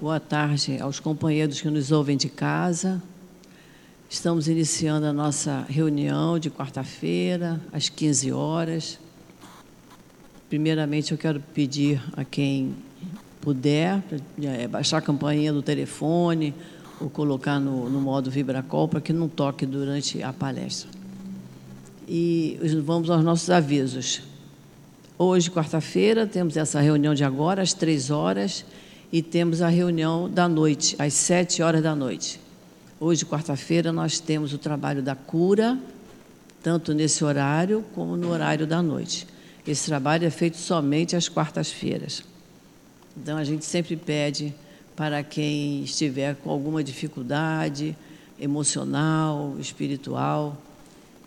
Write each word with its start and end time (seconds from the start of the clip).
boa 0.00 0.20
tarde 0.20 0.78
aos 0.78 1.00
companheiros 1.00 1.60
que 1.60 1.70
nos 1.70 1.90
ouvem 1.90 2.18
de 2.18 2.28
casa. 2.28 3.02
Estamos 4.10 4.46
iniciando 4.46 5.06
a 5.06 5.12
nossa 5.12 5.64
reunião 5.68 6.38
de 6.38 6.50
quarta-feira, 6.50 7.58
às 7.72 7.88
15 7.88 8.30
horas. 8.30 8.98
Primeiramente, 10.50 11.12
eu 11.12 11.18
quero 11.18 11.40
pedir 11.40 12.02
a 12.14 12.24
quem 12.24 12.74
puder 13.40 14.02
é, 14.42 14.68
baixar 14.68 14.98
a 14.98 15.00
campainha 15.00 15.52
do 15.52 15.62
telefone 15.62 16.54
ou 17.00 17.08
colocar 17.08 17.58
no, 17.58 17.88
no 17.88 18.00
modo 18.00 18.30
vibracol 18.30 18.88
para 18.88 19.00
que 19.00 19.14
não 19.14 19.28
toque 19.28 19.64
durante 19.64 20.22
a 20.22 20.32
palestra. 20.32 20.90
E 22.06 22.58
vamos 22.84 23.08
aos 23.08 23.24
nossos 23.24 23.48
avisos. 23.48 24.22
Hoje, 25.18 25.50
quarta-feira, 25.50 26.26
temos 26.26 26.56
essa 26.56 26.80
reunião 26.80 27.14
de 27.14 27.24
agora, 27.24 27.62
às 27.62 27.72
três 27.72 28.10
horas, 28.10 28.64
e 29.12 29.22
temos 29.22 29.62
a 29.62 29.68
reunião 29.68 30.28
da 30.28 30.48
noite, 30.48 30.96
às 30.98 31.14
sete 31.14 31.62
horas 31.62 31.82
da 31.82 31.94
noite. 31.94 32.40
Hoje, 32.98 33.24
quarta-feira, 33.24 33.92
nós 33.92 34.18
temos 34.18 34.52
o 34.52 34.58
trabalho 34.58 35.02
da 35.02 35.14
cura, 35.14 35.78
tanto 36.62 36.92
nesse 36.92 37.24
horário 37.24 37.84
como 37.94 38.16
no 38.16 38.30
horário 38.30 38.66
da 38.66 38.82
noite. 38.82 39.26
Esse 39.66 39.86
trabalho 39.86 40.26
é 40.26 40.30
feito 40.30 40.56
somente 40.56 41.14
às 41.14 41.28
quartas-feiras. 41.28 42.22
Então, 43.16 43.36
a 43.36 43.44
gente 43.44 43.64
sempre 43.64 43.96
pede 43.96 44.54
para 44.94 45.22
quem 45.22 45.82
estiver 45.82 46.34
com 46.36 46.50
alguma 46.50 46.82
dificuldade 46.82 47.96
emocional, 48.38 49.56
espiritual, 49.58 50.56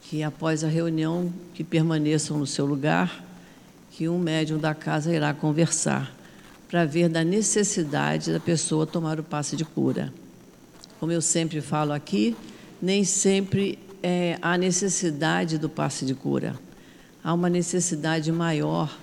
que 0.03 0.23
após 0.23 0.63
a 0.63 0.67
reunião 0.67 1.31
que 1.53 1.63
permaneçam 1.63 2.37
no 2.37 2.47
seu 2.47 2.65
lugar 2.65 3.23
que 3.91 4.07
um 4.09 4.17
médium 4.17 4.57
da 4.57 4.73
casa 4.73 5.13
irá 5.13 5.33
conversar 5.33 6.18
para 6.69 6.85
ver 6.85 7.09
da 7.09 7.23
necessidade 7.23 8.31
da 8.31 8.39
pessoa 8.39 8.85
tomar 8.85 9.19
o 9.19 9.23
passe 9.23 9.55
de 9.57 9.65
cura. 9.65 10.13
Como 10.99 11.11
eu 11.11 11.21
sempre 11.21 11.59
falo 11.59 11.91
aqui, 11.91 12.35
nem 12.81 13.03
sempre 13.03 13.79
é, 14.01 14.37
há 14.41 14.57
necessidade 14.57 15.57
do 15.57 15.67
passe 15.67 16.05
de 16.05 16.13
cura. 16.13 16.55
Há 17.23 17.33
uma 17.33 17.49
necessidade 17.49 18.31
maior 18.31 18.95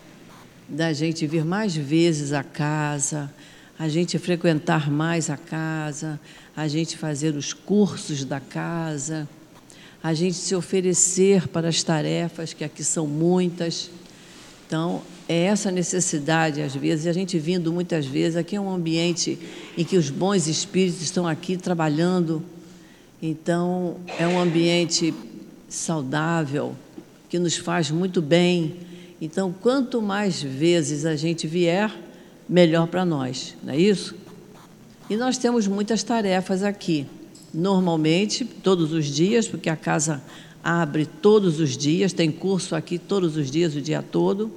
da 0.69 0.93
gente 0.93 1.27
vir 1.27 1.45
mais 1.45 1.77
vezes 1.77 2.33
à 2.33 2.43
casa, 2.43 3.31
a 3.79 3.89
gente 3.89 4.19
frequentar 4.19 4.91
mais 4.91 5.29
a 5.29 5.37
casa, 5.37 6.19
a 6.57 6.67
gente 6.69 6.97
fazer 6.97 7.35
os 7.35 7.53
cursos 7.53 8.25
da 8.25 8.41
casa, 8.41 9.29
a 10.03 10.15
gente 10.15 10.37
se 10.37 10.55
oferecer 10.55 11.49
para 11.49 11.69
as 11.69 11.83
tarefas, 11.83 12.53
que 12.53 12.65
aqui 12.65 12.83
são 12.83 13.07
muitas 13.07 13.91
então, 14.67 15.01
é 15.29 15.45
essa 15.45 15.71
necessidade, 15.71 16.63
às 16.63 16.75
vezes, 16.75 17.07
e 17.07 17.09
a 17.09 17.13
gente 17.13 17.39
vindo 17.39 17.73
muitas 17.73 18.07
vezes, 18.07 18.37
aqui 18.37 18.57
é 18.57 18.61
um 18.61 18.73
ambiente 18.73 19.39
em 19.77 19.85
que 19.85 19.97
os 19.97 20.09
bons 20.09 20.47
espíritos 20.47 21.03
estão 21.03 21.27
aqui 21.27 21.57
trabalhando, 21.57 22.43
então, 23.21 23.97
é 24.19 24.27
um 24.27 24.39
ambiente 24.39 25.13
saudável, 25.69 26.77
que 27.29 27.39
nos 27.39 27.57
faz 27.57 27.91
muito 27.91 28.21
bem. 28.21 28.77
Então, 29.21 29.55
quanto 29.61 30.03
mais 30.03 30.43
vezes 30.43 31.05
a 31.05 31.17
gente 31.17 31.47
vier, 31.47 31.91
melhor 32.49 32.87
para 32.87 33.05
nós, 33.05 33.57
não 33.65 33.73
é 33.73 33.79
isso? 33.79 34.15
E 35.09 35.17
nós 35.17 35.39
temos 35.39 35.67
muitas 35.67 36.03
tarefas 36.03 36.63
aqui. 36.63 37.07
Normalmente, 37.53 38.45
todos 38.45 38.93
os 38.93 39.07
dias, 39.07 39.49
porque 39.49 39.71
a 39.71 39.77
casa 39.77 40.23
abre 40.63 41.07
todos 41.07 41.59
os 41.59 41.77
dias, 41.77 42.13
tem 42.13 42.31
curso 42.31 42.77
aqui 42.77 42.99
todos 42.99 43.37
os 43.37 43.51
dias, 43.51 43.75
o 43.75 43.81
dia 43.81 44.03
todo. 44.03 44.53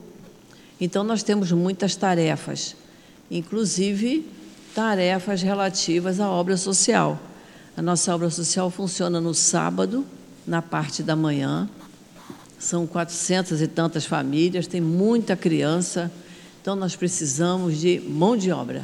Então, 0.80 1.04
nós 1.04 1.24
temos 1.24 1.52
muitas 1.52 1.96
tarefas, 1.96 2.76
inclusive 3.30 4.26
tarefas 4.74 5.42
relativas 5.42 6.20
à 6.20 6.30
obra 6.30 6.56
social. 6.56 7.20
A 7.76 7.82
nossa 7.82 8.14
obra 8.14 8.30
social 8.30 8.70
funciona 8.70 9.20
no 9.20 9.34
sábado, 9.34 10.06
na 10.46 10.62
parte 10.62 11.04
da 11.04 11.16
manhã. 11.16 11.70
São 12.58 12.86
quatrocentas 12.86 13.62
e 13.62 13.68
tantas 13.68 14.06
famílias, 14.06 14.68
tem 14.68 14.82
muita 14.82 15.36
criança, 15.36 16.12
então 16.62 16.76
nós 16.76 16.96
precisamos 16.96 17.80
de 17.80 18.00
mão 18.02 18.36
de 18.36 18.52
obra. 18.52 18.84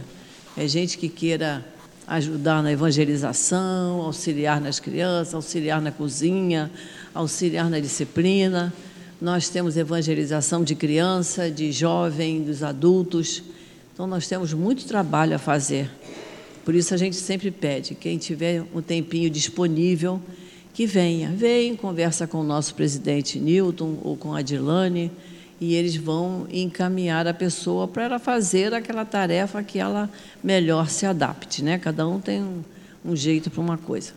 É 0.55 0.67
gente 0.67 0.97
que 0.97 1.09
queira 1.09 1.65
ajudar 2.07 2.61
na 2.61 2.71
evangelização, 2.71 4.01
auxiliar 4.01 4.61
nas 4.61 4.79
crianças, 4.79 5.33
auxiliar 5.33 5.81
na 5.81 5.91
cozinha, 5.91 6.71
auxiliar 7.13 7.69
na 7.69 7.79
disciplina. 7.79 8.73
Nós 9.21 9.47
temos 9.47 9.77
evangelização 9.77 10.63
de 10.63 10.75
criança, 10.75 11.49
de 11.49 11.71
jovem, 11.71 12.43
dos 12.43 12.61
adultos. 12.61 13.41
Então, 13.93 14.05
nós 14.05 14.27
temos 14.27 14.53
muito 14.53 14.85
trabalho 14.85 15.35
a 15.35 15.39
fazer. 15.39 15.89
Por 16.65 16.75
isso, 16.75 16.93
a 16.93 16.97
gente 16.97 17.15
sempre 17.15 17.49
pede: 17.49 17.95
quem 17.95 18.17
tiver 18.17 18.63
um 18.73 18.81
tempinho 18.81 19.29
disponível, 19.29 20.21
que 20.73 20.85
venha. 20.85 21.29
Vem, 21.29 21.77
conversa 21.77 22.27
com 22.27 22.41
o 22.41 22.43
nosso 22.43 22.75
presidente 22.75 23.39
Newton 23.39 23.97
ou 24.03 24.17
com 24.17 24.33
a 24.33 24.39
Adilane, 24.39 25.09
e 25.61 25.73
eles 25.73 25.95
vão 25.95 26.45
encaminhar 26.51 27.25
a 27.25 27.33
pessoa 27.33 27.87
para 27.87 28.03
ela 28.03 28.19
fazer 28.19 28.73
aquela 28.73 29.05
tarefa 29.05 29.63
que 29.63 29.79
ela 29.79 30.09
melhor 30.43 30.89
se 30.89 31.05
adapte. 31.05 31.63
Né? 31.63 31.79
Cada 31.79 32.05
um 32.05 32.19
tem 32.19 32.43
um, 32.43 32.61
um 33.05 33.15
jeito 33.15 33.49
para 33.49 33.61
uma 33.61 33.77
coisa. 33.77 34.11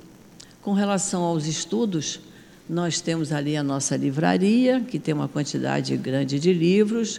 Com 0.61 0.73
relação 0.73 1.23
aos 1.23 1.47
estudos, 1.47 2.19
nós 2.69 3.01
temos 3.01 3.33
ali 3.33 3.57
a 3.57 3.63
nossa 3.63 3.97
livraria, 3.97 4.81
que 4.81 4.99
tem 4.99 5.15
uma 5.15 5.27
quantidade 5.27 5.97
grande 5.97 6.39
de 6.39 6.53
livros. 6.53 7.19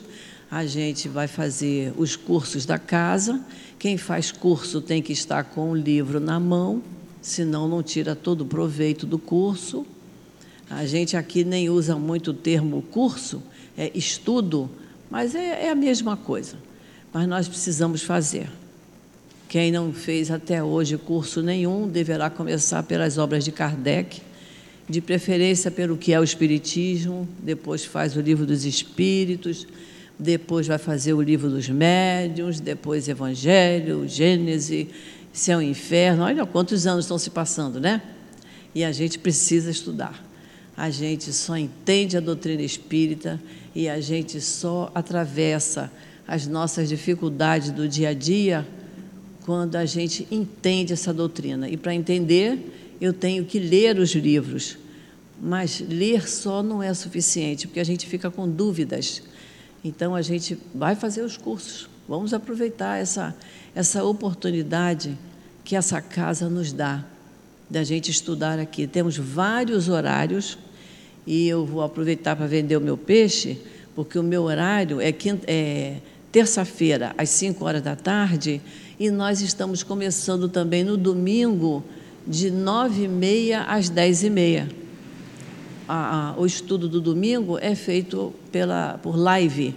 A 0.52 0.66
gente 0.66 1.10
vai 1.10 1.28
fazer 1.28 1.92
os 1.98 2.16
cursos 2.16 2.66
da 2.66 2.78
casa. 2.78 3.42
Quem 3.80 3.98
faz 3.98 4.32
curso 4.32 4.80
tem 4.80 5.02
que 5.02 5.12
estar 5.12 5.44
com 5.44 5.72
o 5.72 5.76
livro 5.76 6.20
na 6.20 6.40
mão, 6.40 6.84
senão 7.22 7.68
não 7.68 7.82
tira 7.82 8.16
todo 8.16 8.42
o 8.42 8.46
proveito 8.46 9.08
do 9.08 9.18
curso. 9.18 9.86
A 10.70 10.86
gente 10.86 11.18
aqui 11.18 11.44
nem 11.44 11.68
usa 11.68 11.96
muito 11.96 12.30
o 12.30 12.34
termo 12.34 12.84
curso, 12.84 13.42
é 13.76 13.92
estudo, 13.96 14.70
mas 15.10 15.34
é, 15.34 15.66
é 15.66 15.72
a 15.72 15.76
mesma 15.76 16.16
coisa. 16.16 16.58
Mas 17.12 17.28
nós 17.28 17.48
precisamos 17.48 18.04
fazer. 18.04 18.52
Quem 19.48 19.72
não 19.72 19.92
fez 19.92 20.30
até 20.30 20.64
hoje 20.64 20.96
curso 20.96 21.42
nenhum 21.42 21.88
deverá 21.88 22.30
começar 22.30 22.84
pelas 22.84 23.18
obras 23.18 23.44
de 23.44 23.52
Kardec 23.52 24.22
de 24.90 25.02
preferência 25.02 25.70
pelo 25.70 25.96
que 25.96 26.12
é 26.12 26.20
o 26.20 26.24
Espiritismo, 26.24 27.30
depois 27.44 27.86
faz 27.86 28.16
o 28.18 28.22
livro 28.22 28.46
dos 28.46 28.66
Espíritos, 28.66 29.68
depois 30.18 30.66
vai 30.66 30.80
fazer 30.80 31.14
o 31.14 31.22
livro 31.22 31.48
dos 31.48 31.70
Médiuns, 31.70 32.60
depois 32.60 33.08
Evangelho, 33.08 34.08
Gênese, 34.08 34.90
Céu 35.32 35.62
e 35.62 35.70
Inferno. 35.70 36.24
Olha 36.24 36.46
quantos 36.46 36.88
anos 36.88 37.06
estão 37.06 37.20
se 37.20 37.30
passando, 37.30 37.80
né? 37.80 38.02
E 38.74 38.84
a 38.84 38.92
gente 38.92 39.20
precisa 39.20 39.70
estudar. 39.70 40.26
A 40.76 40.90
gente 40.90 41.32
só 41.32 41.56
entende 41.56 42.18
a 42.18 42.20
doutrina 42.20 42.64
espírita 42.64 43.40
e 43.76 43.88
a 43.88 44.02
gente 44.02 44.42
só 44.42 44.92
atravessa 44.96 45.92
as 46.28 46.48
nossas 46.48 46.90
dificuldades 46.90 47.72
do 47.72 47.88
dia 47.88 48.10
a 48.10 48.14
dia 48.14 48.68
quando 49.46 49.76
a 49.76 49.86
gente 49.86 50.28
entende 50.32 50.94
essa 50.94 51.14
doutrina. 51.14 51.70
E 51.70 51.78
para 51.78 51.94
entender, 51.94 52.89
eu 53.00 53.14
tenho 53.14 53.46
que 53.46 53.60
ler 53.60 53.98
os 53.98 54.12
livros. 54.12 54.78
Mas 55.42 55.80
ler 55.80 56.28
só 56.28 56.62
não 56.62 56.84
é 56.84 56.94
suficiente, 56.94 57.68
porque 57.68 57.80
a 57.80 57.86
gente 57.86 58.06
fica 58.06 58.30
com 58.30 58.50
dúvidas. 58.50 59.24
Então 59.84 60.14
a 60.14 60.22
gente 60.22 60.58
vai 60.76 60.96
fazer 60.96 61.22
os 61.22 61.38
cursos. 61.38 61.90
Vamos 62.08 62.34
aproveitar 62.34 62.98
essa, 62.98 63.36
essa 63.74 64.04
oportunidade 64.04 65.18
que 65.64 65.76
essa 65.76 66.02
casa 66.02 66.50
nos 66.50 66.74
dá 66.74 67.06
da 67.70 67.84
gente 67.84 68.10
estudar 68.10 68.60
aqui. 68.60 68.88
Temos 68.88 69.16
vários 69.16 69.88
horários 69.88 70.58
e 71.26 71.48
eu 71.48 71.66
vou 71.66 71.84
aproveitar 71.84 72.36
para 72.36 72.48
vender 72.48 72.76
o 72.76 72.82
meu 72.82 72.98
peixe, 72.98 73.62
porque 73.96 74.18
o 74.18 74.24
meu 74.24 74.44
horário 74.44 75.00
é, 75.00 75.14
é 75.46 75.98
terça-feira 76.32 77.14
às 77.18 77.30
5 77.30 77.64
horas 77.64 77.82
da 77.82 77.96
tarde 77.96 78.60
e 79.00 79.10
nós 79.12 79.42
estamos 79.42 79.84
começando 79.84 80.50
também 80.50 80.84
no 80.84 80.98
domingo 80.98 81.84
de 82.26 82.52
nove 82.52 83.04
e 83.04 83.08
meia 83.08 83.64
às 83.64 83.90
dez 83.90 84.24
e 84.24 84.30
meia. 84.30 84.70
O 86.38 86.46
estudo 86.46 86.88
do 86.88 87.02
domingo 87.02 87.58
é 87.58 87.74
feito 87.74 88.34
pela, 88.52 89.00
por 89.02 89.18
live, 89.18 89.74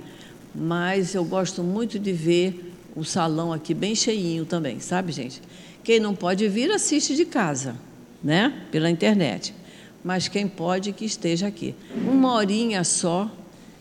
mas 0.55 1.15
eu 1.15 1.25
gosto 1.25 1.63
muito 1.63 1.99
de 1.99 2.13
ver 2.13 2.73
o 2.95 3.05
salão 3.05 3.53
aqui 3.53 3.73
bem 3.73 3.95
cheinho 3.95 4.45
também, 4.45 4.79
sabe, 4.79 5.13
gente? 5.13 5.41
Quem 5.83 5.99
não 5.99 6.15
pode 6.15 6.47
vir, 6.49 6.71
assiste 6.71 7.17
de 7.17 7.25
casa, 7.25 7.75
né? 8.23 8.67
Pela 8.71 8.91
internet. 8.91 9.55
Mas 10.05 10.29
quem 10.29 10.47
pode, 10.47 10.93
que 10.93 11.07
esteja 11.07 11.47
aqui. 11.47 11.75
Uma 12.07 12.35
horinha 12.35 12.85
só, 12.85 13.31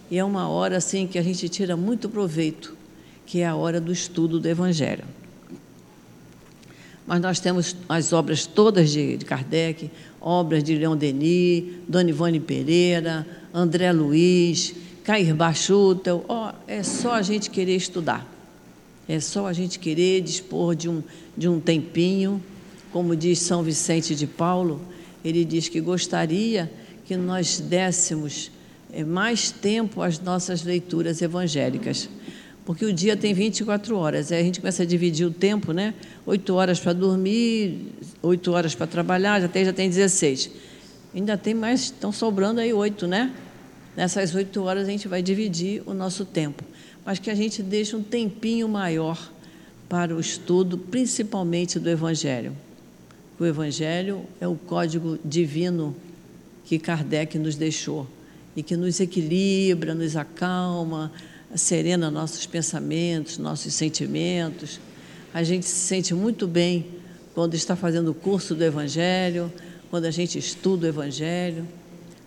e 0.10 0.18
é 0.18 0.24
uma 0.24 0.48
hora 0.48 0.78
assim 0.78 1.06
que 1.07 1.19
a 1.19 1.22
gente 1.22 1.50
tira 1.50 1.75
muito 1.75 2.07
proveito, 2.07 2.78
que 3.25 3.42
é 3.42 3.48
a 3.48 3.56
hora 3.56 3.81
do 3.81 3.92
estudo 3.92 4.40
do 4.40 4.48
Evangelho 4.48 5.04
mas 7.12 7.19
nós 7.19 7.40
temos 7.42 7.75
as 7.90 8.13
obras 8.13 8.46
todas 8.46 8.90
de, 8.90 9.18
de 9.18 9.25
Kardec, 9.25 9.92
obras 10.22 10.63
de 10.63 10.78
Leon 10.78 10.96
Denis, 10.96 11.66
Dona 11.86 12.10
Ivone 12.10 12.40
Pereira, 12.40 13.28
André 13.54 13.92
Luiz, 13.92 14.74
Cair 15.04 15.36
Bachutel. 15.36 16.24
Oh, 16.30 16.52
é 16.66 16.81
só 16.84 17.16
a 17.16 17.22
gente 17.22 17.50
querer 17.50 17.75
estudar. 17.75 18.25
É 19.10 19.19
só 19.19 19.48
a 19.48 19.52
gente 19.52 19.78
querer 19.78 20.22
dispor 20.22 20.74
de 20.74 20.88
um, 20.88 21.04
de 21.36 21.50
um 21.50 21.60
tempinho. 21.60 22.42
Como 22.94 23.14
diz 23.14 23.40
São 23.40 23.62
Vicente 23.62 24.16
de 24.16 24.25
Paulo, 24.25 24.80
ele 25.22 25.44
diz 25.44 25.68
que 25.68 25.81
gostaria 25.81 26.72
que 27.04 27.18
nós 27.18 27.60
dessemos 27.60 28.50
é, 28.94 29.04
mais 29.04 29.52
tempo 29.52 30.02
às 30.02 30.18
nossas 30.18 30.64
leituras 30.64 31.22
evangélicas. 31.22 32.07
Porque 32.71 32.85
o 32.85 32.94
dia 32.94 33.18
tem 33.18 33.33
24 33.33 33.97
horas, 33.97 34.31
aí 34.31 34.39
a 34.39 34.44
gente 34.44 34.62
começa 34.62 34.83
a 34.83 34.85
dividir 34.85 35.27
o 35.27 35.29
tempo, 35.29 35.73
né? 35.73 35.94
Oito 36.25 36.53
horas 36.53 36.79
para 36.79 36.94
dormir, 36.94 37.91
oito 38.21 38.53
horas 38.53 38.73
para 38.73 38.88
trabalhar, 38.88 39.41
já 39.41 39.50
tem, 39.50 39.65
já 39.65 39.73
tem 39.73 39.89
16. 39.89 40.50
Ainda 41.13 41.38
tem 41.38 41.53
mais, 41.53 41.81
estão 41.81 42.13
sobrando 42.13 42.62
aí 42.62 42.71
oito, 42.71 43.07
né? 43.07 43.35
Nessas 43.94 44.33
oito 44.33 44.63
horas 44.63 44.88
a 44.88 44.89
gente 44.89 45.06
vai 45.06 45.21
dividir 45.21 45.83
o 45.85 45.94
nosso 45.94 46.23
tempo. 46.23 46.63
Mas 47.06 47.19
que 47.19 47.29
a 47.29 47.35
gente 47.35 47.62
deixe 47.62 47.94
um 47.94 48.01
tempinho 48.01 48.69
maior 48.69 49.19
para 49.89 50.15
o 50.15 50.19
estudo, 50.21 50.77
principalmente 50.77 51.77
do 51.77 51.89
Evangelho. 51.89 52.56
O 53.38 53.45
Evangelho 53.45 54.21
é 54.39 54.47
o 54.47 54.56
código 54.56 55.19
divino 55.25 55.94
que 56.63 56.79
Kardec 56.79 57.38
nos 57.38 57.57
deixou 57.57 58.07
e 58.56 58.63
que 58.63 58.77
nos 58.77 59.01
equilibra, 59.01 59.94
nos 59.94 60.15
acalma, 60.15 61.12
serena 61.56 62.09
nossos 62.09 62.45
pensamentos, 62.45 63.38
nossos 63.38 63.74
sentimentos. 63.74 64.80
A 65.33 65.44
gente 65.44 65.65
se 65.65 65.88
sente 65.88 66.13
muito 66.13 66.48
bem 66.48 66.86
quando 67.33 67.56
está 67.56 67.75
fazendo 67.75 68.12
o 68.12 68.13
curso 68.13 68.53
do 68.56 68.63
Evangelho, 68.63 69.51
quando 69.89 70.06
a 70.06 70.12
gente 70.12 70.38
estuda 70.38 70.88
o 70.88 70.89
Evangelho, 70.89 71.68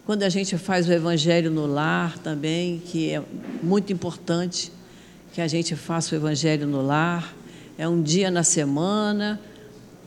quando 0.06 0.22
a 0.22 0.28
gente 0.28 0.56
faz 0.58 0.88
o 0.88 0.92
Evangelho 0.92 1.50
no 1.50 1.66
lar 1.66 2.18
também, 2.18 2.82
que 2.84 3.10
é 3.10 3.22
muito 3.62 3.92
importante 3.92 4.70
que 5.32 5.40
a 5.40 5.48
gente 5.48 5.74
faça 5.74 6.14
o 6.14 6.18
Evangelho 6.18 6.66
no 6.66 6.80
lar. 6.80 7.34
É 7.76 7.88
um 7.88 8.02
dia 8.02 8.30
na 8.30 8.42
semana, 8.42 9.40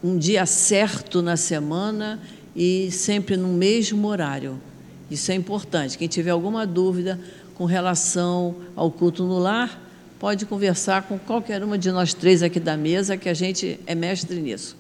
um 0.03 0.17
dia 0.17 0.45
certo 0.45 1.21
na 1.21 1.35
semana 1.35 2.19
e 2.55 2.89
sempre 2.91 3.35
no 3.35 3.49
mesmo 3.49 4.07
horário. 4.07 4.61
Isso 5.09 5.31
é 5.31 5.35
importante. 5.35 5.97
Quem 5.97 6.07
tiver 6.07 6.31
alguma 6.31 6.65
dúvida, 6.65 7.19
com 7.57 7.65
relação 7.65 8.55
ao 8.75 8.91
culto 8.91 9.23
no 9.23 9.39
lar, 9.39 9.81
pode 10.19 10.45
conversar 10.45 11.07
com 11.07 11.17
qualquer 11.17 11.63
uma 11.63 11.75
de 11.75 11.91
nós 11.91 12.13
três 12.13 12.43
aqui 12.43 12.59
da 12.59 12.77
mesa, 12.77 13.17
que 13.17 13.27
a 13.27 13.33
gente 13.33 13.79
é 13.87 13.95
mestre 13.95 14.39
nisso. 14.39 14.77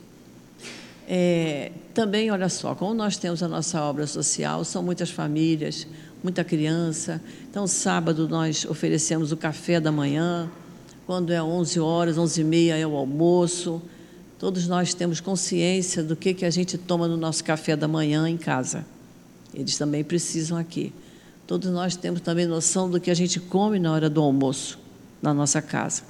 É, 1.07 1.71
também, 1.91 2.29
olha 2.29 2.47
só, 2.49 2.75
como 2.75 2.93
nós 2.93 3.17
temos 3.17 3.41
a 3.41 3.47
nossa 3.47 3.81
obra 3.81 4.05
social, 4.05 4.63
são 4.63 4.83
muitas 4.83 5.09
famílias, 5.09 5.87
muita 6.23 6.43
criança. 6.43 7.19
Então, 7.49 7.65
sábado 7.65 8.29
nós 8.29 8.63
oferecemos 8.63 9.31
o 9.31 9.37
café 9.37 9.79
da 9.79 9.91
manhã, 9.91 10.47
quando 11.07 11.33
é 11.33 11.41
11 11.41 11.79
horas, 11.79 12.15
11 12.15 12.41
e 12.41 12.43
meia 12.43 12.77
é 12.77 12.85
o 12.85 12.95
almoço. 12.95 13.81
Todos 14.37 14.67
nós 14.67 14.93
temos 14.93 15.19
consciência 15.19 16.03
do 16.03 16.15
que, 16.15 16.31
que 16.31 16.45
a 16.45 16.51
gente 16.51 16.77
toma 16.77 17.07
no 17.07 17.17
nosso 17.17 17.43
café 17.43 17.75
da 17.75 17.87
manhã 17.87 18.29
em 18.29 18.37
casa. 18.37 18.85
Eles 19.51 19.79
também 19.79 20.03
precisam 20.03 20.59
aqui. 20.59 20.93
Todos 21.47 21.71
nós 21.71 21.95
temos 21.95 22.19
também 22.19 22.45
noção 22.45 22.89
do 22.89 22.99
que 22.99 23.09
a 23.09 23.13
gente 23.13 23.39
come 23.39 23.79
na 23.79 23.93
hora 23.93 24.09
do 24.09 24.21
almoço 24.21 24.77
na 25.21 25.33
nossa 25.33 25.61
casa. 25.61 26.03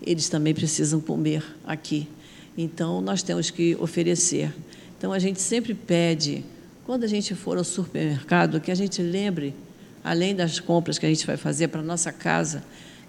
Eles 0.00 0.28
também 0.28 0.54
precisam 0.54 1.00
comer 1.00 1.44
aqui. 1.66 2.08
Então, 2.56 3.00
nós 3.00 3.20
temos 3.20 3.50
que 3.50 3.76
oferecer. 3.80 4.54
Então, 4.96 5.12
a 5.12 5.18
gente 5.18 5.40
sempre 5.40 5.74
pede, 5.74 6.44
quando 6.86 7.02
a 7.02 7.08
gente 7.08 7.34
for 7.34 7.58
ao 7.58 7.64
supermercado, 7.64 8.60
que 8.60 8.70
a 8.70 8.74
gente 8.76 9.02
lembre, 9.02 9.52
além 10.04 10.32
das 10.32 10.60
compras 10.60 10.96
que 10.96 11.04
a 11.04 11.08
gente 11.08 11.26
vai 11.26 11.36
fazer 11.36 11.66
para 11.68 11.80
a 11.80 11.84
nossa 11.84 12.12
casa, 12.12 12.62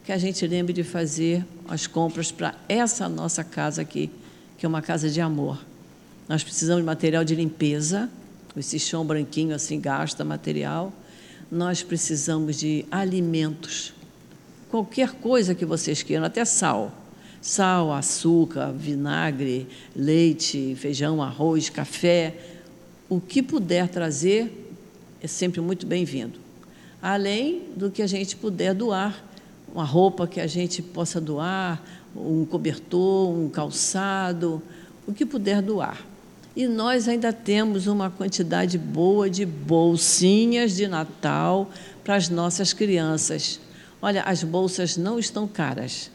que 0.04 0.12
a 0.12 0.18
gente 0.18 0.46
lembre 0.48 0.74
de 0.74 0.84
fazer 0.84 1.46
as 1.68 1.86
compras 1.86 2.32
para 2.32 2.56
essa 2.68 3.08
nossa 3.08 3.44
casa 3.44 3.84
aqui, 3.84 4.10
que 4.58 4.66
é 4.66 4.70
uma 4.70 4.82
casa 4.82 5.08
de 5.08 5.22
amor. 5.22 5.64
Nós 6.28 6.44
precisamos 6.44 6.82
de 6.82 6.86
material 6.86 7.24
de 7.24 7.36
limpeza, 7.36 8.10
esse 8.58 8.80
chão 8.80 9.06
branquinho 9.06 9.54
assim 9.54 9.80
gasta 9.80 10.24
material 10.26 10.92
nós 11.52 11.84
precisamos 11.84 12.58
de 12.58 12.86
alimentos. 12.90 13.94
Qualquer 14.70 15.12
coisa 15.14 15.56
que 15.56 15.66
vocês 15.66 16.04
queiram, 16.04 16.26
até 16.26 16.44
sal. 16.44 16.92
Sal, 17.42 17.94
açúcar, 17.94 18.72
vinagre, 18.72 19.68
leite, 19.96 20.76
feijão, 20.76 21.22
arroz, 21.22 21.70
café. 21.70 22.36
O 23.08 23.22
que 23.22 23.44
puder 23.44 23.88
trazer 23.88 24.74
é 25.22 25.28
sempre 25.28 25.62
muito 25.62 25.86
bem-vindo. 25.86 26.40
Além 27.02 27.64
do 27.76 27.92
que 27.92 28.02
a 28.02 28.08
gente 28.08 28.36
puder 28.36 28.74
doar, 28.74 29.24
uma 29.72 29.84
roupa 29.84 30.26
que 30.26 30.40
a 30.40 30.48
gente 30.48 30.82
possa 30.82 31.22
doar, 31.22 31.84
um 32.16 32.46
cobertor, 32.46 33.30
um 33.30 33.50
calçado, 33.50 34.62
o 35.06 35.14
que 35.14 35.26
puder 35.26 35.62
doar. 35.62 36.04
E 36.56 36.68
nós 36.68 37.08
ainda 37.08 37.34
temos 37.34 37.86
uma 37.86 38.10
quantidade 38.10 38.78
boa 38.78 39.30
de 39.30 39.46
bolsinhas 39.46 40.76
de 40.76 40.88
Natal 40.88 41.70
para 42.04 42.16
as 42.16 42.30
nossas 42.30 42.72
crianças. 42.72 43.60
Olha, 44.02 44.24
as 44.24 44.44
bolsas 44.44 44.96
não 44.96 45.20
estão 45.20 45.48
caras. 45.48 46.10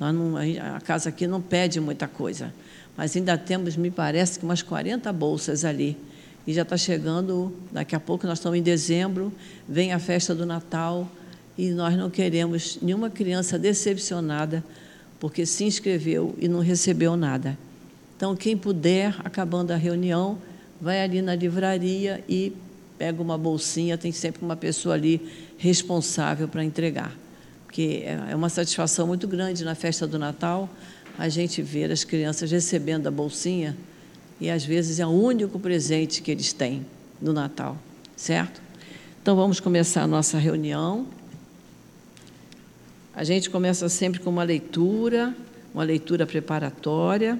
Não, 0.00 0.36
a 0.36 0.80
casa 0.80 1.10
aqui 1.10 1.26
não 1.26 1.42
pede 1.42 1.80
muita 1.80 2.08
coisa. 2.08 2.54
Mas 2.96 3.14
ainda 3.14 3.36
temos, 3.36 3.76
me 3.76 3.90
parece, 3.90 4.38
que 4.38 4.44
umas 4.44 4.62
40 4.62 5.12
bolsas 5.12 5.64
ali. 5.64 5.96
E 6.46 6.52
já 6.54 6.62
está 6.62 6.76
chegando, 6.76 7.54
daqui 7.70 7.94
a 7.94 8.00
pouco, 8.00 8.26
nós 8.26 8.38
estamos 8.38 8.58
em 8.58 8.62
dezembro, 8.62 9.30
vem 9.68 9.92
a 9.92 9.98
festa 9.98 10.34
do 10.34 10.46
Natal, 10.46 11.06
e 11.58 11.70
nós 11.70 11.94
não 11.94 12.08
queremos 12.08 12.78
nenhuma 12.80 13.10
criança 13.10 13.58
decepcionada 13.58 14.64
porque 15.20 15.44
se 15.44 15.64
inscreveu 15.64 16.34
e 16.38 16.48
não 16.48 16.60
recebeu 16.60 17.16
nada. 17.16 17.58
Então, 18.18 18.34
quem 18.34 18.56
puder, 18.56 19.14
acabando 19.20 19.70
a 19.70 19.76
reunião, 19.76 20.38
vai 20.80 21.00
ali 21.00 21.22
na 21.22 21.36
livraria 21.36 22.22
e 22.28 22.52
pega 22.98 23.22
uma 23.22 23.38
bolsinha, 23.38 23.96
tem 23.96 24.10
sempre 24.10 24.44
uma 24.44 24.56
pessoa 24.56 24.96
ali 24.96 25.22
responsável 25.56 26.48
para 26.48 26.64
entregar. 26.64 27.16
Porque 27.64 28.02
é 28.04 28.34
uma 28.34 28.48
satisfação 28.48 29.06
muito 29.06 29.28
grande 29.28 29.64
na 29.64 29.76
festa 29.76 30.04
do 30.04 30.18
Natal 30.18 30.68
a 31.16 31.28
gente 31.28 31.62
ver 31.62 31.92
as 31.92 32.02
crianças 32.02 32.50
recebendo 32.50 33.06
a 33.06 33.10
bolsinha 33.10 33.76
e 34.40 34.50
às 34.50 34.64
vezes 34.64 34.98
é 34.98 35.06
o 35.06 35.10
único 35.10 35.60
presente 35.60 36.20
que 36.20 36.32
eles 36.32 36.52
têm 36.52 36.84
no 37.22 37.32
Natal, 37.32 37.78
certo? 38.16 38.60
Então 39.22 39.36
vamos 39.36 39.60
começar 39.60 40.02
a 40.02 40.06
nossa 40.08 40.38
reunião. 40.38 41.06
A 43.14 43.22
gente 43.22 43.48
começa 43.48 43.88
sempre 43.88 44.18
com 44.18 44.30
uma 44.30 44.42
leitura, 44.42 45.32
uma 45.72 45.84
leitura 45.84 46.26
preparatória. 46.26 47.38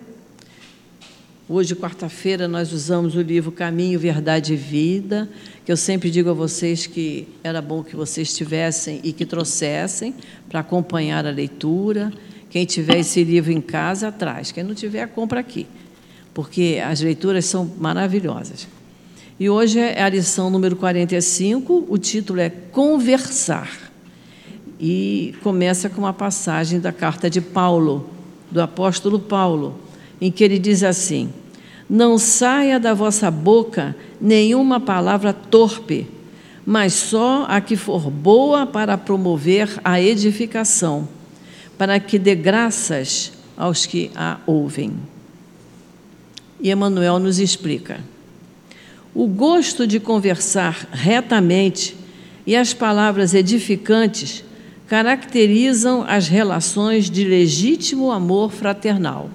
Hoje, 1.50 1.75
quarta-feira, 1.75 2.47
nós 2.47 2.75
usamos 2.75 3.14
o 3.14 3.23
livro 3.23 3.50
Caminho, 3.50 3.99
Verdade 3.99 4.52
e 4.52 4.57
Vida, 4.57 5.26
que 5.64 5.73
eu 5.73 5.78
sempre 5.78 6.11
digo 6.11 6.28
a 6.28 6.35
vocês 6.35 6.87
que 6.87 7.26
era 7.43 7.62
bom 7.62 7.83
que 7.83 7.97
vocês 7.97 8.35
tivessem 8.35 9.00
e 9.02 9.14
que 9.14 9.25
trouxessem 9.25 10.14
para 10.47 10.61
acompanhar 10.61 11.26
a 11.26 11.31
leitura. 11.31 12.12
Quem 12.50 12.67
tiver 12.67 12.99
esse 12.99 13.25
livro 13.25 13.50
em 13.50 13.62
casa, 13.62 14.09
atrás. 14.09 14.52
Quem 14.52 14.62
não 14.62 14.75
tiver, 14.75 15.09
compra 15.09 15.40
aqui, 15.40 15.67
porque 16.35 16.83
as 16.87 17.00
leituras 17.00 17.47
são 17.47 17.64
maravilhosas. 17.78 18.69
E 19.40 19.49
hoje 19.49 19.78
é 19.78 20.02
a 20.02 20.09
lição 20.11 20.50
número 20.50 20.76
45, 20.76 21.87
o 21.88 21.97
título 21.97 22.40
é 22.40 22.50
Conversar. 22.50 23.90
E 24.78 25.35
começa 25.43 25.88
com 25.88 26.02
uma 26.02 26.12
passagem 26.12 26.78
da 26.78 26.93
carta 26.93 27.31
de 27.31 27.40
Paulo, 27.40 28.07
do 28.50 28.61
apóstolo 28.61 29.19
Paulo 29.19 29.88
em 30.21 30.31
que 30.31 30.43
ele 30.43 30.59
diz 30.59 30.83
assim: 30.83 31.31
Não 31.88 32.18
saia 32.18 32.78
da 32.78 32.92
vossa 32.92 33.30
boca 33.30 33.97
nenhuma 34.21 34.78
palavra 34.78 35.33
torpe, 35.33 36.07
mas 36.66 36.92
só 36.92 37.47
a 37.49 37.61
que 37.61 37.76
for 37.76 38.11
boa 38.11 38.66
para 38.66 38.99
promover 38.99 39.71
a 39.83 40.00
edificação, 40.00 41.09
para 41.78 41.99
que 41.99 42.18
dê 42.18 42.35
graças 42.35 43.33
aos 43.57 43.87
que 43.87 44.11
a 44.14 44.38
ouvem. 44.47 44.92
E 46.61 46.71
Emmanuel 46.71 47.18
nos 47.18 47.38
explica: 47.38 48.00
o 49.14 49.26
gosto 49.26 49.87
de 49.87 49.99
conversar 49.99 50.87
retamente 50.92 51.97
e 52.47 52.54
as 52.54 52.75
palavras 52.75 53.33
edificantes 53.33 54.45
caracterizam 54.87 56.04
as 56.07 56.28
relações 56.28 57.11
de 57.11 57.25
legítimo 57.25 58.11
amor 58.11 58.50
fraternal. 58.50 59.30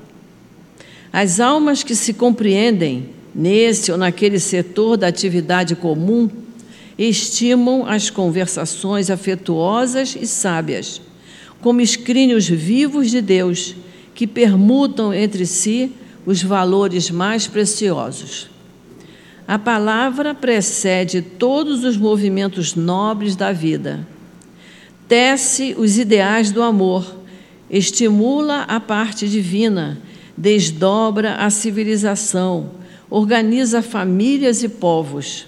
As 1.14 1.40
almas 1.40 1.84
que 1.84 1.94
se 1.94 2.12
compreendem 2.12 3.12
nesse 3.36 3.92
ou 3.92 3.98
naquele 4.00 4.40
setor 4.40 4.98
da 4.98 5.06
atividade 5.08 5.76
comum 5.76 6.28
estimam 6.98 7.86
as 7.86 8.10
conversações 8.10 9.12
afetuosas 9.12 10.18
e 10.20 10.26
sábias, 10.26 11.00
como 11.62 11.82
escrínios 11.82 12.50
vivos 12.50 13.12
de 13.12 13.22
Deus, 13.22 13.76
que 14.16 14.26
permutam 14.26 15.14
entre 15.14 15.46
si 15.46 15.92
os 16.26 16.42
valores 16.42 17.12
mais 17.12 17.46
preciosos. 17.46 18.50
A 19.48 19.60
palavra 19.60 20.34
precede 20.34 21.22
todos 21.22 21.84
os 21.84 21.96
movimentos 21.96 22.74
nobres 22.74 23.36
da 23.36 23.52
vida. 23.52 24.08
Tece 25.08 25.76
os 25.78 26.00
ideais 26.00 26.52
do 26.52 26.64
amor 26.64 27.22
estimula 27.70 28.62
a 28.64 28.80
parte 28.80 29.28
divina, 29.28 30.00
desdobra 30.38 31.36
a 31.36 31.50
civilização, 31.50 32.72
organiza 33.10 33.82
famílias 33.82 34.64
e 34.64 34.70
povos. 34.70 35.46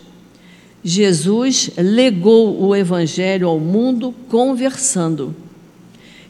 Jesus 0.83 1.71
legou 1.77 2.61
o 2.61 2.75
Evangelho 2.75 3.47
ao 3.47 3.59
mundo 3.59 4.13
conversando. 4.29 5.35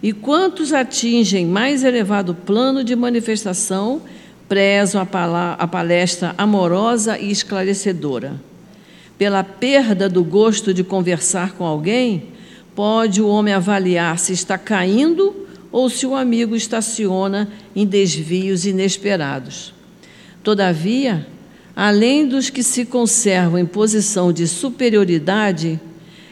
E 0.02 0.14
quantos 0.14 0.72
atingem 0.72 1.46
mais 1.46 1.84
elevado 1.84 2.34
plano 2.34 2.84
de 2.84 2.96
manifestação, 2.96 4.02
prezam 4.48 5.02
a 5.02 5.68
palestra 5.68 6.36
amorosa 6.38 7.18
e 7.18 7.32
esclarecedora. 7.32 8.40
Pela 9.18 9.44
perda 9.44 10.08
do 10.08 10.24
gosto 10.24 10.74
de 10.74 10.84
conversar 10.84 11.54
com 11.54 11.66
alguém, 11.66 12.28
pode 12.76 13.22
o 13.22 13.28
homem 13.28 13.54
avaliar 13.54 14.20
se 14.20 14.34
está 14.34 14.58
caindo 14.58 15.45
ou 15.76 15.90
se 15.90 16.06
o 16.06 16.16
amigo 16.16 16.56
estaciona 16.56 17.50
em 17.76 17.86
desvios 17.86 18.66
inesperados. 18.66 19.74
Todavia, 20.42 21.28
além 21.76 22.26
dos 22.26 22.50
que 22.50 22.64
se 22.64 22.86
conservam 22.86 23.60
em 23.60 23.66
posição 23.66 24.32
de 24.32 24.48
superioridade, 24.48 25.78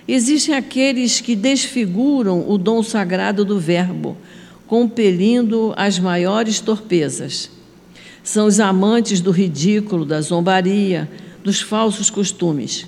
existem 0.08 0.56
aqueles 0.56 1.20
que 1.20 1.36
desfiguram 1.36 2.50
o 2.50 2.58
dom 2.58 2.82
sagrado 2.82 3.44
do 3.44 3.60
Verbo, 3.60 4.16
compelindo 4.66 5.74
as 5.76 6.00
maiores 6.00 6.62
torpezas. 6.62 7.52
São 8.24 8.48
os 8.48 8.62
amantes 8.62 9.20
do 9.20 9.32
ridículo, 9.32 10.06
da 10.06 10.22
zombaria, 10.22 11.12
dos 11.44 11.60
falsos 11.60 12.10
costumes. 12.10 12.88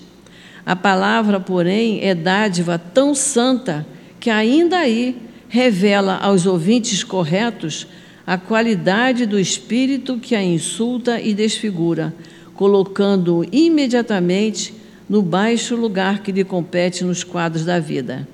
A 0.66 0.74
palavra, 0.74 1.38
porém, 1.38 2.00
é 2.02 2.16
dádiva 2.16 2.80
tão 2.80 3.14
santa 3.14 3.86
que 4.22 4.30
ainda 4.30 4.78
aí 4.78 5.26
revela 5.48 6.18
aos 6.18 6.46
ouvintes 6.46 7.04
corretos 7.04 7.88
a 8.26 8.38
qualidade 8.38 9.26
do 9.26 9.40
espírito 9.40 10.18
que 10.18 10.36
a 10.36 10.44
insulta 10.44 11.22
e 11.22 11.34
desfigura, 11.34 12.14
colocando-o 12.56 13.46
imediatamente 13.52 14.74
no 15.08 15.22
baixo 15.22 15.76
lugar 15.76 16.24
que 16.24 16.32
lhe 16.32 16.44
compete 16.44 17.04
nos 17.04 17.24
quadros 17.24 17.64
da 17.64 17.80
vida. 17.80 18.28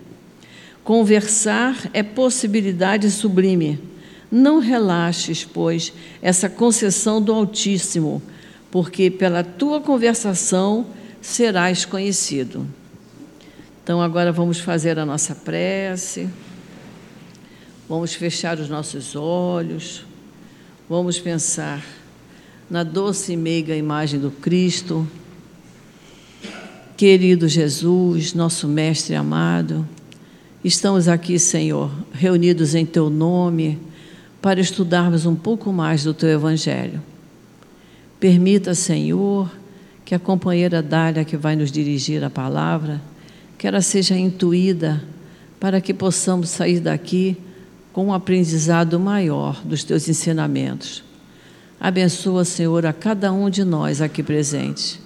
Conversar 0.83 1.89
é 1.93 2.01
possibilidade 2.01 3.11
sublime. 3.11 3.79
Não 4.31 4.59
relaxes, 4.59 5.43
pois, 5.43 5.93
essa 6.21 6.49
concessão 6.49 7.21
do 7.21 7.33
Altíssimo, 7.33 8.21
porque 8.71 9.11
pela 9.11 9.43
tua 9.43 9.81
conversação 9.81 10.87
serás 11.21 11.83
conhecido. 11.83 12.65
Então, 13.83 14.01
agora 14.01 14.31
vamos 14.31 14.59
fazer 14.59 14.97
a 14.97 15.05
nossa 15.05 15.35
prece, 15.35 16.29
vamos 17.91 18.13
fechar 18.13 18.57
os 18.57 18.69
nossos 18.69 19.17
olhos, 19.17 20.05
vamos 20.87 21.19
pensar 21.19 21.83
na 22.69 22.83
doce 22.83 23.33
e 23.33 23.35
meiga 23.35 23.75
imagem 23.75 24.17
do 24.17 24.31
Cristo. 24.31 25.05
Querido 26.95 27.49
Jesus, 27.49 28.33
nosso 28.33 28.65
Mestre 28.65 29.13
amado, 29.13 29.85
estamos 30.63 31.09
aqui, 31.09 31.37
Senhor, 31.37 31.91
reunidos 32.13 32.75
em 32.75 32.85
Teu 32.85 33.09
nome 33.09 33.77
para 34.41 34.61
estudarmos 34.61 35.25
um 35.25 35.35
pouco 35.35 35.73
mais 35.73 36.05
do 36.05 36.13
Teu 36.13 36.29
Evangelho. 36.29 37.01
Permita, 38.21 38.73
Senhor, 38.73 39.51
que 40.05 40.15
a 40.15 40.19
companheira 40.19 40.81
Dália, 40.81 41.25
que 41.25 41.35
vai 41.35 41.57
nos 41.57 41.69
dirigir 41.69 42.23
a 42.23 42.29
palavra, 42.29 43.01
que 43.57 43.67
ela 43.67 43.81
seja 43.81 44.15
intuída 44.15 45.03
para 45.59 45.81
que 45.81 45.93
possamos 45.93 46.47
sair 46.51 46.79
daqui 46.79 47.35
com 47.93 48.07
um 48.07 48.13
aprendizado 48.13 48.99
maior 48.99 49.61
dos 49.63 49.83
teus 49.83 50.07
ensinamentos. 50.07 51.03
Abençoa, 51.79 52.45
Senhor, 52.45 52.85
a 52.85 52.93
cada 52.93 53.33
um 53.33 53.49
de 53.49 53.63
nós 53.63 54.01
aqui 54.01 54.21
presentes. 54.21 54.99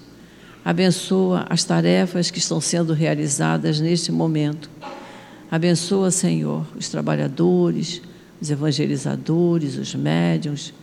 Abençoa 0.63 1.45
as 1.49 1.63
tarefas 1.63 2.29
que 2.29 2.39
estão 2.39 2.59
sendo 2.59 2.93
realizadas 2.93 3.79
neste 3.79 4.11
momento. 4.11 4.69
Abençoa, 5.49 6.11
Senhor, 6.11 6.65
os 6.75 6.89
trabalhadores, 6.89 8.01
os 8.41 8.49
evangelizadores, 8.49 9.77
os 9.77 9.95
médiuns, 9.95 10.73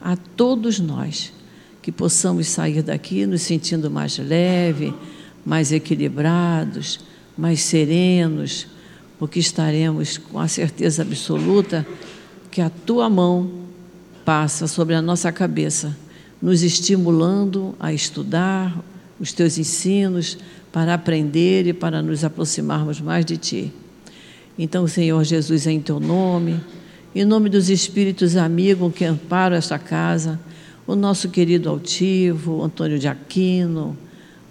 a 0.00 0.16
todos 0.16 0.80
nós 0.80 1.32
que 1.82 1.92
possamos 1.92 2.46
sair 2.46 2.82
daqui 2.82 3.26
nos 3.26 3.42
sentindo 3.42 3.90
mais 3.90 4.16
leve, 4.16 4.94
mais 5.44 5.72
equilibrados, 5.72 7.00
mais 7.36 7.60
serenos, 7.60 8.68
porque 9.22 9.38
estaremos 9.38 10.18
com 10.18 10.40
a 10.40 10.48
certeza 10.48 11.02
absoluta 11.02 11.86
que 12.50 12.60
a 12.60 12.68
tua 12.68 13.08
mão 13.08 13.48
passa 14.24 14.66
sobre 14.66 14.96
a 14.96 15.00
nossa 15.00 15.30
cabeça, 15.30 15.96
nos 16.42 16.64
estimulando 16.64 17.72
a 17.78 17.92
estudar 17.92 18.76
os 19.20 19.32
teus 19.32 19.58
ensinos 19.58 20.36
para 20.72 20.94
aprender 20.94 21.68
e 21.68 21.72
para 21.72 22.02
nos 22.02 22.24
aproximarmos 22.24 23.00
mais 23.00 23.24
de 23.24 23.36
ti. 23.36 23.72
Então, 24.58 24.88
Senhor 24.88 25.22
Jesus, 25.22 25.68
em 25.68 25.78
teu 25.78 26.00
nome, 26.00 26.60
em 27.14 27.24
nome 27.24 27.48
dos 27.48 27.70
espíritos 27.70 28.36
amigos 28.36 28.92
que 28.92 29.04
amparam 29.04 29.54
esta 29.54 29.78
casa, 29.78 30.40
o 30.84 30.96
nosso 30.96 31.28
querido 31.28 31.70
altivo, 31.70 32.60
Antônio 32.64 32.98
de 32.98 33.06
Aquino, 33.06 33.96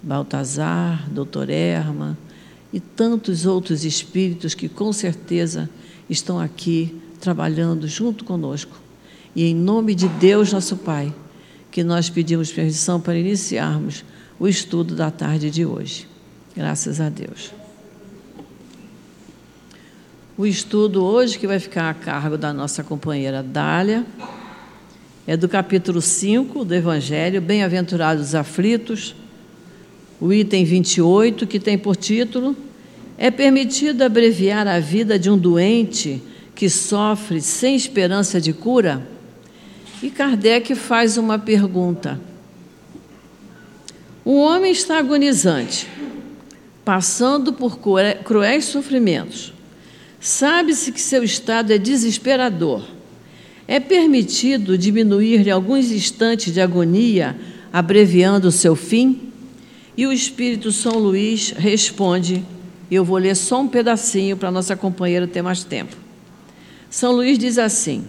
Baltazar, 0.02 1.10
doutor 1.10 1.50
Erma 1.50 2.16
e 2.72 2.80
tantos 2.80 3.44
outros 3.44 3.84
espíritos 3.84 4.54
que 4.54 4.68
com 4.68 4.92
certeza 4.92 5.68
estão 6.08 6.40
aqui 6.40 7.00
trabalhando 7.20 7.86
junto 7.86 8.24
conosco. 8.24 8.80
E 9.34 9.44
em 9.44 9.54
nome 9.54 9.94
de 9.94 10.08
Deus, 10.08 10.52
nosso 10.52 10.76
Pai, 10.76 11.12
que 11.70 11.84
nós 11.84 12.10
pedimos 12.10 12.52
permissão 12.52 13.00
para 13.00 13.18
iniciarmos 13.18 14.04
o 14.38 14.48
estudo 14.48 14.94
da 14.94 15.10
tarde 15.10 15.50
de 15.50 15.64
hoje. 15.64 16.08
Graças 16.54 17.00
a 17.00 17.08
Deus. 17.08 17.52
O 20.36 20.46
estudo 20.46 21.04
hoje 21.04 21.38
que 21.38 21.46
vai 21.46 21.58
ficar 21.58 21.90
a 21.90 21.94
cargo 21.94 22.36
da 22.36 22.52
nossa 22.52 22.82
companheira 22.82 23.42
Dália 23.42 24.04
é 25.26 25.36
do 25.36 25.48
capítulo 25.48 26.00
5 26.00 26.64
do 26.64 26.74
Evangelho, 26.74 27.40
Bem-aventurados 27.40 28.28
os 28.28 28.34
aflitos, 28.34 29.14
o 30.22 30.32
item 30.32 30.64
28, 30.64 31.48
que 31.48 31.58
tem 31.58 31.76
por 31.76 31.96
título: 31.96 32.56
É 33.18 33.28
permitido 33.28 34.02
abreviar 34.02 34.68
a 34.68 34.78
vida 34.78 35.18
de 35.18 35.28
um 35.28 35.36
doente 35.36 36.22
que 36.54 36.70
sofre 36.70 37.40
sem 37.40 37.74
esperança 37.74 38.40
de 38.40 38.52
cura? 38.52 39.04
E 40.00 40.08
Kardec 40.08 40.76
faz 40.76 41.16
uma 41.16 41.40
pergunta. 41.40 42.20
Um 44.24 44.36
homem 44.36 44.70
está 44.70 44.98
agonizante, 44.98 45.88
passando 46.84 47.52
por 47.52 47.80
cruéis 48.24 48.66
sofrimentos. 48.66 49.52
Sabe-se 50.20 50.92
que 50.92 51.00
seu 51.00 51.24
estado 51.24 51.72
é 51.72 51.78
desesperador 51.78 52.84
é 53.66 53.80
permitido 53.80 54.76
diminuir-lhe 54.76 55.50
alguns 55.50 55.90
instantes 55.90 56.52
de 56.52 56.60
agonia, 56.60 57.36
abreviando 57.72 58.48
o 58.48 58.52
seu 58.52 58.76
fim? 58.76 59.31
E 59.96 60.06
o 60.06 60.12
Espírito 60.12 60.72
São 60.72 60.98
Luís 60.98 61.50
responde, 61.50 62.44
eu 62.90 63.04
vou 63.04 63.18
ler 63.18 63.34
só 63.34 63.60
um 63.60 63.68
pedacinho 63.68 64.36
para 64.36 64.50
nossa 64.50 64.76
companheira 64.76 65.26
ter 65.26 65.42
mais 65.42 65.64
tempo. 65.64 65.96
São 66.90 67.12
Luís 67.12 67.38
diz 67.38 67.56
assim: 67.58 68.04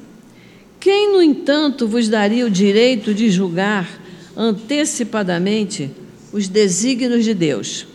Quem, 0.79 1.13
no 1.13 1.21
entanto, 1.21 1.87
vos 1.87 2.09
daria 2.09 2.45
o 2.45 2.49
direito 2.49 3.13
de 3.13 3.29
julgar 3.29 3.89
antecipadamente 4.35 5.89
os 6.33 6.49
desígnios 6.49 7.23
de 7.23 7.33
Deus? 7.33 7.87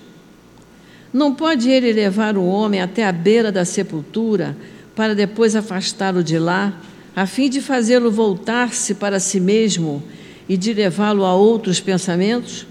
Não 1.12 1.34
pode 1.34 1.68
ele 1.70 1.92
levar 1.92 2.36
o 2.36 2.46
homem 2.46 2.80
até 2.80 3.06
a 3.06 3.12
beira 3.12 3.50
da 3.50 3.64
sepultura 3.64 4.56
para 4.94 5.14
depois 5.14 5.56
afastá-lo 5.56 6.22
de 6.22 6.38
lá 6.38 6.78
a 7.18 7.26
fim 7.26 7.50
de 7.50 7.60
fazê-lo 7.60 8.12
voltar-se 8.12 8.94
para 8.94 9.18
si 9.18 9.40
mesmo 9.40 10.02
e 10.48 10.56
de 10.56 10.72
levá-lo 10.72 11.24
a 11.24 11.34
outros 11.34 11.80
pensamentos? 11.80 12.64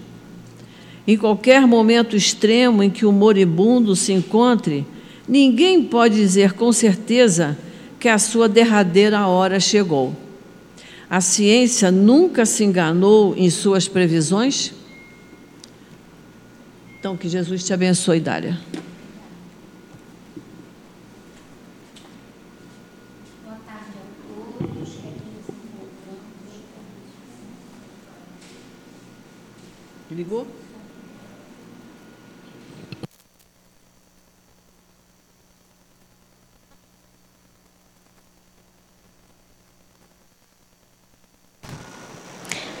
Em 1.08 1.16
qualquer 1.16 1.66
momento 1.66 2.14
extremo 2.14 2.82
em 2.82 2.90
que 2.90 3.06
o 3.06 3.10
moribundo 3.10 3.96
se 3.96 4.12
encontre, 4.12 4.86
ninguém 5.26 5.82
pode 5.82 6.16
dizer 6.16 6.52
com 6.52 6.70
certeza 6.70 7.56
que 7.98 8.10
a 8.10 8.18
sua 8.18 8.46
derradeira 8.46 9.26
hora 9.26 9.58
chegou. 9.58 10.14
A 11.08 11.22
ciência 11.22 11.90
nunca 11.90 12.44
se 12.44 12.62
enganou 12.62 13.34
em 13.38 13.48
suas 13.48 13.88
previsões? 13.88 14.74
Então, 17.00 17.16
que 17.16 17.26
Jesus 17.26 17.64
te 17.64 17.72
abençoe, 17.72 18.20
Dália. 18.20 18.58
Ligou? 30.10 30.57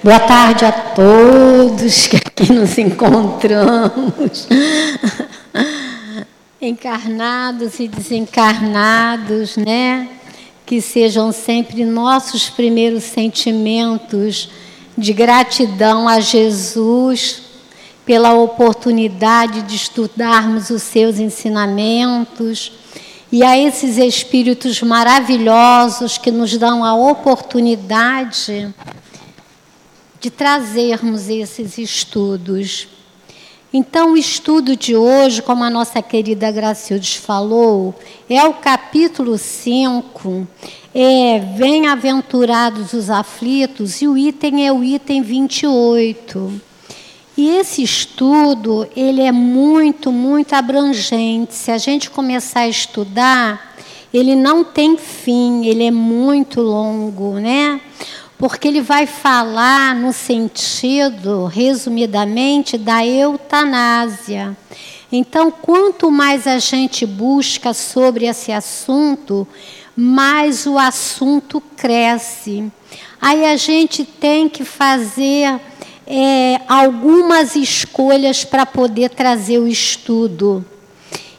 Boa 0.00 0.20
tarde 0.20 0.64
a 0.64 0.70
todos 0.70 2.06
que 2.06 2.16
aqui 2.18 2.52
nos 2.52 2.78
encontramos, 2.78 4.46
encarnados 6.62 7.80
e 7.80 7.88
desencarnados, 7.88 9.56
né? 9.56 10.08
Que 10.64 10.80
sejam 10.80 11.32
sempre 11.32 11.84
nossos 11.84 12.48
primeiros 12.48 13.02
sentimentos 13.02 14.48
de 14.96 15.12
gratidão 15.12 16.08
a 16.08 16.20
Jesus 16.20 17.42
pela 18.06 18.34
oportunidade 18.34 19.62
de 19.62 19.74
estudarmos 19.74 20.70
os 20.70 20.82
seus 20.82 21.18
ensinamentos 21.18 22.70
e 23.32 23.42
a 23.42 23.58
esses 23.58 23.98
espíritos 23.98 24.80
maravilhosos 24.80 26.16
que 26.16 26.30
nos 26.30 26.56
dão 26.56 26.84
a 26.84 26.94
oportunidade 26.94 28.46
de 28.46 28.97
trazermos 30.20 31.28
esses 31.28 31.78
estudos. 31.78 32.88
Então, 33.72 34.12
o 34.12 34.16
estudo 34.16 34.74
de 34.74 34.96
hoje, 34.96 35.42
como 35.42 35.62
a 35.62 35.68
nossa 35.68 36.00
querida 36.00 36.50
Gracildes 36.50 37.16
falou, 37.16 37.94
é 38.28 38.42
o 38.44 38.54
capítulo 38.54 39.36
5, 39.36 40.48
é 40.94 41.38
Bem-aventurados 41.58 42.94
os 42.94 43.10
aflitos, 43.10 44.00
e 44.00 44.08
o 44.08 44.16
item 44.16 44.66
é 44.66 44.72
o 44.72 44.82
item 44.82 45.20
28. 45.22 46.60
E 47.36 47.50
esse 47.50 47.82
estudo, 47.82 48.88
ele 48.96 49.22
é 49.22 49.30
muito, 49.30 50.10
muito 50.10 50.54
abrangente. 50.54 51.54
Se 51.54 51.70
a 51.70 51.78
gente 51.78 52.10
começar 52.10 52.60
a 52.60 52.68
estudar, 52.68 53.76
ele 54.12 54.34
não 54.34 54.64
tem 54.64 54.96
fim, 54.96 55.66
ele 55.66 55.84
é 55.84 55.90
muito 55.90 56.60
longo, 56.60 57.34
né? 57.34 57.80
Porque 58.38 58.68
ele 58.68 58.80
vai 58.80 59.04
falar 59.04 59.96
no 59.96 60.12
sentido, 60.12 61.46
resumidamente, 61.46 62.78
da 62.78 63.04
eutanásia. 63.04 64.56
Então, 65.10 65.50
quanto 65.50 66.08
mais 66.08 66.46
a 66.46 66.58
gente 66.60 67.04
busca 67.04 67.74
sobre 67.74 68.26
esse 68.26 68.52
assunto, 68.52 69.46
mais 69.96 70.66
o 70.66 70.78
assunto 70.78 71.60
cresce. 71.76 72.70
Aí 73.20 73.44
a 73.44 73.56
gente 73.56 74.04
tem 74.04 74.48
que 74.48 74.64
fazer 74.64 75.60
é, 76.06 76.60
algumas 76.68 77.56
escolhas 77.56 78.44
para 78.44 78.64
poder 78.64 79.10
trazer 79.10 79.58
o 79.58 79.66
estudo. 79.66 80.64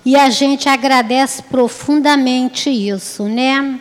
E 0.06 0.18
a 0.18 0.30
gente 0.30 0.68
agradece 0.68 1.44
profundamente 1.44 2.70
isso, 2.70 3.24
né? 3.24 3.80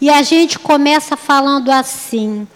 E 0.00 0.08
a 0.08 0.22
gente 0.22 0.58
começa 0.58 1.16
falando 1.16 1.70
assim: 1.70 2.48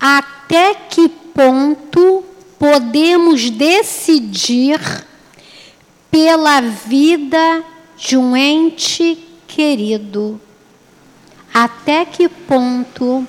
até 0.00 0.74
que 0.74 1.08
ponto 1.08 2.24
podemos 2.58 3.50
decidir 3.50 4.80
pela 6.10 6.60
vida 6.60 7.62
de 7.96 8.16
um 8.16 8.36
ente 8.36 9.16
querido? 9.46 10.40
Até 11.54 12.04
que 12.04 12.28
ponto 12.28 13.26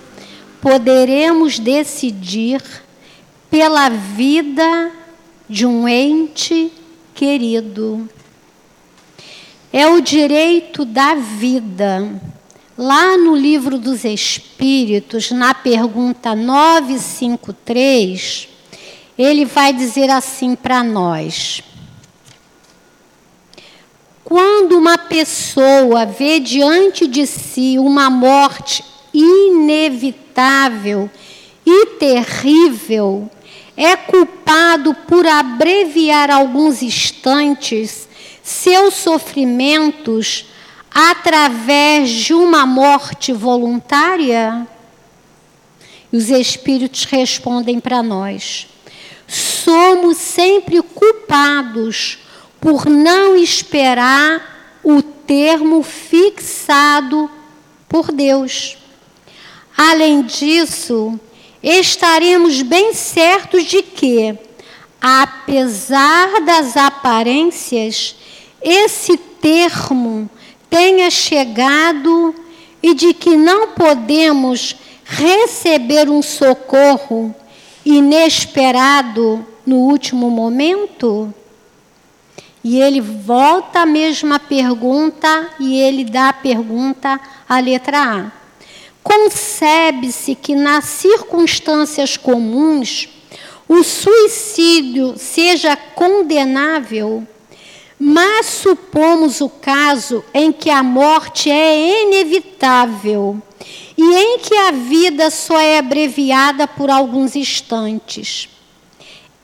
poderemos 0.60 1.60
decidir 1.60 2.62
pela 3.52 3.90
vida 3.90 4.92
de 5.48 5.66
um 5.66 5.88
ente 5.88 6.72
querido? 7.14 8.10
É 9.72 9.88
o 9.88 10.02
direito 10.02 10.84
da 10.84 11.14
vida 11.14 12.20
Lá 12.82 13.18
no 13.18 13.36
livro 13.36 13.78
dos 13.78 14.06
Espíritos, 14.06 15.32
na 15.32 15.54
pergunta 15.54 16.34
953, 16.34 18.48
ele 19.18 19.44
vai 19.44 19.74
dizer 19.74 20.10
assim 20.10 20.56
para 20.56 20.82
nós: 20.82 21.62
Quando 24.24 24.78
uma 24.78 24.98
pessoa 24.98 26.06
vê 26.06 26.40
diante 26.40 27.06
de 27.06 27.28
si 27.28 27.78
uma 27.78 28.10
morte 28.10 28.82
inevitável 29.14 31.12
e 31.66 31.86
terrível, 31.98 33.30
é 33.76 33.98
culpado 33.98 34.94
por 35.06 35.28
abreviar 35.28 36.32
alguns 36.32 36.82
instantes 36.82 38.08
seus 38.42 38.94
sofrimentos 38.94 40.46
através 40.94 42.10
de 42.10 42.34
uma 42.34 42.66
morte 42.66 43.32
voluntária? 43.32 44.68
E 46.12 46.18
os 46.18 46.30
espíritos 46.30 47.06
respondem 47.06 47.80
para 47.80 48.02
nós: 48.02 48.68
somos 49.28 50.18
sempre 50.18 50.82
culpados 50.82 52.20
por 52.60 52.86
não 52.88 53.36
esperar 53.36 54.80
o 54.84 55.02
termo 55.02 55.84
fixado 55.84 57.30
por 57.88 58.12
Deus. 58.12 58.78
Além 59.78 60.24
disso, 60.24 61.20
estaremos 61.64 62.62
bem 62.62 62.94
certos 62.94 63.64
de 63.66 63.82
que, 63.82 64.38
apesar 65.00 66.42
das 66.42 66.76
aparências, 66.76 68.16
esse 68.62 69.16
termo 69.18 70.30
tenha 70.70 71.10
chegado 71.10 72.34
e 72.82 72.94
de 72.94 73.14
que 73.14 73.36
não 73.36 73.70
podemos 73.70 74.76
receber 75.04 76.10
um 76.10 76.22
socorro 76.22 77.34
inesperado 77.86 79.46
no 79.66 79.78
último 79.78 80.30
momento? 80.30 81.34
E 82.64 82.80
ele 82.80 83.00
volta 83.00 83.82
a 83.82 83.86
mesma 83.86 84.38
pergunta 84.38 85.50
e 85.60 85.80
ele 85.80 86.04
dá 86.04 86.30
a 86.30 86.34
pergunta 86.34 87.20
à 87.48 87.60
letra 87.60 88.02
A. 88.02 88.32
Concebe-se 89.02 90.36
que 90.36 90.56
nas 90.56 90.86
circunstâncias 90.86 92.18
comuns 92.18 93.10
o 93.68 93.84
suicídio 93.84 95.16
seja 95.18 95.76
condenável 95.76 97.26
mas 98.00 98.46
supomos 98.46 99.42
o 99.42 99.50
caso 99.50 100.24
em 100.34 100.54
que 100.54 100.70
a 100.70 100.82
morte 100.82 101.52
é 101.52 102.04
inevitável 102.04 103.42
e 103.98 104.02
em 104.02 104.40
que 104.40 104.56
a 104.56 104.72
vida 104.72 105.30
só 105.30 105.60
é 105.60 105.78
abreviada 105.80 106.66
por 106.66 106.90
alguns 106.90 107.36
instantes. 107.36 108.48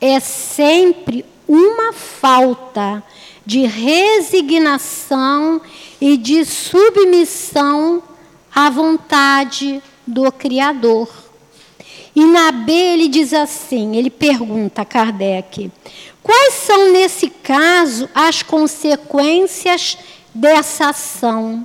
É 0.00 0.18
sempre 0.18 1.22
uma 1.46 1.92
falta 1.92 3.04
de 3.44 3.66
resignação 3.66 5.60
e 6.00 6.16
de 6.16 6.44
submissão 6.44 8.02
à 8.54 8.70
vontade 8.70 9.82
do 10.06 10.32
Criador. 10.32 11.08
E 12.14 12.24
na 12.24 12.50
B 12.50 12.72
ele 12.72 13.08
diz 13.08 13.34
assim: 13.34 13.94
ele 13.96 14.08
pergunta 14.08 14.80
a 14.82 14.84
Kardec, 14.86 15.70
Quais 16.26 16.54
são, 16.54 16.90
nesse 16.90 17.30
caso, 17.30 18.10
as 18.12 18.42
consequências 18.42 19.96
dessa 20.34 20.88
ação? 20.88 21.64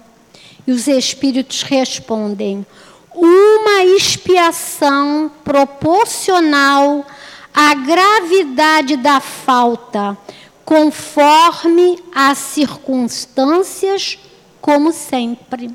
E 0.67 0.71
os 0.71 0.87
espíritos 0.87 1.63
respondem: 1.63 2.63
uma 3.11 3.83
expiação 3.85 5.31
proporcional 5.43 7.03
à 7.51 7.73
gravidade 7.73 8.97
da 8.97 9.19
falta, 9.19 10.15
conforme 10.63 11.97
as 12.13 12.37
circunstâncias, 12.37 14.19
como 14.61 14.93
sempre. 14.93 15.71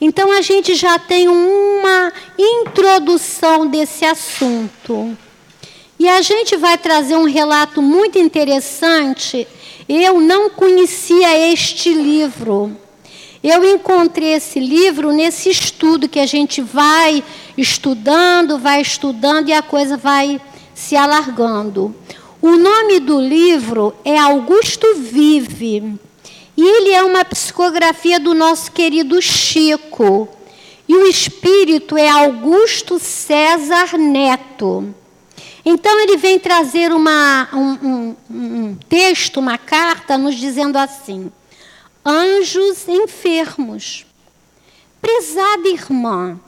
Então 0.00 0.32
a 0.32 0.42
gente 0.42 0.74
já 0.74 0.98
tem 0.98 1.28
uma 1.28 2.12
introdução 2.36 3.68
desse 3.68 4.04
assunto. 4.04 5.16
E 5.98 6.08
a 6.08 6.20
gente 6.20 6.56
vai 6.56 6.76
trazer 6.76 7.16
um 7.16 7.24
relato 7.24 7.80
muito 7.80 8.18
interessante. 8.18 9.46
Eu 9.88 10.20
não 10.20 10.50
conhecia 10.50 11.50
este 11.52 11.92
livro. 11.92 12.76
Eu 13.42 13.64
encontrei 13.64 14.34
esse 14.34 14.58
livro 14.58 15.12
nesse 15.12 15.48
estudo 15.48 16.08
que 16.08 16.18
a 16.18 16.26
gente 16.26 16.60
vai 16.60 17.22
estudando, 17.56 18.58
vai 18.58 18.80
estudando 18.80 19.48
e 19.48 19.52
a 19.52 19.62
coisa 19.62 19.96
vai 19.96 20.40
se 20.74 20.96
alargando. 20.96 21.94
O 22.42 22.56
nome 22.56 23.00
do 23.00 23.20
livro 23.20 23.94
é 24.04 24.18
Augusto 24.18 24.96
Vive. 24.96 25.98
E 26.56 26.62
ele 26.62 26.92
é 26.92 27.02
uma 27.02 27.24
psicografia 27.24 28.18
do 28.18 28.34
nosso 28.34 28.72
querido 28.72 29.20
Chico. 29.22 30.28
E 30.88 30.94
o 30.94 31.06
espírito 31.06 31.96
é 31.96 32.08
Augusto 32.08 32.98
César 32.98 33.96
Neto. 33.96 34.94
Então 35.68 35.98
ele 35.98 36.16
vem 36.16 36.38
trazer 36.38 36.92
uma, 36.92 37.48
um, 37.52 37.72
um, 37.82 38.16
um 38.30 38.74
texto, 38.88 39.40
uma 39.40 39.58
carta, 39.58 40.16
nos 40.16 40.36
dizendo 40.36 40.78
assim: 40.78 41.32
anjos 42.04 42.88
enfermos. 42.88 44.06
Prezada 45.02 45.68
irmã, 45.68 46.38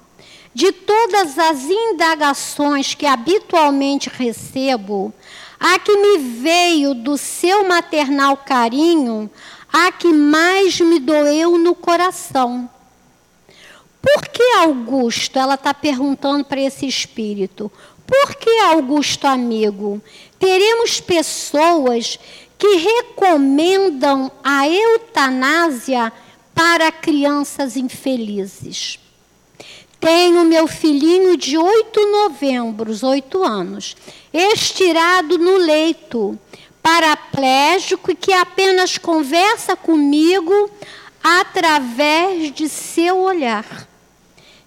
de 0.54 0.70
todas 0.70 1.36
as 1.36 1.64
indagações 1.64 2.94
que 2.94 3.06
habitualmente 3.06 4.08
recebo, 4.08 5.12
a 5.58 5.78
que 5.80 5.96
me 5.96 6.18
veio 6.18 6.94
do 6.94 7.18
seu 7.18 7.68
maternal 7.68 8.36
carinho, 8.36 9.28
a 9.72 9.90
que 9.90 10.12
mais 10.12 10.80
me 10.80 11.00
doeu 11.00 11.58
no 11.58 11.74
coração. 11.74 12.70
Por 14.00 14.28
que 14.28 14.42
Augusto? 14.58 15.38
Ela 15.38 15.54
está 15.54 15.74
perguntando 15.74 16.44
para 16.44 16.60
esse 16.60 16.86
espírito. 16.86 17.70
Por 18.08 18.36
que 18.36 18.48
Augusto 18.60 19.26
amigo? 19.26 20.00
Teremos 20.38 20.98
pessoas 20.98 22.18
que 22.56 22.76
recomendam 22.76 24.32
a 24.42 24.66
eutanásia 24.66 26.10
para 26.54 26.90
crianças 26.90 27.76
infelizes. 27.76 28.98
Tenho 30.00 30.42
meu 30.44 30.66
filhinho 30.66 31.36
de 31.36 31.58
oito 31.58 32.00
novembros, 32.10 33.02
oito 33.02 33.44
anos, 33.44 33.94
estirado 34.32 35.36
no 35.36 35.58
leito, 35.58 36.38
paraplégico 36.82 38.10
e 38.10 38.14
que 38.14 38.32
apenas 38.32 38.96
conversa 38.96 39.76
comigo 39.76 40.70
através 41.22 42.54
de 42.54 42.70
seu 42.70 43.18
olhar. 43.18 43.86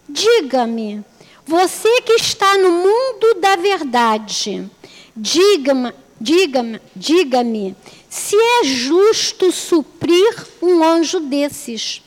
Diga-me, 0.08 1.04
você 1.46 2.02
que 2.02 2.14
está 2.14 2.58
no 2.58 2.72
mundo 2.72 3.40
da 3.40 3.56
verdade, 3.56 4.70
diga-me, 5.16 5.94
diga-me, 6.20 6.80
diga-me, 6.96 7.76
se 8.10 8.36
é 8.36 8.64
justo 8.64 9.52
suprir 9.52 10.48
um 10.62 10.84
anjo 10.84 11.20
desses, 11.20 12.02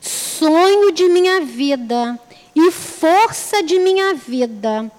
sonho 0.00 0.90
de 0.92 1.08
minha 1.08 1.40
vida 1.42 2.18
e 2.54 2.70
força 2.70 3.62
de 3.62 3.78
minha 3.78 4.14
vida, 4.14 4.90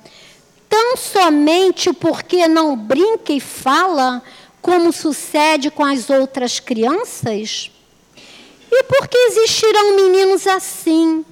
tão 0.70 0.98
somente 0.98 1.92
porque 1.94 2.48
não 2.48 2.76
brinca 2.76 3.34
e 3.34 3.40
fala, 3.40 4.24
como 4.62 4.94
sucede 4.94 5.70
com 5.70 5.84
as 5.84 6.10
outras 6.10 6.60
crianças? 6.60 7.70
E 8.72 8.84
porque 8.84 9.18
existirão 9.18 9.96
meninos 9.96 10.48
assim, 10.48 11.24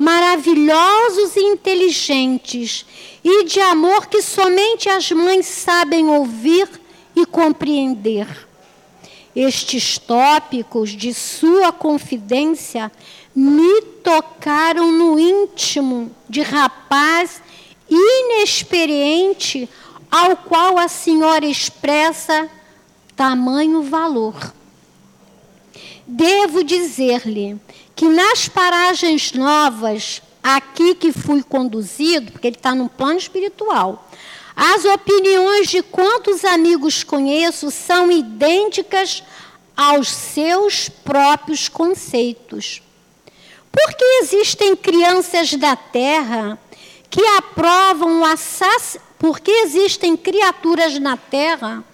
maravilhosos 0.00 1.36
e 1.36 1.40
inteligentes, 1.40 2.86
e 3.22 3.44
de 3.44 3.60
amor 3.60 4.06
que 4.06 4.22
somente 4.22 4.88
as 4.88 5.12
mães 5.12 5.44
sabem 5.44 6.08
ouvir 6.08 6.66
e 7.14 7.26
compreender? 7.26 8.48
Estes 9.36 9.98
tópicos 9.98 10.88
de 10.88 11.12
sua 11.12 11.70
confidência 11.70 12.90
me 13.36 13.82
tocaram 14.02 14.90
no 14.90 15.18
íntimo 15.18 16.10
de 16.26 16.40
rapaz 16.40 17.42
inexperiente 17.90 19.68
ao 20.10 20.34
qual 20.34 20.78
a 20.78 20.88
senhora 20.88 21.44
expressa 21.44 22.48
tamanho 23.14 23.82
valor. 23.82 24.54
Devo 26.06 26.64
dizer-lhe 26.64 27.60
que 28.00 28.08
nas 28.08 28.48
paragens 28.48 29.32
novas, 29.32 30.22
aqui 30.42 30.94
que 30.94 31.12
fui 31.12 31.42
conduzido, 31.42 32.32
porque 32.32 32.46
ele 32.46 32.56
está 32.56 32.74
num 32.74 32.88
plano 32.88 33.18
espiritual, 33.18 34.08
as 34.56 34.86
opiniões 34.86 35.68
de 35.68 35.82
quantos 35.82 36.42
amigos 36.42 37.04
conheço 37.04 37.70
são 37.70 38.10
idênticas 38.10 39.22
aos 39.76 40.08
seus 40.08 40.88
próprios 40.88 41.68
conceitos. 41.68 42.80
Porque 43.70 44.04
existem 44.22 44.74
crianças 44.74 45.52
da 45.52 45.76
terra 45.76 46.58
que 47.10 47.22
aprovam 47.36 48.22
o 48.22 48.24
assassinato, 48.24 49.10
porque 49.18 49.50
existem 49.50 50.16
criaturas 50.16 50.98
na 50.98 51.18
terra 51.18 51.84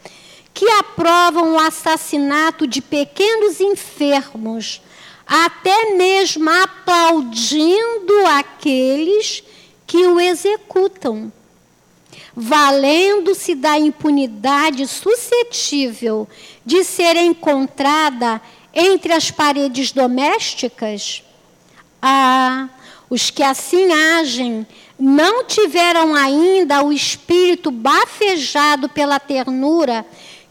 que 0.54 0.68
aprovam 0.70 1.54
o 1.54 1.58
assassinato 1.58 2.64
de 2.64 2.80
pequenos 2.80 3.60
enfermos, 3.60 4.80
até 5.26 5.96
mesmo 5.96 6.48
aplaudindo 6.48 8.26
aqueles 8.26 9.42
que 9.86 10.06
o 10.06 10.20
executam 10.20 11.32
valendo-se 12.38 13.54
da 13.54 13.78
impunidade 13.78 14.86
suscetível 14.86 16.28
de 16.66 16.84
ser 16.84 17.16
encontrada 17.16 18.42
entre 18.74 19.14
as 19.14 19.30
paredes 19.30 19.90
domésticas? 19.90 21.22
Ah, 22.02 22.68
os 23.08 23.30
que 23.30 23.42
assim 23.42 23.90
agem 24.18 24.66
não 24.98 25.44
tiveram 25.44 26.14
ainda 26.14 26.84
o 26.84 26.92
espírito 26.92 27.70
bafejado 27.70 28.88
pela 28.90 29.18
ternura 29.18 30.04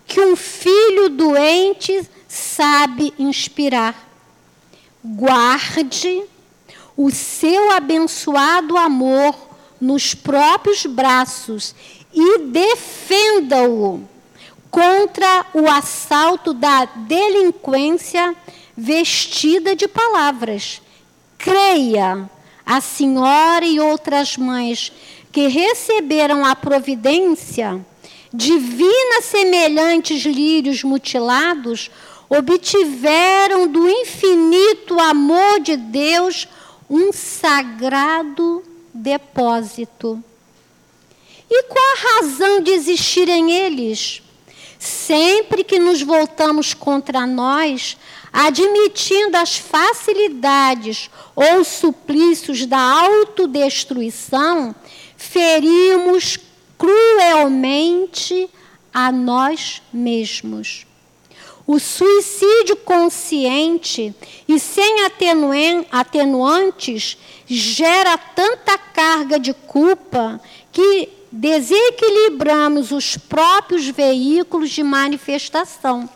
que 0.07 0.19
um 0.19 0.35
filho 0.35 1.09
doente 1.09 2.09
sabe 2.27 3.13
inspirar. 3.19 4.04
Guarde 5.07 6.23
o 6.97 7.11
seu 7.11 7.71
abençoado 7.73 8.75
amor 8.75 9.35
nos 9.79 10.15
próprios 10.15 10.87
braços 10.87 11.75
e 12.11 12.39
defenda-o 12.39 14.01
contra 14.71 15.45
o 15.53 15.69
assalto 15.69 16.55
da 16.55 16.85
delinquência 16.85 18.35
vestida 18.75 19.75
de 19.75 19.87
palavras. 19.87 20.81
Creia, 21.37 22.27
a 22.65 22.81
senhora 22.81 23.63
e 23.63 23.79
outras 23.79 24.37
mães 24.37 24.91
que 25.31 25.47
receberam 25.47 26.43
a 26.43 26.55
providência 26.55 27.79
divina 28.33 29.21
semelhantes 29.21 30.23
lírios 30.23 30.83
mutilados, 30.83 31.91
obtiveram 32.29 33.67
do 33.67 33.87
infinito 33.87 34.99
amor 34.99 35.59
de 35.59 35.77
Deus 35.77 36.47
um 36.89 37.11
sagrado 37.11 38.63
depósito. 38.93 40.23
E 41.49 41.63
qual 41.63 41.85
a 41.85 42.15
razão 42.15 42.61
de 42.61 42.71
existirem 42.71 43.51
eles? 43.51 44.21
Sempre 44.79 45.63
que 45.63 45.79
nos 45.79 46.01
voltamos 46.01 46.73
contra 46.73 47.25
nós, 47.25 47.97
admitindo 48.31 49.37
as 49.37 49.57
facilidades 49.57 51.09
ou 51.35 51.63
suplícios 51.63 52.65
da 52.65 52.79
autodestruição, 52.79 54.75
ferimos 55.15 56.37
cruelmente 56.77 58.49
a 58.93 59.11
nós 59.11 59.81
mesmos. 59.93 60.85
O 61.67 61.79
suicídio 61.79 62.75
consciente 62.75 64.13
e 64.47 64.59
sem 64.59 65.05
atenuantes 65.91 67.17
gera 67.47 68.17
tanta 68.17 68.77
carga 68.77 69.39
de 69.39 69.53
culpa 69.53 70.39
que 70.71 71.09
desequilibramos 71.31 72.91
os 72.91 73.17
próprios 73.17 73.87
veículos 73.87 74.69
de 74.69 74.83
manifestação. 74.83 76.07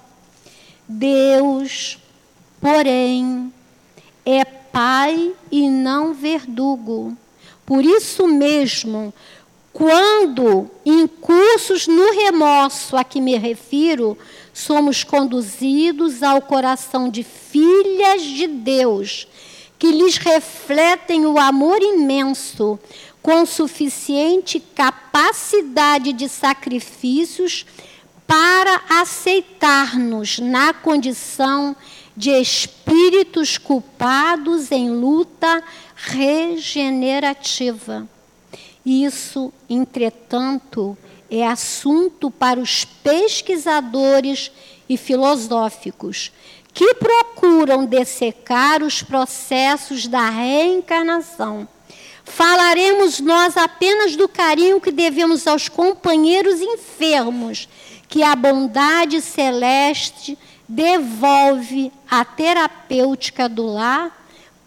Deus, 0.87 1.97
porém, 2.61 3.51
é 4.25 4.45
Pai 4.71 5.33
e 5.51 5.67
não 5.67 6.13
verdugo. 6.13 7.17
Por 7.65 7.83
isso 7.83 8.27
mesmo, 8.27 9.13
quando, 9.73 10.69
em 10.85 11.07
cursos 11.07 11.87
no 11.87 12.11
remorso 12.11 12.95
a 12.95 13.03
que 13.03 13.19
me 13.19 13.35
refiro, 13.35 14.17
somos 14.59 15.03
conduzidos 15.03 16.21
ao 16.21 16.39
coração 16.41 17.09
de 17.09 17.23
filhas 17.23 18.21
de 18.21 18.45
Deus, 18.47 19.27
que 19.77 19.91
lhes 19.91 20.17
refletem 20.17 21.25
o 21.25 21.39
amor 21.39 21.81
imenso, 21.81 22.77
com 23.21 23.45
suficiente 23.45 24.59
capacidade 24.59 26.11
de 26.13 26.27
sacrifícios 26.27 27.65
para 28.27 28.81
aceitar-nos 28.89 30.39
na 30.39 30.73
condição 30.73 31.75
de 32.15 32.31
espíritos 32.31 33.57
culpados 33.57 34.71
em 34.71 34.89
luta 34.89 35.63
regenerativa. 35.95 38.07
Isso, 38.85 39.51
entretanto, 39.69 40.97
é 41.29 41.45
assunto 41.45 42.31
para 42.31 42.59
os 42.59 42.85
pesquisadores 42.85 44.51
e 44.87 44.97
filosóficos 44.97 46.31
que 46.73 46.93
procuram 46.95 47.85
dessecar 47.85 48.83
os 48.83 49.03
processos 49.03 50.07
da 50.07 50.29
reencarnação. 50.29 51.67
Falaremos 52.23 53.19
nós 53.19 53.57
apenas 53.57 54.15
do 54.15 54.27
carinho 54.27 54.79
que 54.79 54.91
devemos 54.91 55.47
aos 55.47 55.67
companheiros 55.67 56.61
enfermos, 56.61 57.67
que 58.07 58.23
a 58.23 58.35
bondade 58.35 59.19
celeste 59.21 60.37
devolve 60.67 61.91
à 62.09 62.23
terapêutica 62.23 63.49
do 63.49 63.65
lar 63.65 64.15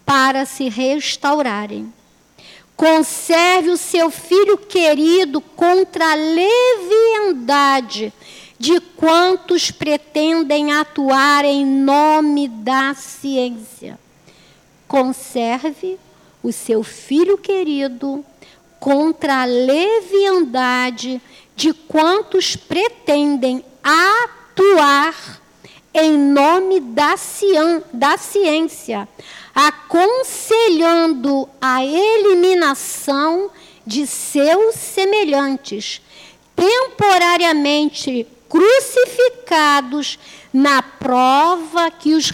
para 0.05 0.45
se 0.45 0.67
restaurarem. 0.67 1.91
Conserve 2.75 3.69
o 3.69 3.77
seu 3.77 4.09
filho 4.09 4.57
querido 4.57 5.39
contra 5.39 6.11
a 6.11 6.15
leviandade 6.15 8.11
de 8.57 8.79
quantos 8.79 9.71
pretendem 9.71 10.71
atuar 10.71 11.45
em 11.45 11.65
nome 11.65 12.47
da 12.47 12.93
ciência. 12.93 13.99
Conserve 14.87 15.99
o 16.41 16.51
seu 16.51 16.83
filho 16.83 17.37
querido 17.37 18.23
contra 18.79 19.43
a 19.43 19.45
leviandade 19.45 21.21
de 21.55 21.73
quantos 21.73 22.55
pretendem 22.55 23.63
atuar 23.83 25.41
em 25.93 26.17
nome 26.17 26.79
da, 26.79 27.15
da 27.93 28.17
ciência, 28.17 29.07
aconselhando 29.53 31.47
a 31.61 31.85
eliminação 31.85 33.51
de 33.85 34.07
seus 34.07 34.75
semelhantes, 34.75 36.01
temporariamente 36.55 38.25
crucificados 38.49 40.17
na 40.51 40.81
prova 40.81 41.91
que 41.91 42.13
os 42.13 42.31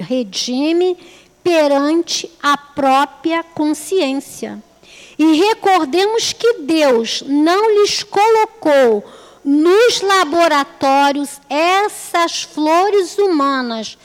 redime 0.00 0.96
perante 1.42 2.30
a 2.42 2.56
própria 2.56 3.42
consciência. 3.42 4.62
E 5.18 5.32
recordemos 5.34 6.32
que 6.32 6.60
Deus 6.60 7.22
não 7.26 7.80
lhes 7.80 8.02
colocou 8.02 9.04
nos 9.44 10.00
laboratórios 10.00 11.40
essas 11.48 12.42
flores 12.42 13.16
humanas 13.18 13.98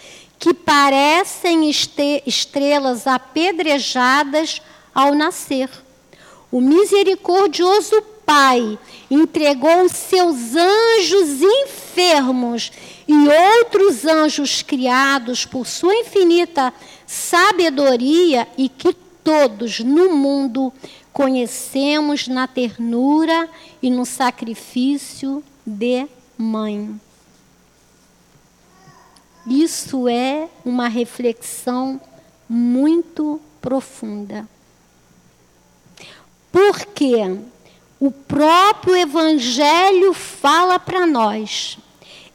que 0.43 0.53
parecem 0.53 1.69
estrelas 1.69 3.07
apedrejadas 3.07 4.61
ao 4.93 5.15
nascer. 5.15 5.69
O 6.51 6.59
misericordioso 6.59 8.01
Pai 8.25 8.77
entregou 9.09 9.87
seus 9.87 10.53
anjos 10.53 11.41
enfermos 11.41 12.73
e 13.07 13.13
outros 13.13 14.05
anjos 14.05 14.61
criados 14.61 15.45
por 15.45 15.65
sua 15.65 15.95
infinita 15.95 16.73
sabedoria 17.07 18.45
e 18.57 18.67
que 18.67 18.93
todos 19.23 19.79
no 19.79 20.13
mundo 20.13 20.73
conhecemos 21.13 22.27
na 22.27 22.49
ternura 22.49 23.49
e 23.81 23.89
no 23.89 24.05
sacrifício 24.05 25.41
de 25.65 26.05
mãe. 26.37 26.99
Isso 29.45 30.07
é 30.07 30.47
uma 30.63 30.87
reflexão 30.87 31.99
muito 32.47 33.41
profunda. 33.61 34.47
Porque 36.51 37.15
o 37.99 38.11
próprio 38.11 38.95
Evangelho 38.95 40.13
fala 40.13 40.79
para 40.79 41.05
nós: 41.05 41.77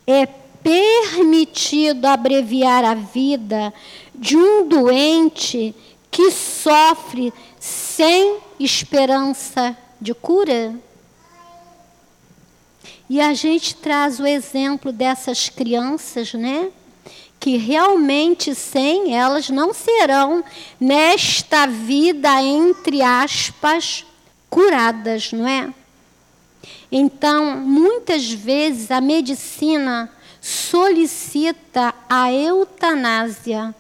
é 0.06 0.26
permitido 0.62 2.06
abreviar 2.06 2.84
a 2.84 2.94
vida 2.94 3.72
de 4.14 4.36
um 4.36 4.66
doente 4.68 5.74
que 6.10 6.30
sofre 6.30 7.32
sem 7.60 8.38
esperança 8.58 9.76
de 10.00 10.12
cura? 10.12 10.74
E 13.08 13.20
a 13.20 13.32
gente 13.32 13.74
traz 13.76 14.20
o 14.20 14.26
exemplo 14.26 14.92
dessas 14.92 15.48
crianças, 15.48 16.34
né? 16.34 16.70
Que 17.48 17.56
realmente 17.56 18.54
sem 18.54 19.16
elas 19.16 19.48
não 19.48 19.72
serão 19.72 20.44
nesta 20.78 21.66
vida, 21.66 22.42
entre 22.42 23.00
aspas, 23.00 24.04
curadas, 24.50 25.32
não 25.32 25.48
é? 25.48 25.72
Então, 26.92 27.56
muitas 27.56 28.30
vezes 28.30 28.90
a 28.90 29.00
medicina 29.00 30.12
solicita 30.42 31.94
a 32.06 32.30
eutanásia 32.30 33.74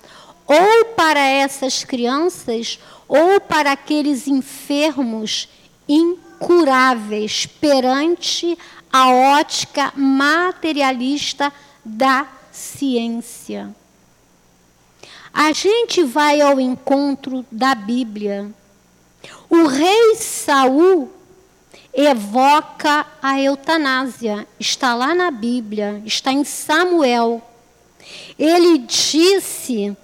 ou 0.46 0.86
para 0.96 1.20
essas 1.20 1.84
crianças 1.84 2.78
ou 3.06 3.38
para 3.38 3.72
aqueles 3.72 4.26
enfermos 4.26 5.46
incuráveis 5.86 7.44
perante 7.44 8.56
a 8.90 9.10
ótica 9.10 9.92
materialista 9.94 11.52
da 11.84 12.37
ciência. 12.58 13.74
A 15.32 15.52
gente 15.52 16.02
vai 16.02 16.40
ao 16.40 16.60
encontro 16.60 17.46
da 17.50 17.74
Bíblia. 17.74 18.50
O 19.48 19.66
rei 19.66 20.16
Saul 20.16 21.12
evoca 21.92 23.06
a 23.22 23.40
eutanásia. 23.40 24.46
Está 24.58 24.94
lá 24.94 25.14
na 25.14 25.30
Bíblia, 25.30 26.02
está 26.04 26.32
em 26.32 26.44
Samuel. 26.44 27.42
Ele 28.38 28.78
disse 28.78 29.96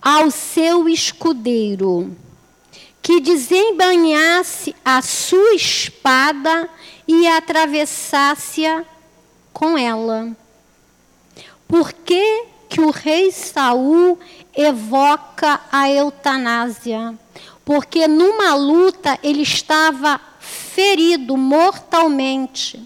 ao 0.00 0.30
seu 0.30 0.88
escudeiro 0.88 2.16
que 3.02 3.20
desembanhasse 3.20 4.74
a 4.84 5.02
sua 5.02 5.54
espada 5.54 6.68
e 7.06 7.26
atravessasse-a 7.26 8.84
com 9.52 9.76
ela. 9.76 10.36
Por 11.70 11.92
que, 11.92 12.46
que 12.68 12.80
o 12.80 12.90
rei 12.90 13.30
Saul 13.30 14.18
evoca 14.52 15.60
a 15.70 15.88
eutanásia? 15.88 17.14
Porque 17.64 18.08
numa 18.08 18.56
luta 18.56 19.16
ele 19.22 19.42
estava 19.42 20.20
ferido 20.40 21.36
mortalmente. 21.36 22.82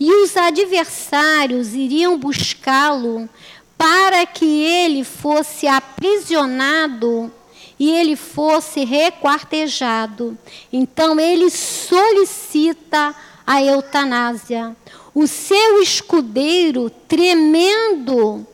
E 0.00 0.12
os 0.24 0.36
adversários 0.36 1.72
iriam 1.72 2.18
buscá-lo 2.18 3.30
para 3.78 4.26
que 4.26 4.64
ele 4.64 5.04
fosse 5.04 5.68
aprisionado 5.68 7.32
e 7.78 7.90
ele 7.90 8.16
fosse 8.16 8.84
requartejado. 8.84 10.36
Então 10.72 11.20
ele 11.20 11.48
solicita 11.48 13.14
a 13.46 13.62
eutanásia. 13.62 14.76
O 15.14 15.26
seu 15.26 15.82
escudeiro, 15.82 16.88
tremendo, 16.88 18.46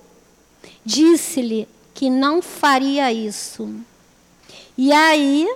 disse-lhe 0.84 1.68
que 1.94 2.10
não 2.10 2.42
faria 2.42 3.12
isso. 3.12 3.72
E 4.76 4.92
aí, 4.92 5.48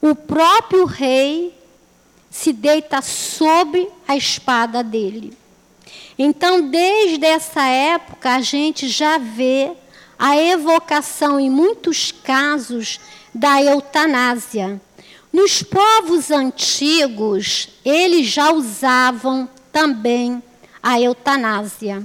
o 0.00 0.14
próprio 0.14 0.84
rei 0.84 1.54
se 2.30 2.52
deita 2.52 3.00
sobre 3.00 3.88
a 4.06 4.16
espada 4.16 4.82
dele. 4.82 5.36
Então, 6.18 6.68
desde 6.68 7.24
essa 7.24 7.62
época, 7.62 8.34
a 8.34 8.40
gente 8.40 8.88
já 8.88 9.18
vê 9.18 9.72
a 10.18 10.36
evocação, 10.36 11.38
em 11.38 11.48
muitos 11.48 12.12
casos, 12.12 13.00
da 13.34 13.62
eutanásia. 13.62 14.80
Nos 15.32 15.62
povos 15.62 16.30
antigos, 16.30 17.68
eles 17.84 18.26
já 18.26 18.52
usavam 18.52 19.48
também 19.78 20.42
a 20.82 21.00
eutanásia. 21.00 22.04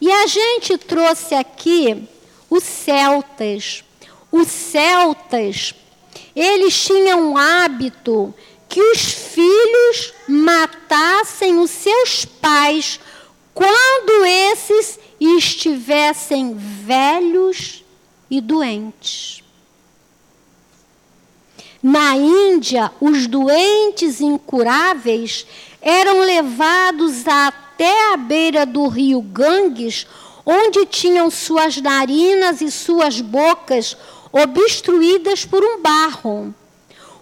E 0.00 0.10
a 0.10 0.26
gente 0.26 0.76
trouxe 0.76 1.36
aqui 1.36 2.08
os 2.50 2.64
celtas. 2.64 3.84
Os 4.32 4.48
celtas, 4.48 5.72
eles 6.34 6.84
tinham 6.84 7.30
um 7.30 7.36
hábito 7.36 8.34
que 8.68 8.80
os 8.80 9.00
filhos 9.00 10.14
matassem 10.26 11.58
os 11.58 11.70
seus 11.70 12.24
pais 12.24 12.98
quando 13.54 14.24
esses 14.24 14.98
estivessem 15.20 16.56
velhos 16.56 17.84
e 18.28 18.40
doentes. 18.40 19.44
Na 21.80 22.16
Índia, 22.16 22.90
os 23.00 23.26
doentes 23.26 24.20
incuráveis 24.20 25.46
eram 25.82 26.20
levados 26.20 27.26
até 27.26 28.12
a 28.12 28.16
beira 28.16 28.64
do 28.64 28.86
rio 28.86 29.20
Ganges, 29.20 30.06
onde 30.46 30.86
tinham 30.86 31.28
suas 31.28 31.76
narinas 31.76 32.60
e 32.60 32.70
suas 32.70 33.20
bocas 33.20 33.96
obstruídas 34.32 35.44
por 35.44 35.62
um 35.62 35.82
barro. 35.82 36.54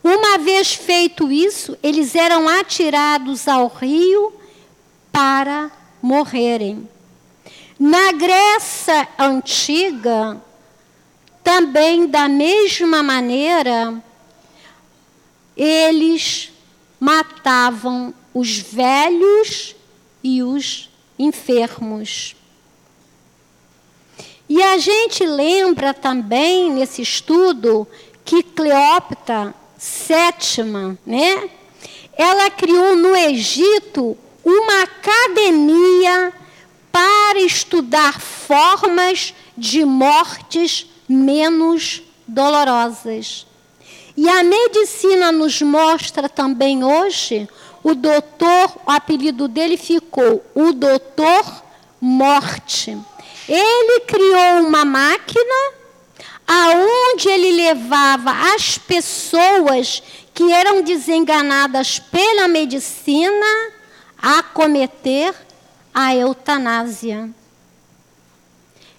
Uma 0.05 0.39
vez 0.39 0.75
feito 0.75 1.33
isso, 1.33 1.77
eles 1.83 2.15
eram 2.15 2.47
atirados 2.49 3.49
ao 3.49 3.69
rio 3.69 4.33
para 5.11 5.71
morrerem. 6.03 6.89
Na 7.79 8.13
Grécia 8.13 9.09
antiga, 9.19 10.41
também 11.43 12.07
da 12.07 12.29
mesma 12.29 13.03
maneira, 13.03 14.03
eles 15.57 16.53
matavam 16.99 18.15
os 18.33 18.59
velhos 18.59 19.75
e 20.23 20.43
os 20.43 20.89
enfermos. 21.19 22.37
E 24.49 24.63
a 24.63 24.79
gente 24.79 25.25
lembra 25.25 25.95
também 25.95 26.73
nesse 26.73 27.03
estudo 27.03 27.87
que 28.25 28.43
Cleópatra 28.43 29.55
sétima, 29.79 30.99
né? 31.07 31.49
Ela 32.17 32.51
criou 32.51 32.97
no 32.97 33.17
Egito 33.17 34.17
uma 34.45 34.83
academia 34.83 36.33
para 36.91 37.41
estudar 37.41 38.21
formas 38.21 39.35
de 39.57 39.85
mortes 39.85 40.87
menos 41.09 42.03
dolorosas. 42.27 43.47
E 44.17 44.29
a 44.29 44.43
medicina 44.43 45.31
nos 45.31 45.63
mostra 45.63 46.29
também 46.29 46.85
hoje, 46.85 47.49
o 47.83 47.95
doutor, 47.95 48.77
o 48.87 48.91
apelido 48.91 49.49
dele 49.49 49.77
ficou 49.77 50.45
o 50.55 50.73
doutor 50.73 51.63
morte. 52.01 52.97
Ele 53.49 54.01
criou 54.01 54.67
uma 54.67 54.85
máquina 54.85 55.73
aonde 56.47 57.29
ele 57.29 57.53
levava 57.53 58.33
as 58.55 58.77
pessoas 58.77 60.03
que 60.35 60.53
eram 60.53 60.83
desenganadas 60.83 61.99
pela 61.99 62.49
medicina 62.49 63.73
a 64.21 64.43
cometer 64.43 65.35
a 65.95 66.15
eutanásia. 66.15 67.31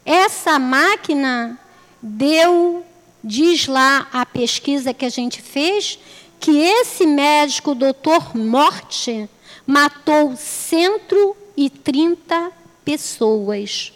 Essa 0.06 0.58
máquina 0.58 1.60
deu, 2.02 2.86
diz 3.24 3.67
lá 3.67 4.08
a 4.12 4.26
pesquisa 4.26 4.94
que 4.94 5.06
a 5.06 5.10
gente 5.10 5.41
fez, 5.41 6.00
que 6.41 6.60
esse 6.60 7.06
médico, 7.06 7.75
doutor 7.75 8.36
Morte, 8.36 9.30
matou 9.65 10.36
130 10.36 12.51
pessoas. 12.84 13.93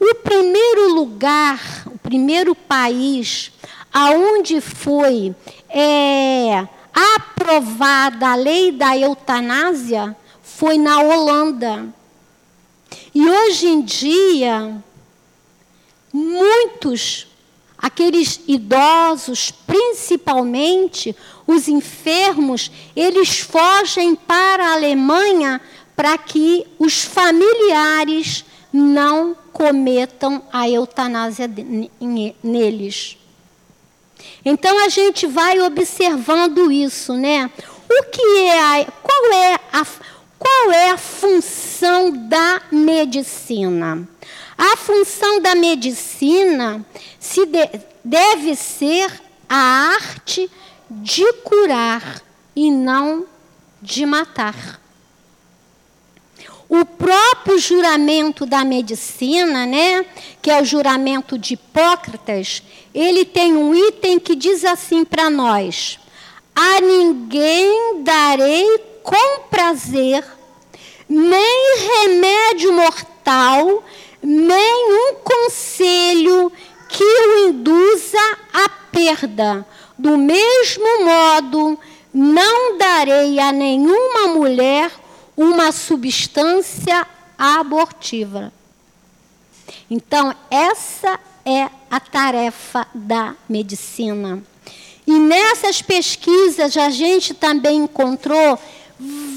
O 0.00 0.14
primeiro 0.16 0.92
lugar, 0.92 1.84
o 1.86 1.96
primeiro 1.98 2.54
país 2.54 3.50
aonde 3.92 4.60
foi 4.60 5.34
é, 5.68 6.66
aprovada 6.92 8.30
a 8.30 8.34
lei 8.34 8.72
da 8.72 8.98
eutanásia 8.98 10.16
foi 10.42 10.76
na 10.76 11.00
Holanda. 11.00 11.86
E 13.14 13.28
hoje 13.28 13.68
em 13.68 13.82
dia, 13.82 14.82
muitos, 16.12 17.27
aqueles 17.78 18.40
idosos, 18.46 19.50
principalmente 19.50 21.14
os 21.46 21.68
enfermos, 21.68 22.70
eles 22.94 23.38
fogem 23.38 24.14
para 24.14 24.66
a 24.66 24.72
Alemanha 24.74 25.60
para 25.96 26.18
que 26.18 26.66
os 26.78 27.04
familiares 27.04 28.44
não 28.72 29.36
cometam 29.52 30.42
a 30.52 30.68
eutanásia 30.68 31.50
neles. 32.42 33.16
Então 34.44 34.84
a 34.84 34.88
gente 34.88 35.26
vai 35.26 35.60
observando 35.60 36.70
isso, 36.70 37.14
né? 37.14 37.50
O 37.90 38.02
que 38.04 38.38
é 38.40 38.60
a, 38.60 38.84
qual 38.84 39.32
é 39.32 39.54
a 39.72 39.84
qual 40.38 40.70
é 40.70 40.90
a 40.90 40.96
função 40.96 42.12
da 42.28 42.62
medicina? 42.70 44.08
A 44.58 44.76
função 44.76 45.40
da 45.40 45.54
medicina 45.54 46.84
se 47.20 47.46
de, 47.46 47.70
deve 48.04 48.56
ser 48.56 49.08
a 49.48 49.56
arte 49.94 50.50
de 50.90 51.32
curar 51.44 52.20
e 52.56 52.68
não 52.68 53.24
de 53.80 54.04
matar. 54.04 54.80
O 56.68 56.84
próprio 56.84 57.56
juramento 57.58 58.44
da 58.44 58.64
medicina, 58.64 59.64
né, 59.64 60.04
que 60.42 60.50
é 60.50 60.60
o 60.60 60.64
juramento 60.64 61.38
de 61.38 61.54
Hipócrates, 61.54 62.62
ele 62.92 63.24
tem 63.24 63.54
um 63.54 63.72
item 63.74 64.18
que 64.18 64.34
diz 64.34 64.64
assim 64.64 65.04
para 65.04 65.30
nós: 65.30 65.98
A 66.54 66.80
ninguém 66.80 68.02
darei 68.02 68.66
com 69.02 69.40
prazer 69.48 70.24
nem 71.08 71.78
remédio 72.02 72.72
mortal, 72.72 73.82
nem 74.22 74.92
um 74.92 75.14
conselho 75.16 76.52
que 76.88 77.04
o 77.04 77.48
induza 77.48 78.38
à 78.52 78.68
perda. 78.68 79.66
Do 79.98 80.16
mesmo 80.16 81.04
modo, 81.04 81.78
não 82.12 82.78
darei 82.78 83.38
a 83.38 83.52
nenhuma 83.52 84.28
mulher 84.28 84.90
uma 85.36 85.70
substância 85.70 87.06
abortiva. 87.36 88.52
Então, 89.90 90.34
essa 90.50 91.18
é 91.44 91.68
a 91.90 92.00
tarefa 92.00 92.86
da 92.94 93.34
medicina. 93.48 94.42
E 95.06 95.12
nessas 95.12 95.80
pesquisas 95.80 96.76
a 96.76 96.90
gente 96.90 97.32
também 97.32 97.84
encontrou 97.84 98.58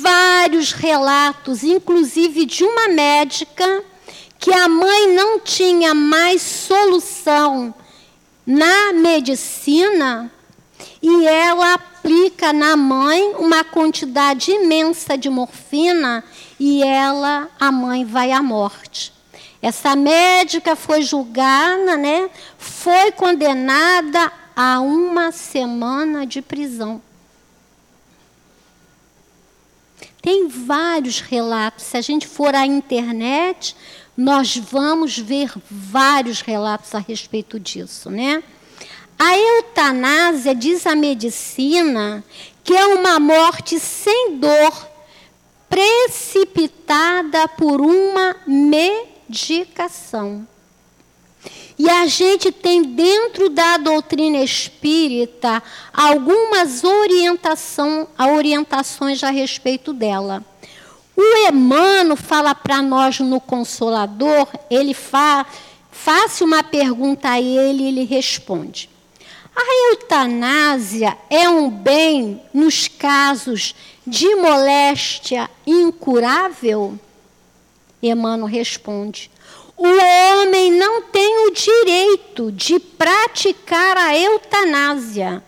vários 0.01 0.73
relatos, 0.73 1.63
inclusive 1.63 2.45
de 2.45 2.63
uma 2.63 2.89
médica 2.89 3.83
que 4.41 4.51
a 4.51 4.67
mãe 4.67 5.13
não 5.13 5.39
tinha 5.39 5.93
mais 5.93 6.41
solução 6.41 7.71
na 8.43 8.91
medicina 8.91 10.31
e 10.99 11.27
ela 11.27 11.75
aplica 11.75 12.51
na 12.51 12.75
mãe 12.75 13.35
uma 13.35 13.63
quantidade 13.63 14.49
imensa 14.49 15.15
de 15.15 15.29
morfina 15.29 16.23
e 16.59 16.81
ela, 16.81 17.49
a 17.59 17.71
mãe, 17.71 18.03
vai 18.03 18.31
à 18.31 18.41
morte. 18.41 19.13
Essa 19.61 19.95
médica 19.95 20.75
foi 20.75 21.03
julgada, 21.03 21.95
né? 21.95 22.27
Foi 22.57 23.11
condenada 23.11 24.31
a 24.55 24.79
uma 24.79 25.31
semana 25.31 26.25
de 26.25 26.41
prisão. 26.41 26.99
Tem 30.19 30.47
vários 30.47 31.19
relatos. 31.19 31.85
Se 31.85 31.97
a 31.97 32.01
gente 32.01 32.27
for 32.27 32.53
à 32.53 32.65
internet, 32.65 33.75
nós 34.15 34.57
vamos 34.57 35.17
ver 35.17 35.51
vários 35.69 36.41
relatos 36.41 36.93
a 36.93 36.99
respeito 36.99 37.59
disso, 37.59 38.09
né? 38.09 38.43
A 39.17 39.37
eutanásia, 39.37 40.55
diz 40.55 40.87
a 40.87 40.95
medicina, 40.95 42.23
que 42.63 42.73
é 42.73 42.85
uma 42.87 43.19
morte 43.19 43.79
sem 43.79 44.37
dor, 44.37 44.89
precipitada 45.69 47.47
por 47.47 47.79
uma 47.79 48.35
medicação. 48.47 50.47
E 51.77 51.89
a 51.89 52.05
gente 52.05 52.51
tem 52.51 52.83
dentro 52.83 53.49
da 53.49 53.77
doutrina 53.77 54.37
espírita 54.37 55.61
algumas 55.93 56.83
orientação, 56.83 58.07
orientações 58.17 59.23
a 59.23 59.29
respeito 59.29 59.93
dela. 59.93 60.43
O 61.15 61.47
Emmanuel 61.47 62.15
fala 62.15 62.55
para 62.55 62.81
nós 62.81 63.19
no 63.19 63.39
Consolador, 63.39 64.47
ele 64.69 64.93
fa, 64.93 65.45
faça 65.91 66.43
uma 66.43 66.63
pergunta 66.63 67.29
a 67.29 67.41
ele 67.41 67.83
e 67.83 67.87
ele 67.87 68.03
responde. 68.05 68.89
A 69.55 69.91
eutanásia 69.91 71.17
é 71.29 71.49
um 71.49 71.69
bem 71.69 72.41
nos 72.53 72.87
casos 72.87 73.75
de 74.07 74.33
moléstia 74.35 75.49
incurável? 75.67 76.97
Emmanuel 78.01 78.47
responde: 78.47 79.29
o 79.77 79.87
homem 79.87 80.71
não 80.71 81.01
tem 81.01 81.47
o 81.47 81.51
direito 81.51 82.51
de 82.51 82.79
praticar 82.79 83.97
a 83.97 84.17
eutanásia, 84.17 85.43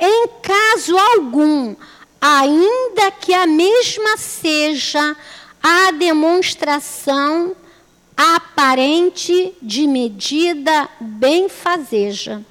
em 0.00 0.28
caso 0.42 0.96
algum, 0.96 1.74
ainda 2.20 3.10
que 3.12 3.32
a 3.32 3.46
mesma 3.46 4.16
seja 4.16 5.16
a 5.62 5.90
demonstração 5.92 7.56
aparente 8.16 9.54
de 9.62 9.86
medida 9.86 10.88
benfazeja. 11.00 12.44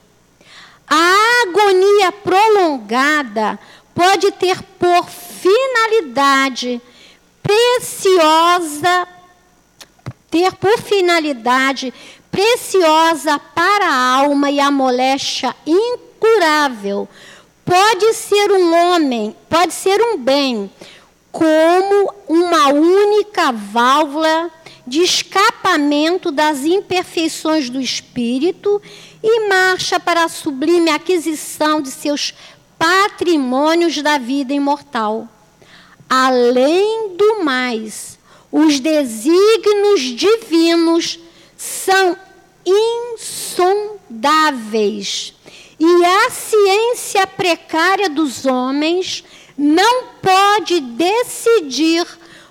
A 0.87 1.43
agonia 1.43 2.11
prolongada 2.11 3.59
pode 3.93 4.31
ter 4.31 4.61
por 4.79 5.07
finalidade 5.07 6.81
preciosa, 7.43 9.07
ter 10.31 10.53
por 10.53 10.79
finalidade 10.79 11.93
preciosa 12.31 13.37
para 13.37 13.85
a 13.85 14.15
alma 14.15 14.49
e 14.49 14.59
a 14.59 14.71
moléstia 14.71 15.55
incurável. 15.65 17.07
Pode 17.69 18.13
ser 18.15 18.51
um 18.51 18.73
homem, 18.73 19.35
pode 19.47 19.75
ser 19.75 20.01
um 20.01 20.17
bem, 20.17 20.71
como 21.31 22.11
uma 22.27 22.69
única 22.69 23.51
válvula 23.51 24.49
de 24.87 25.03
escapamento 25.03 26.31
das 26.31 26.65
imperfeições 26.65 27.69
do 27.69 27.79
espírito 27.79 28.81
e 29.21 29.47
marcha 29.47 29.99
para 29.99 30.23
a 30.23 30.29
sublime 30.29 30.89
aquisição 30.89 31.79
de 31.79 31.91
seus 31.91 32.33
patrimônios 32.79 34.01
da 34.01 34.17
vida 34.17 34.51
imortal. 34.51 35.27
Além 36.09 37.15
do 37.15 37.43
mais, 37.43 38.17
os 38.51 38.79
desígnios 38.79 40.01
divinos 40.01 41.19
são 41.55 42.17
insondáveis 42.65 45.35
E 45.79 46.05
a 46.05 46.29
ciência 46.29 47.25
precária 47.25 48.09
dos 48.09 48.45
homens 48.45 49.23
não 49.57 50.09
pode 50.21 50.81
decidir 50.81 52.05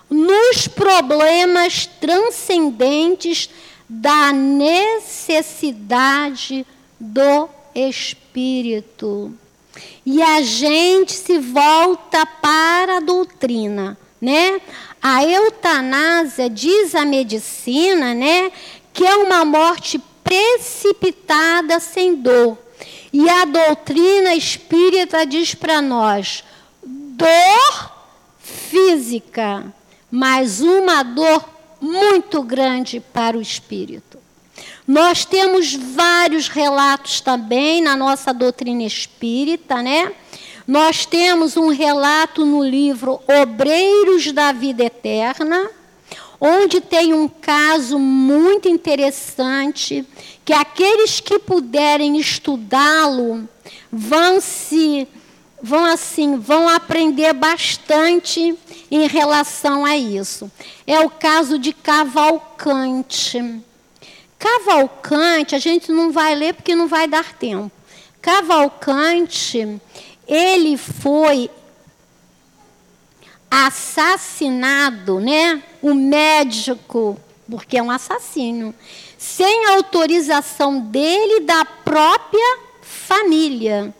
nos 0.08 0.66
problemas 0.66 1.84
transcendentes 2.00 3.50
da 3.88 4.32
necessidade 4.32 6.66
do 6.98 7.48
espírito. 7.74 9.32
E 10.04 10.20
a 10.22 10.42
gente 10.42 11.12
se 11.12 11.38
volta 11.38 12.26
para 12.26 12.96
a 12.96 13.00
doutrina, 13.00 13.96
né? 14.20 14.60
A 15.00 15.24
eutanásia 15.24 16.50
diz 16.50 16.92
a 16.94 17.04
medicina, 17.04 18.14
né, 18.14 18.50
que 18.92 19.06
é 19.06 19.14
uma 19.16 19.44
morte 19.44 20.00
precipitada 20.24 21.78
sem 21.78 22.16
dor. 22.16 22.58
E 23.12 23.28
a 23.28 23.44
doutrina 23.44 24.34
espírita 24.34 25.24
diz 25.24 25.54
para 25.54 25.80
nós: 25.80 26.44
dor 26.82 27.92
física, 28.38 29.72
mas 30.10 30.60
uma 30.60 31.02
dor 31.02 31.48
muito 31.80 32.42
grande 32.42 33.00
para 33.00 33.36
o 33.36 33.42
espírito. 33.42 34.18
Nós 34.86 35.24
temos 35.24 35.74
vários 35.74 36.48
relatos 36.48 37.20
também 37.20 37.82
na 37.82 37.94
nossa 37.94 38.32
doutrina 38.32 38.82
espírita, 38.82 39.82
né? 39.82 40.12
Nós 40.66 41.06
temos 41.06 41.56
um 41.56 41.68
relato 41.68 42.44
no 42.44 42.62
livro 42.62 43.20
Obreiros 43.42 44.32
da 44.32 44.52
Vida 44.52 44.84
Eterna, 44.84 45.70
onde 46.40 46.80
tem 46.80 47.12
um 47.12 47.28
caso 47.28 47.98
muito 47.98 48.68
interessante 48.68 50.06
que 50.44 50.52
aqueles 50.52 51.20
que 51.20 51.38
puderem 51.38 52.18
estudá-lo 52.18 53.48
vão 53.90 54.40
se 54.40 55.06
vão 55.60 55.84
assim, 55.84 56.38
vão 56.38 56.68
aprender 56.68 57.32
bastante 57.32 58.56
em 58.90 59.06
relação 59.08 59.84
a 59.84 59.96
isso. 59.96 60.50
É 60.86 61.00
o 61.00 61.10
caso 61.10 61.58
de 61.58 61.72
Cavalcante. 61.72 63.60
Cavalcante, 64.38 65.56
a 65.56 65.58
gente 65.58 65.90
não 65.90 66.12
vai 66.12 66.34
ler 66.34 66.54
porque 66.54 66.76
não 66.76 66.86
vai 66.86 67.08
dar 67.08 67.34
tempo. 67.34 67.72
Cavalcante, 68.22 69.80
ele 70.26 70.76
foi 70.76 71.50
assassinado, 73.50 75.20
né? 75.20 75.62
O 75.80 75.94
médico, 75.94 77.18
porque 77.50 77.78
é 77.78 77.82
um 77.82 77.90
assassino, 77.90 78.74
sem 79.16 79.66
autorização 79.66 80.80
dele 80.80 81.40
da 81.40 81.64
própria 81.64 82.58
família. 82.82 83.94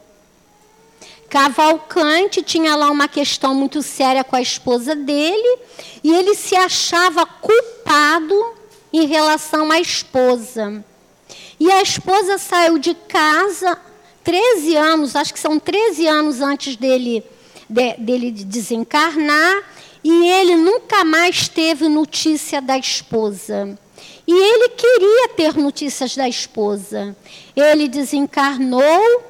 Cavalcante 1.29 2.43
tinha 2.43 2.75
lá 2.75 2.91
uma 2.91 3.07
questão 3.07 3.55
muito 3.55 3.83
séria 3.83 4.25
com 4.25 4.35
a 4.35 4.41
esposa 4.41 4.95
dele 4.95 5.59
e 6.03 6.15
ele 6.15 6.35
se 6.35 6.57
achava 6.57 7.27
culpado 7.27 8.55
em 8.93 9.07
relação 9.07 9.71
à 9.71 9.79
esposa. 9.79 10.83
E 11.61 11.71
a 11.71 11.83
esposa 11.83 12.39
saiu 12.39 12.79
de 12.79 12.95
casa 12.95 13.79
13 14.25 14.77
anos, 14.77 15.17
acho 15.17 15.33
que 15.33 15.41
são 15.41 15.59
13 15.59 16.07
anos 16.07 16.41
antes 16.41 16.77
dele, 16.77 17.25
de, 17.69 17.95
dele 17.95 18.31
desencarnar, 18.31 19.63
e 20.03 20.29
ele 20.29 20.57
nunca 20.57 21.05
mais 21.05 21.49
teve 21.49 21.89
notícia 21.89 22.61
da 22.63 22.79
esposa. 22.79 23.79
E 24.27 24.33
ele 24.33 24.69
queria 24.71 25.29
ter 25.31 25.57
notícias 25.57 26.15
da 26.15 26.29
esposa. 26.29 27.17
Ele 27.57 27.89
desencarnou 27.89 29.29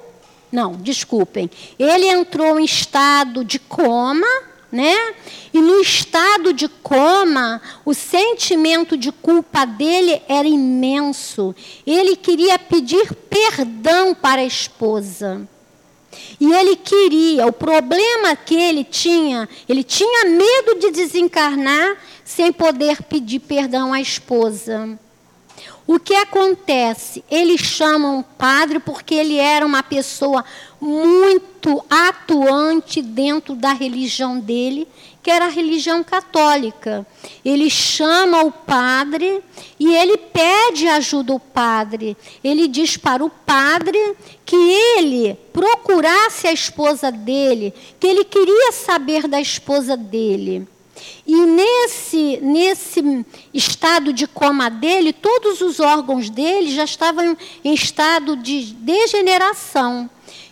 não, 0.50 0.72
desculpem. 0.72 1.50
Ele 1.78 2.06
entrou 2.06 2.58
em 2.58 2.64
estado 2.64 3.44
de 3.44 3.58
coma, 3.58 4.26
né? 4.72 5.14
E 5.52 5.60
no 5.60 5.80
estado 5.80 6.52
de 6.52 6.68
coma, 6.68 7.60
o 7.84 7.92
sentimento 7.92 8.96
de 8.96 9.12
culpa 9.12 9.66
dele 9.66 10.22
era 10.28 10.48
imenso. 10.48 11.54
Ele 11.86 12.16
queria 12.16 12.58
pedir 12.58 13.14
perdão 13.28 14.14
para 14.14 14.40
a 14.40 14.46
esposa. 14.46 15.46
E 16.40 16.52
ele 16.52 16.76
queria, 16.76 17.46
o 17.46 17.52
problema 17.52 18.36
que 18.36 18.54
ele 18.54 18.84
tinha, 18.84 19.48
ele 19.68 19.82
tinha 19.82 20.24
medo 20.26 20.78
de 20.80 20.90
desencarnar 20.90 21.96
sem 22.24 22.52
poder 22.52 23.02
pedir 23.02 23.40
perdão 23.40 23.92
à 23.92 24.00
esposa. 24.00 24.98
O 25.86 25.98
que 25.98 26.14
acontece? 26.14 27.24
Eles 27.30 27.62
chamam 27.62 28.20
o 28.20 28.22
padre 28.22 28.78
porque 28.78 29.14
ele 29.14 29.38
era 29.38 29.64
uma 29.64 29.82
pessoa 29.82 30.44
muito 30.78 31.82
atuante 31.88 33.00
dentro 33.00 33.54
da 33.54 33.72
religião 33.72 34.38
dele, 34.38 34.86
que 35.22 35.30
era 35.30 35.46
a 35.46 35.50
religião 35.50 36.02
católica. 36.02 37.06
Ele 37.44 37.68
chama 37.68 38.42
o 38.42 38.52
padre 38.52 39.42
e 39.78 39.94
ele 39.94 40.16
pede 40.16 40.86
ajuda 40.88 41.32
ao 41.32 41.40
padre. 41.40 42.16
Ele 42.42 42.68
diz 42.68 42.96
para 42.96 43.24
o 43.24 43.30
padre 43.30 43.98
que 44.44 44.56
ele 44.56 45.34
procurasse 45.52 46.46
a 46.46 46.52
esposa 46.52 47.10
dele, 47.10 47.74
que 47.98 48.06
ele 48.06 48.24
queria 48.24 48.72
saber 48.72 49.26
da 49.26 49.40
esposa 49.40 49.96
dele. 49.96 50.66
E 51.26 51.34
nesse, 51.34 52.38
nesse 52.42 53.24
estado 53.52 54.12
de 54.12 54.26
coma 54.26 54.68
dele, 54.68 55.12
todos 55.12 55.60
os 55.60 55.78
órgãos 55.78 56.30
dele 56.30 56.70
já 56.70 56.84
estavam 56.84 57.36
em 57.64 57.74
estado 57.74 58.36
de 58.36 58.74
degeneração. 58.74 60.08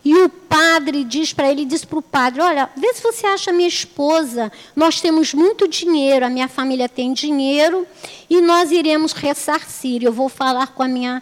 E 0.07 0.15
o 0.15 0.29
padre 0.29 1.03
diz 1.03 1.33
para 1.33 1.51
ele, 1.51 1.65
diz 1.65 1.85
para 1.85 1.99
o 1.99 2.01
padre, 2.01 2.41
olha, 2.41 2.71
vê 2.77 2.95
se 2.95 3.03
você 3.03 3.27
acha 3.27 3.53
minha 3.53 3.69
esposa, 3.69 4.53
nós 4.77 5.01
temos 5.01 5.35
muito 5.35 5.67
dinheiro, 5.67 6.25
a 6.25 6.31
minha 6.31 6.47
família 6.47 6.89
tem 6.89 7.13
dinheiro, 7.13 7.85
e 8.31 8.41
nós 8.41 8.71
iremos 8.71 9.13
ressarcir. 9.13 10.05
Eu 10.05 10.13
vou 10.13 10.29
falar 10.29 10.69
com 10.69 10.85
a 10.85 10.87
minha 10.87 11.21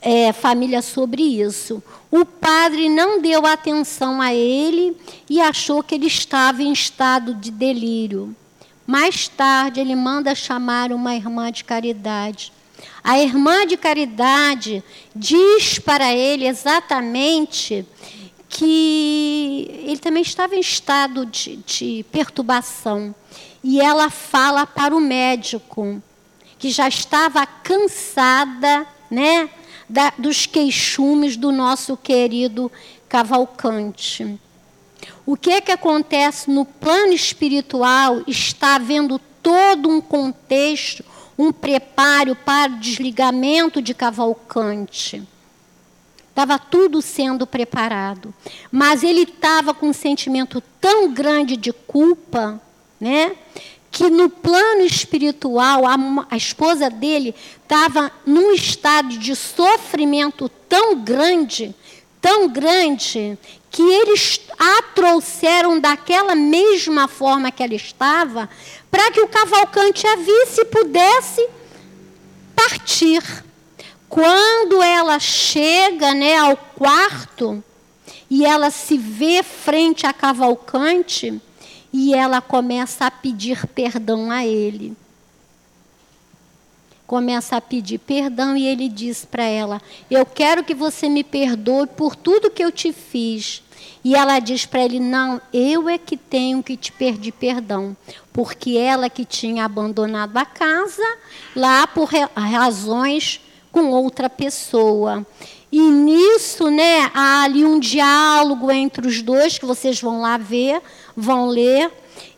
é, 0.00 0.32
família 0.32 0.80
sobre 0.80 1.20
isso. 1.20 1.82
O 2.10 2.24
padre 2.24 2.88
não 2.88 3.20
deu 3.20 3.44
atenção 3.44 4.22
a 4.22 4.32
ele 4.32 4.96
e 5.28 5.38
achou 5.38 5.82
que 5.82 5.94
ele 5.94 6.06
estava 6.06 6.62
em 6.62 6.72
estado 6.72 7.34
de 7.34 7.50
delírio. 7.50 8.34
Mais 8.86 9.28
tarde, 9.28 9.80
ele 9.80 9.94
manda 9.94 10.34
chamar 10.34 10.92
uma 10.92 11.14
irmã 11.14 11.52
de 11.52 11.62
caridade. 11.62 12.54
A 13.04 13.18
irmã 13.18 13.66
de 13.66 13.76
caridade 13.76 14.82
diz 15.14 15.78
para 15.78 16.14
ele 16.14 16.46
exatamente 16.46 17.86
que 18.48 19.68
ele 19.84 19.98
também 19.98 20.22
estava 20.22 20.56
em 20.56 20.60
estado 20.60 21.26
de, 21.26 21.56
de 21.56 22.06
perturbação. 22.10 23.14
E 23.62 23.78
ela 23.78 24.08
fala 24.08 24.66
para 24.66 24.96
o 24.96 25.00
médico 25.00 26.02
que 26.58 26.70
já 26.70 26.88
estava 26.88 27.44
cansada 27.44 28.86
né, 29.10 29.50
da, 29.88 30.12
dos 30.16 30.46
queixumes 30.46 31.36
do 31.36 31.52
nosso 31.52 31.96
querido 31.96 32.72
Cavalcante. 33.06 34.38
O 35.26 35.36
que 35.36 35.50
é 35.50 35.60
que 35.60 35.72
acontece 35.72 36.50
no 36.50 36.64
plano 36.64 37.12
espiritual? 37.12 38.22
Está 38.26 38.76
havendo 38.76 39.18
todo 39.42 39.88
um 39.88 40.00
contexto, 40.00 41.04
um 41.36 41.52
preparo 41.52 42.36
para 42.36 42.72
o 42.72 42.78
desligamento 42.78 43.82
de 43.82 43.94
Cavalcante. 43.94 45.22
Estava 46.34 46.58
tudo 46.58 47.00
sendo 47.00 47.46
preparado. 47.46 48.34
Mas 48.70 49.04
ele 49.04 49.22
estava 49.22 49.72
com 49.72 49.86
um 49.86 49.92
sentimento 49.92 50.60
tão 50.80 51.12
grande 51.12 51.56
de 51.56 51.72
culpa, 51.72 52.60
né? 53.00 53.36
Que 53.88 54.10
no 54.10 54.28
plano 54.28 54.82
espiritual, 54.82 55.86
a, 55.86 55.94
a 56.28 56.36
esposa 56.36 56.90
dele 56.90 57.34
estava 57.62 58.10
num 58.26 58.52
estado 58.52 59.16
de 59.16 59.36
sofrimento 59.36 60.48
tão 60.68 60.96
grande, 60.96 61.72
tão 62.20 62.48
grande, 62.48 63.38
que 63.74 63.82
eles 63.82 64.40
a 64.56 64.82
trouxeram 64.94 65.80
daquela 65.80 66.36
mesma 66.36 67.08
forma 67.08 67.50
que 67.50 67.60
ela 67.60 67.74
estava, 67.74 68.48
para 68.88 69.10
que 69.10 69.20
o 69.20 69.26
cavalcante 69.26 70.06
a 70.06 70.14
visse 70.14 70.60
e 70.60 70.64
pudesse 70.66 71.48
partir. 72.54 73.20
Quando 74.08 74.80
ela 74.80 75.18
chega 75.18 76.14
né, 76.14 76.36
ao 76.36 76.56
quarto 76.56 77.64
e 78.30 78.46
ela 78.46 78.70
se 78.70 78.96
vê 78.96 79.42
frente 79.42 80.06
a 80.06 80.12
cavalcante, 80.12 81.42
e 81.92 82.14
ela 82.14 82.40
começa 82.40 83.06
a 83.06 83.10
pedir 83.10 83.66
perdão 83.66 84.30
a 84.30 84.46
ele 84.46 84.96
começa 87.06 87.56
a 87.56 87.60
pedir 87.60 87.98
perdão 87.98 88.56
e 88.56 88.66
ele 88.66 88.88
diz 88.88 89.24
para 89.24 89.44
ela: 89.44 89.80
Eu 90.10 90.24
quero 90.26 90.64
que 90.64 90.74
você 90.74 91.08
me 91.08 91.22
perdoe 91.22 91.86
por 91.86 92.16
tudo 92.16 92.50
que 92.50 92.64
eu 92.64 92.72
te 92.72 92.92
fiz. 92.92 93.62
E 94.04 94.14
ela 94.14 94.38
diz 94.38 94.66
para 94.66 94.84
ele: 94.84 95.00
Não, 95.00 95.40
eu 95.52 95.88
é 95.88 95.96
que 95.96 96.16
tenho 96.16 96.62
que 96.62 96.76
te 96.76 96.92
pedir 96.92 97.32
perdão, 97.32 97.96
porque 98.32 98.76
ela 98.76 99.08
que 99.08 99.24
tinha 99.24 99.64
abandonado 99.64 100.36
a 100.36 100.44
casa 100.44 101.02
lá 101.56 101.86
por 101.86 102.10
razões 102.36 103.40
com 103.72 103.90
outra 103.90 104.28
pessoa. 104.28 105.26
E 105.72 105.80
nisso, 105.80 106.70
né, 106.70 107.10
há 107.12 107.42
ali 107.42 107.64
um 107.64 107.80
diálogo 107.80 108.70
entre 108.70 109.08
os 109.08 109.20
dois 109.22 109.58
que 109.58 109.66
vocês 109.66 110.00
vão 110.00 110.20
lá 110.20 110.36
ver, 110.36 110.80
vão 111.16 111.48
ler, 111.48 111.90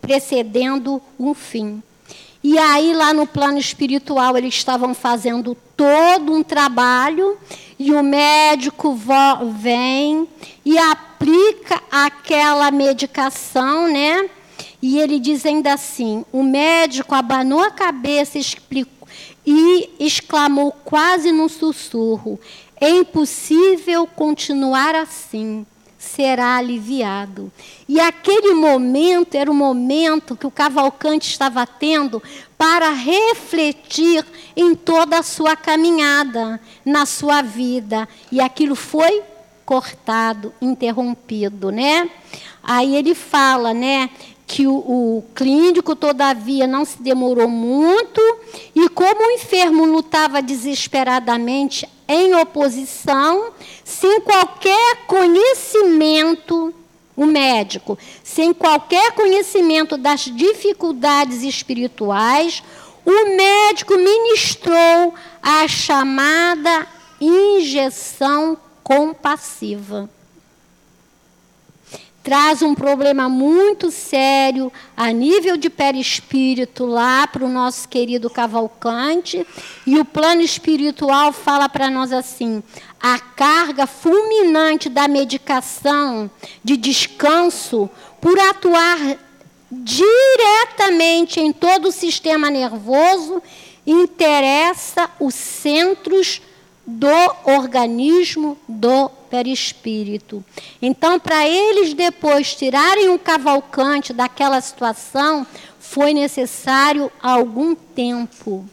precedendo 0.00 1.00
um 1.18 1.32
fim. 1.32 1.82
E 2.42 2.58
aí, 2.58 2.94
lá 2.94 3.12
no 3.12 3.26
plano 3.26 3.58
espiritual, 3.58 4.36
eles 4.36 4.54
estavam 4.54 4.94
fazendo 4.94 5.56
todo 5.76 6.32
um 6.32 6.42
trabalho, 6.42 7.36
e 7.78 7.92
o 7.92 8.02
médico 8.02 8.98
vem 9.58 10.28
e 10.64 10.78
aplica 10.78 11.82
aquela 11.90 12.70
medicação, 12.70 13.88
né? 13.90 14.30
E 14.80 14.98
ele 14.98 15.18
diz 15.18 15.44
ainda 15.44 15.72
assim: 15.72 16.24
o 16.32 16.42
médico 16.42 17.14
abanou 17.14 17.60
a 17.60 17.70
cabeça, 17.70 18.38
explicou 18.38 18.95
e 19.46 19.90
exclamou 20.00 20.72
quase 20.84 21.30
num 21.30 21.48
sussurro: 21.48 22.38
É 22.80 22.90
impossível 22.90 24.06
continuar 24.06 24.94
assim. 24.94 25.64
Será 25.98 26.56
aliviado. 26.56 27.50
E 27.88 27.98
aquele 27.98 28.54
momento 28.54 29.34
era 29.34 29.50
o 29.50 29.54
momento 29.54 30.36
que 30.36 30.46
o 30.46 30.50
Cavalcante 30.50 31.28
estava 31.28 31.66
tendo 31.66 32.22
para 32.56 32.90
refletir 32.90 34.24
em 34.54 34.74
toda 34.74 35.18
a 35.18 35.22
sua 35.22 35.56
caminhada, 35.56 36.60
na 36.84 37.06
sua 37.06 37.42
vida. 37.42 38.08
E 38.30 38.40
aquilo 38.40 38.76
foi 38.76 39.22
cortado, 39.64 40.54
interrompido, 40.62 41.72
né? 41.72 42.08
Aí 42.62 42.94
ele 42.94 43.14
fala, 43.14 43.74
né? 43.74 44.10
Que 44.46 44.66
o, 44.66 44.74
o, 44.74 45.24
clínico, 45.34 45.96
todavia, 45.96 46.66
não 46.66 46.84
se 46.84 47.02
demorou 47.02 47.48
muito, 47.48 48.20
e 48.74 48.88
como 48.88 49.26
o 49.26 49.30
enfermo 49.32 49.84
lutava 49.84 50.40
desesperadamente 50.40 51.88
em 52.06 52.34
oposição, 52.34 53.52
sem 53.84 54.20
qualquer 54.20 54.98
conhecimento, 55.06 56.72
o 57.16 57.26
médico, 57.26 57.98
sem 58.22 58.52
qualquer 58.54 59.12
conhecimento 59.12 59.96
das 59.96 60.20
dificuldades 60.20 61.42
espirituais, 61.42 62.62
o 63.04 63.36
médico 63.36 63.96
ministrou 63.96 65.14
a 65.42 65.66
chamada 65.66 66.86
injeção 67.20 68.56
compassiva 68.84 70.08
traz 72.26 72.60
um 72.60 72.74
problema 72.74 73.28
muito 73.28 73.88
sério 73.88 74.72
a 74.96 75.12
nível 75.12 75.56
de 75.56 75.70
perispírito 75.70 76.84
lá 76.84 77.24
para 77.24 77.44
o 77.44 77.48
nosso 77.48 77.88
querido 77.88 78.28
Cavalcante. 78.28 79.46
E 79.86 79.96
o 79.96 80.04
plano 80.04 80.42
espiritual 80.42 81.32
fala 81.32 81.68
para 81.68 81.88
nós 81.88 82.12
assim: 82.12 82.64
a 83.00 83.16
carga 83.20 83.86
fulminante 83.86 84.88
da 84.88 85.06
medicação 85.06 86.28
de 86.64 86.76
descanso, 86.76 87.88
por 88.20 88.36
atuar 88.40 88.98
diretamente 89.70 91.38
em 91.38 91.52
todo 91.52 91.90
o 91.90 91.92
sistema 91.92 92.50
nervoso, 92.50 93.40
interessa 93.86 95.08
os 95.20 95.32
centros 95.32 96.42
do 96.86 97.34
organismo 97.44 98.56
do 98.68 99.08
perispírito. 99.28 100.44
Então, 100.80 101.18
para 101.18 101.46
eles 101.46 101.92
depois 101.94 102.54
tirarem 102.54 103.10
o 103.10 103.18
cavalcante 103.18 104.12
daquela 104.12 104.60
situação, 104.60 105.46
foi 105.80 106.14
necessário 106.14 107.10
algum 107.20 107.74
tempo. 107.74 108.68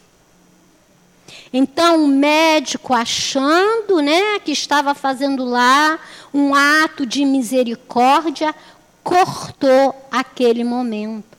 Então, 1.51 2.03
o 2.03 2.07
médico, 2.07 2.93
achando 2.93 3.99
né, 4.01 4.39
que 4.39 4.51
estava 4.51 4.93
fazendo 4.93 5.43
lá 5.43 5.99
um 6.34 6.53
ato 6.53 7.05
de 7.05 7.26
misericórdia, 7.26 8.53
cortou 9.03 9.95
aquele 10.11 10.64
momento. 10.64 11.32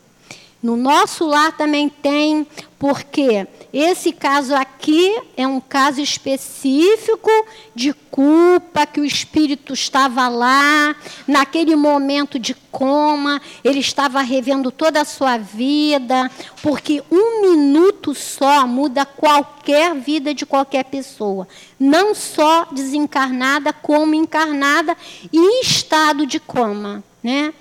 No 0.65 0.79
nosso 0.79 1.27
lar 1.27 1.55
também 1.55 1.91
tem, 1.91 2.47
porque 2.79 3.47
esse 3.71 4.13
caso 4.13 4.55
aqui 4.55 5.15
é 5.37 5.47
um 5.47 5.61
caso 5.61 6.01
específico 6.01 7.31
de 7.75 7.93
culpa, 8.11 8.87
que 8.87 8.99
o 8.99 9.05
espírito 9.05 9.75
estava 9.75 10.27
lá, 10.27 10.97
naquele 11.29 11.77
momento 11.77 12.39
de 12.39 12.55
coma, 12.73 13.43
ele 13.63 13.81
estava 13.81 14.23
revendo 14.23 14.71
toda 14.71 15.03
a 15.03 15.05
sua 15.05 15.37
vida, 15.37 16.31
porque 16.63 17.03
um 17.11 17.43
minuto 17.43 18.15
só 18.15 18.67
muda 18.67 19.05
qualquer 19.05 19.95
vida 19.95 20.33
de 20.33 20.47
qualquer 20.47 20.85
pessoa, 20.87 21.47
não 21.79 22.15
só 22.15 22.69
desencarnada, 22.73 23.71
como 23.71 24.15
encarnada 24.15 24.97
e 25.31 25.39
em 25.39 25.61
estado 25.61 26.25
de 26.25 26.41
coma. 26.41 27.05
Né? 27.23 27.53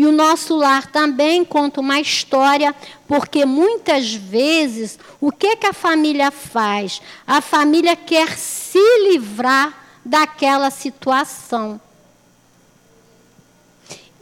E 0.00 0.06
o 0.06 0.12
nosso 0.12 0.56
lar 0.56 0.86
também 0.86 1.44
conta 1.44 1.78
uma 1.78 2.00
história, 2.00 2.74
porque 3.06 3.44
muitas 3.44 4.14
vezes 4.14 4.98
o 5.20 5.30
que, 5.30 5.56
que 5.56 5.66
a 5.66 5.74
família 5.74 6.30
faz? 6.30 7.02
A 7.26 7.42
família 7.42 7.94
quer 7.94 8.38
se 8.38 8.78
livrar 9.10 9.98
daquela 10.02 10.70
situação. 10.70 11.78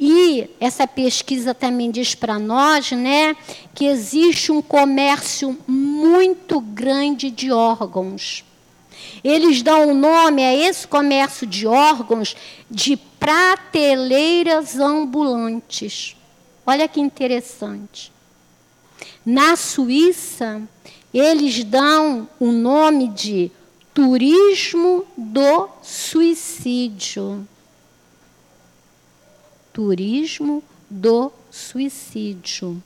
E 0.00 0.50
essa 0.58 0.84
pesquisa 0.84 1.54
também 1.54 1.92
diz 1.92 2.12
para 2.12 2.40
nós, 2.40 2.90
né, 2.90 3.36
que 3.72 3.84
existe 3.84 4.50
um 4.50 4.60
comércio 4.60 5.56
muito 5.64 6.60
grande 6.60 7.30
de 7.30 7.52
órgãos. 7.52 8.44
Eles 9.22 9.62
dão 9.62 9.92
o 9.92 9.94
nome 9.94 10.42
a 10.42 10.52
esse 10.52 10.88
comércio 10.88 11.46
de 11.46 11.68
órgãos 11.68 12.34
de 12.68 12.98
prateleiras 13.18 14.78
ambulantes. 14.78 16.16
Olha 16.66 16.88
que 16.88 17.00
interessante. 17.00 18.12
Na 19.24 19.56
Suíça, 19.56 20.62
eles 21.12 21.64
dão 21.64 22.28
o 22.38 22.52
nome 22.52 23.08
de 23.08 23.50
turismo 23.94 25.04
do 25.16 25.68
suicídio. 25.82 27.46
Turismo 29.72 30.62
do 30.90 31.32
suicídio. 31.50 32.82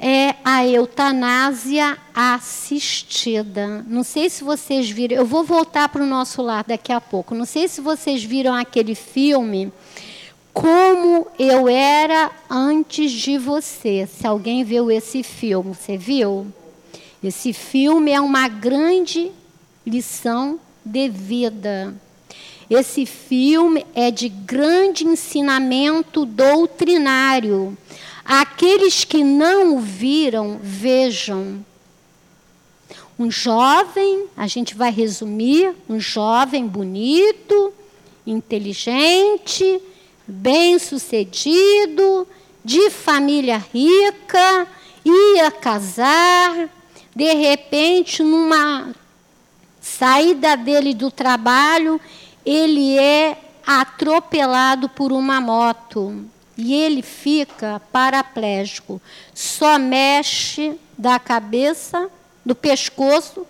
É 0.00 0.36
a 0.44 0.64
eutanásia 0.64 1.98
assistida. 2.14 3.84
Não 3.88 4.04
sei 4.04 4.30
se 4.30 4.44
vocês 4.44 4.88
viram, 4.88 5.16
eu 5.16 5.26
vou 5.26 5.42
voltar 5.42 5.88
para 5.88 6.02
o 6.02 6.06
nosso 6.06 6.40
lar 6.40 6.62
daqui 6.62 6.92
a 6.92 7.00
pouco. 7.00 7.34
Não 7.34 7.44
sei 7.44 7.66
se 7.66 7.80
vocês 7.80 8.22
viram 8.22 8.54
aquele 8.54 8.94
filme 8.94 9.72
Como 10.52 11.26
Eu 11.36 11.68
Era 11.68 12.30
Antes 12.48 13.10
de 13.10 13.38
Você. 13.38 14.06
Se 14.06 14.24
alguém 14.24 14.62
viu 14.62 14.88
esse 14.88 15.24
filme, 15.24 15.74
você 15.74 15.96
viu? 15.96 16.46
Esse 17.22 17.52
filme 17.52 18.12
é 18.12 18.20
uma 18.20 18.46
grande 18.46 19.32
lição 19.84 20.60
de 20.84 21.08
vida. 21.08 21.92
Esse 22.70 23.04
filme 23.06 23.84
é 23.94 24.10
de 24.10 24.28
grande 24.28 25.04
ensinamento 25.04 26.24
doutrinário. 26.24 27.76
Aqueles 28.30 29.04
que 29.04 29.24
não 29.24 29.76
o 29.76 29.80
viram, 29.80 30.60
vejam. 30.62 31.64
Um 33.18 33.30
jovem, 33.30 34.26
a 34.36 34.46
gente 34.46 34.74
vai 34.74 34.90
resumir, 34.90 35.74
um 35.88 35.98
jovem 35.98 36.66
bonito, 36.66 37.72
inteligente, 38.26 39.80
bem-sucedido, 40.26 42.28
de 42.62 42.90
família 42.90 43.56
rica, 43.56 44.68
ia 45.02 45.50
casar, 45.50 46.68
de 47.16 47.32
repente, 47.32 48.22
numa 48.22 48.94
saída 49.80 50.54
dele 50.54 50.92
do 50.92 51.10
trabalho, 51.10 51.98
ele 52.44 52.98
é 52.98 53.38
atropelado 53.66 54.86
por 54.86 55.12
uma 55.12 55.40
moto 55.40 56.28
e 56.58 56.74
ele 56.74 57.02
fica 57.02 57.80
paraplégico, 57.92 59.00
só 59.32 59.78
mexe 59.78 60.74
da 60.98 61.16
cabeça, 61.16 62.10
do 62.44 62.52
pescoço 62.52 63.46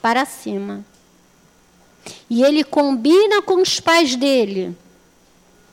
para 0.00 0.24
cima. 0.24 0.84
E 2.30 2.44
ele 2.44 2.62
combina 2.62 3.42
com 3.42 3.60
os 3.60 3.80
pais 3.80 4.14
dele. 4.14 4.76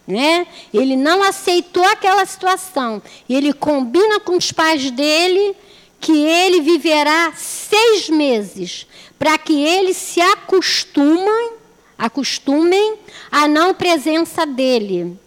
Né? 0.07 0.47
Ele 0.73 0.95
não 0.95 1.21
aceitou 1.21 1.85
aquela 1.85 2.25
situação. 2.25 2.99
Ele 3.29 3.53
combina 3.53 4.19
com 4.19 4.35
os 4.35 4.51
pais 4.51 4.89
dele 4.89 5.55
que 5.99 6.11
ele 6.11 6.61
viverá 6.61 7.33
seis 7.35 8.09
meses 8.09 8.87
para 9.19 9.37
que 9.37 9.53
eles 9.53 9.97
se 9.97 10.21
acostumem, 10.21 11.51
acostumem 11.95 12.95
à 13.29 13.47
não 13.47 13.75
presença 13.75 14.43
dele. 14.43 15.19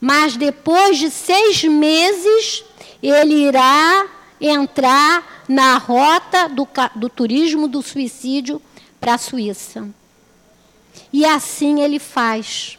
Mas 0.00 0.36
depois 0.36 0.98
de 0.98 1.10
seis 1.10 1.62
meses, 1.64 2.64
ele 3.02 3.34
irá 3.34 4.06
entrar 4.40 5.44
na 5.48 5.78
rota 5.78 6.48
do, 6.48 6.68
do 6.94 7.08
turismo 7.08 7.68
do 7.68 7.82
suicídio 7.82 8.60
para 9.00 9.14
a 9.14 9.18
Suíça. 9.18 9.88
E 11.12 11.24
assim 11.24 11.82
ele 11.82 11.98
faz. 11.98 12.78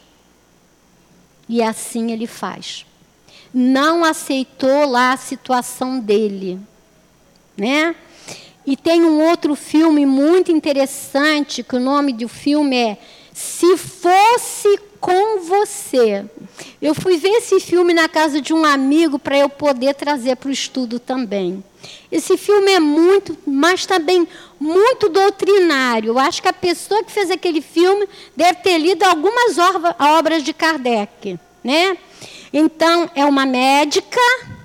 E 1.48 1.62
assim 1.62 2.12
ele 2.12 2.26
faz. 2.26 2.84
Não 3.52 4.04
aceitou 4.04 4.86
lá 4.86 5.12
a 5.12 5.16
situação 5.16 5.98
dele 5.98 6.60
né? 7.58 7.94
E 8.64 8.76
tem 8.76 9.02
um 9.02 9.20
outro 9.28 9.54
filme 9.56 10.06
muito 10.06 10.52
interessante, 10.52 11.62
que 11.62 11.74
o 11.74 11.80
nome 11.80 12.12
do 12.12 12.28
filme 12.28 12.76
é 12.76 12.98
Se 13.34 13.76
Fosse 13.76 14.78
com 15.00 15.40
Você. 15.40 16.24
Eu 16.80 16.94
fui 16.94 17.16
ver 17.16 17.30
esse 17.30 17.60
filme 17.60 17.92
na 17.92 18.08
casa 18.08 18.40
de 18.40 18.52
um 18.52 18.64
amigo 18.64 19.18
para 19.18 19.36
eu 19.36 19.48
poder 19.48 19.94
trazer 19.94 20.36
para 20.36 20.48
o 20.48 20.52
estudo 20.52 20.98
também. 20.98 21.62
Esse 22.10 22.36
filme 22.36 22.72
é 22.72 22.80
muito, 22.80 23.36
mas 23.46 23.86
também 23.86 24.26
muito 24.58 25.08
doutrinário. 25.08 26.10
Eu 26.10 26.18
acho 26.18 26.42
que 26.42 26.48
a 26.48 26.52
pessoa 26.52 27.02
que 27.04 27.12
fez 27.12 27.30
aquele 27.30 27.60
filme 27.60 28.08
deve 28.36 28.56
ter 28.60 28.78
lido 28.78 29.04
algumas 29.04 29.56
obras 29.98 30.42
de 30.42 30.52
Kardec, 30.52 31.38
né? 31.62 31.96
Então, 32.52 33.10
é 33.14 33.24
uma 33.24 33.44
médica, 33.44 34.20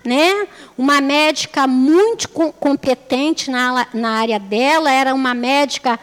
né? 0.05 0.47
uma 0.77 0.99
médica 0.99 1.67
muito 1.67 2.27
competente 2.29 3.49
na, 3.51 3.87
na 3.93 4.11
área 4.19 4.39
dela, 4.39 4.91
era 4.91 5.13
uma 5.13 5.33
médica. 5.33 5.99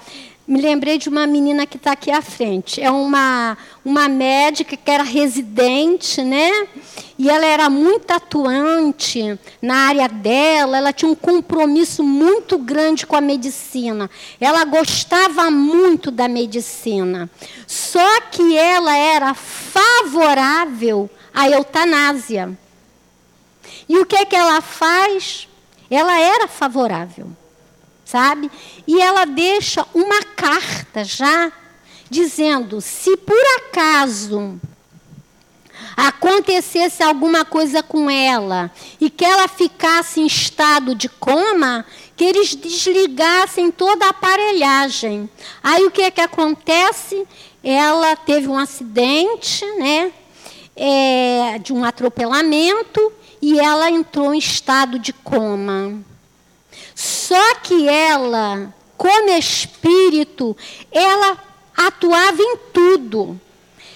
Me 0.47 0.61
lembrei 0.61 0.99
de 0.99 1.09
uma 1.09 1.27
menina 1.27 1.67
que 1.67 1.77
está 1.77 1.93
aqui 1.93 2.11
à 2.11 2.23
frente. 2.23 2.81
É 2.81 2.91
uma, 2.91 3.57
uma 3.85 4.09
médica 4.09 4.77
que 4.77 4.91
era 4.91 5.03
residente, 5.03 6.23
né? 6.23 6.69
E 7.19 7.29
ela 7.29 7.45
era 7.45 7.69
muito 7.69 8.11
atuante 8.11 9.39
na 9.61 9.89
área 9.89 10.09
dela, 10.09 10.79
ela 10.79 10.93
tinha 10.93 11.11
um 11.11 11.15
compromisso 11.15 12.03
muito 12.03 12.59
grande 12.59 13.07
com 13.07 13.17
a 13.17 13.21
medicina. 13.21 14.11
Ela 14.41 14.65
gostava 14.65 15.51
muito 15.51 16.11
da 16.11 16.29
medicina. 16.29 17.31
Só 17.67 18.21
que 18.23 18.57
ela 18.57 18.97
era 18.97 19.35
favorável 19.35 21.11
à 21.35 21.49
eutanásia. 21.49 22.57
E 23.89 23.99
o 23.99 24.07
que 24.07 24.17
é 24.17 24.25
que 24.25 24.37
ela 24.37 24.61
faz? 24.61 25.49
Ela 25.91 26.19
era 26.19 26.47
favorável, 26.47 27.29
sabe? 28.05 28.51
E 28.87 29.01
ela 29.01 29.25
deixa 29.25 29.85
uma 29.93 30.23
carta 30.37 31.05
já 31.05 31.53
dizendo: 32.11 32.81
se 32.81 33.17
por 33.17 33.41
acaso 33.59 34.61
acontecesse 35.97 37.03
alguma 37.03 37.45
coisa 37.45 37.83
com 37.83 38.11
ela 38.11 38.71
e 39.01 39.09
que 39.09 39.25
ela 39.25 39.47
ficasse 39.47 40.21
em 40.21 40.27
estado 40.27 40.95
de 40.95 41.09
coma, 41.09 41.85
que 42.17 42.25
eles 42.25 42.55
desligassem 42.55 43.71
toda 43.71 44.07
a 44.07 44.11
aparelhagem. 44.11 45.29
Aí 45.63 45.85
o 45.87 45.91
que 45.91 46.03
é 46.03 46.11
que 46.11 46.21
acontece? 46.21 47.27
Ela 47.63 48.17
teve 48.17 48.49
um 48.49 48.59
acidente, 48.59 49.65
né? 49.79 50.13
É, 50.77 51.59
de 51.63 51.75
um 51.75 51.85
atropelamento 51.85 53.13
e 53.43 53.59
ela 53.59 53.91
entrou 53.91 54.33
em 54.33 54.39
estado 54.39 54.99
de 54.99 55.13
coma. 55.13 56.01
Só 56.95 57.55
que 57.57 57.89
ela, 57.89 58.73
como 58.97 59.31
espírito, 59.31 60.57
ela 60.91 61.37
atuava 61.87 62.43
em 62.43 62.57
tudo. 62.73 63.41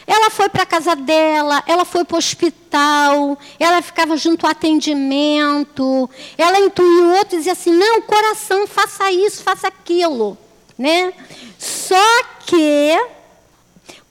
Ela 0.07 0.29
foi 0.29 0.49
para 0.49 0.65
a 0.65 0.67
casa 0.67 0.95
dela, 0.95 1.63
ela 1.67 1.85
foi 1.85 2.05
para 2.05 2.17
o 2.17 2.19
hospital, 2.19 3.39
ela 3.59 3.81
ficava 3.81 4.17
junto 4.17 4.45
ao 4.45 4.53
atendimento, 4.53 6.11
ela 6.37 6.61
intuiu 6.61 7.15
outros 7.15 7.33
e 7.33 7.37
dizia 7.39 7.53
assim: 7.53 7.73
não, 7.73 8.03
coração, 8.03 8.67
faça 8.67 9.11
isso, 9.11 9.43
faça 9.43 9.69
aquilo. 9.69 10.37
Né? 10.77 11.13
Só 11.59 12.23
que 12.45 12.99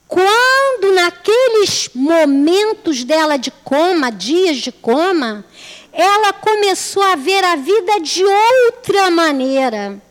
quando 0.08 0.94
naqueles 0.96 1.90
momentos 1.94 3.04
dela 3.04 3.38
de 3.38 3.52
coma, 3.52 4.12
dias 4.12 4.58
de 4.58 4.72
coma, 4.72 5.46
ela 5.92 6.34
começou 6.34 7.04
a 7.04 7.16
ver 7.16 7.44
a 7.44 7.56
vida 7.56 8.00
de 8.00 8.24
outra 8.24 9.12
maneira. 9.12 10.02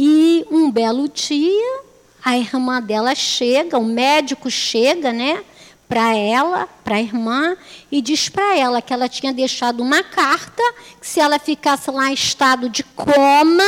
E 0.00 0.46
um 0.48 0.70
belo 0.70 1.08
dia, 1.08 1.80
a 2.24 2.38
irmã 2.38 2.80
dela 2.80 3.16
chega, 3.16 3.76
o 3.76 3.84
médico 3.84 4.48
chega, 4.48 5.12
né, 5.12 5.42
para 5.88 6.14
ela, 6.14 6.68
para 6.84 6.94
a 6.94 7.00
irmã, 7.00 7.56
e 7.90 8.00
diz 8.00 8.28
para 8.28 8.56
ela 8.56 8.80
que 8.80 8.92
ela 8.92 9.08
tinha 9.08 9.32
deixado 9.32 9.82
uma 9.82 10.04
carta, 10.04 10.62
que 11.00 11.06
se 11.06 11.18
ela 11.18 11.40
ficasse 11.40 11.90
lá 11.90 12.10
em 12.10 12.14
estado 12.14 12.68
de 12.68 12.84
coma, 12.84 13.64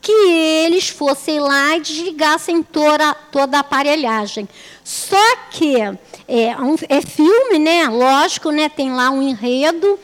que 0.00 0.12
eles 0.12 0.90
fossem 0.90 1.40
lá 1.40 1.76
e 1.76 1.80
desligassem 1.80 2.62
toda, 2.62 3.12
toda 3.32 3.56
a 3.56 3.60
aparelhagem. 3.60 4.48
Só 4.84 5.36
que 5.50 5.74
é, 5.80 6.56
um, 6.56 6.76
é 6.88 7.00
filme, 7.00 7.58
né? 7.58 7.88
Lógico, 7.88 8.52
né? 8.52 8.68
Tem 8.68 8.92
lá 8.92 9.10
um 9.10 9.20
enredo. 9.20 9.98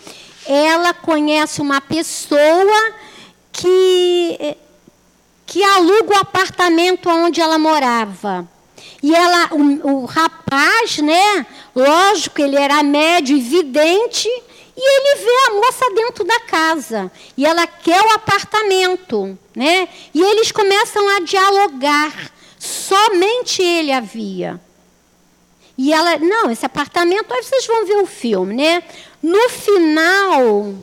Ela 0.46 0.92
conhece 0.92 1.60
uma 1.60 1.80
pessoa 1.80 2.92
que 3.52 4.56
que 5.46 5.62
aluga 5.62 6.14
o 6.14 6.20
apartamento 6.20 7.08
onde 7.08 7.40
ela 7.40 7.58
morava. 7.58 8.48
E 9.02 9.14
ela, 9.14 9.50
o, 9.52 10.02
o 10.02 10.04
rapaz, 10.04 10.98
né? 10.98 11.46
Lógico, 11.74 12.40
ele 12.40 12.56
era 12.56 12.82
médio 12.82 13.36
e 13.36 13.40
vidente 13.40 14.28
e 14.76 14.80
ele 14.80 15.24
vê 15.24 15.48
a 15.48 15.54
moça 15.54 15.94
dentro 15.94 16.24
da 16.24 16.40
casa. 16.40 17.12
E 17.36 17.44
ela 17.44 17.66
quer 17.66 18.00
o 18.02 18.12
apartamento. 18.12 19.38
Né? 19.54 19.88
E 20.12 20.20
eles 20.20 20.50
começam 20.50 21.08
a 21.16 21.20
dialogar 21.20 22.34
Somente 22.64 23.62
ele 23.62 23.92
havia. 23.92 24.58
E 25.76 25.92
ela, 25.92 26.16
não, 26.16 26.50
esse 26.50 26.64
apartamento, 26.64 27.30
aí 27.34 27.42
vocês 27.42 27.66
vão 27.66 27.84
ver 27.84 27.96
o 27.98 28.06
filme, 28.06 28.54
né? 28.54 28.82
No 29.22 29.50
final, 29.50 30.74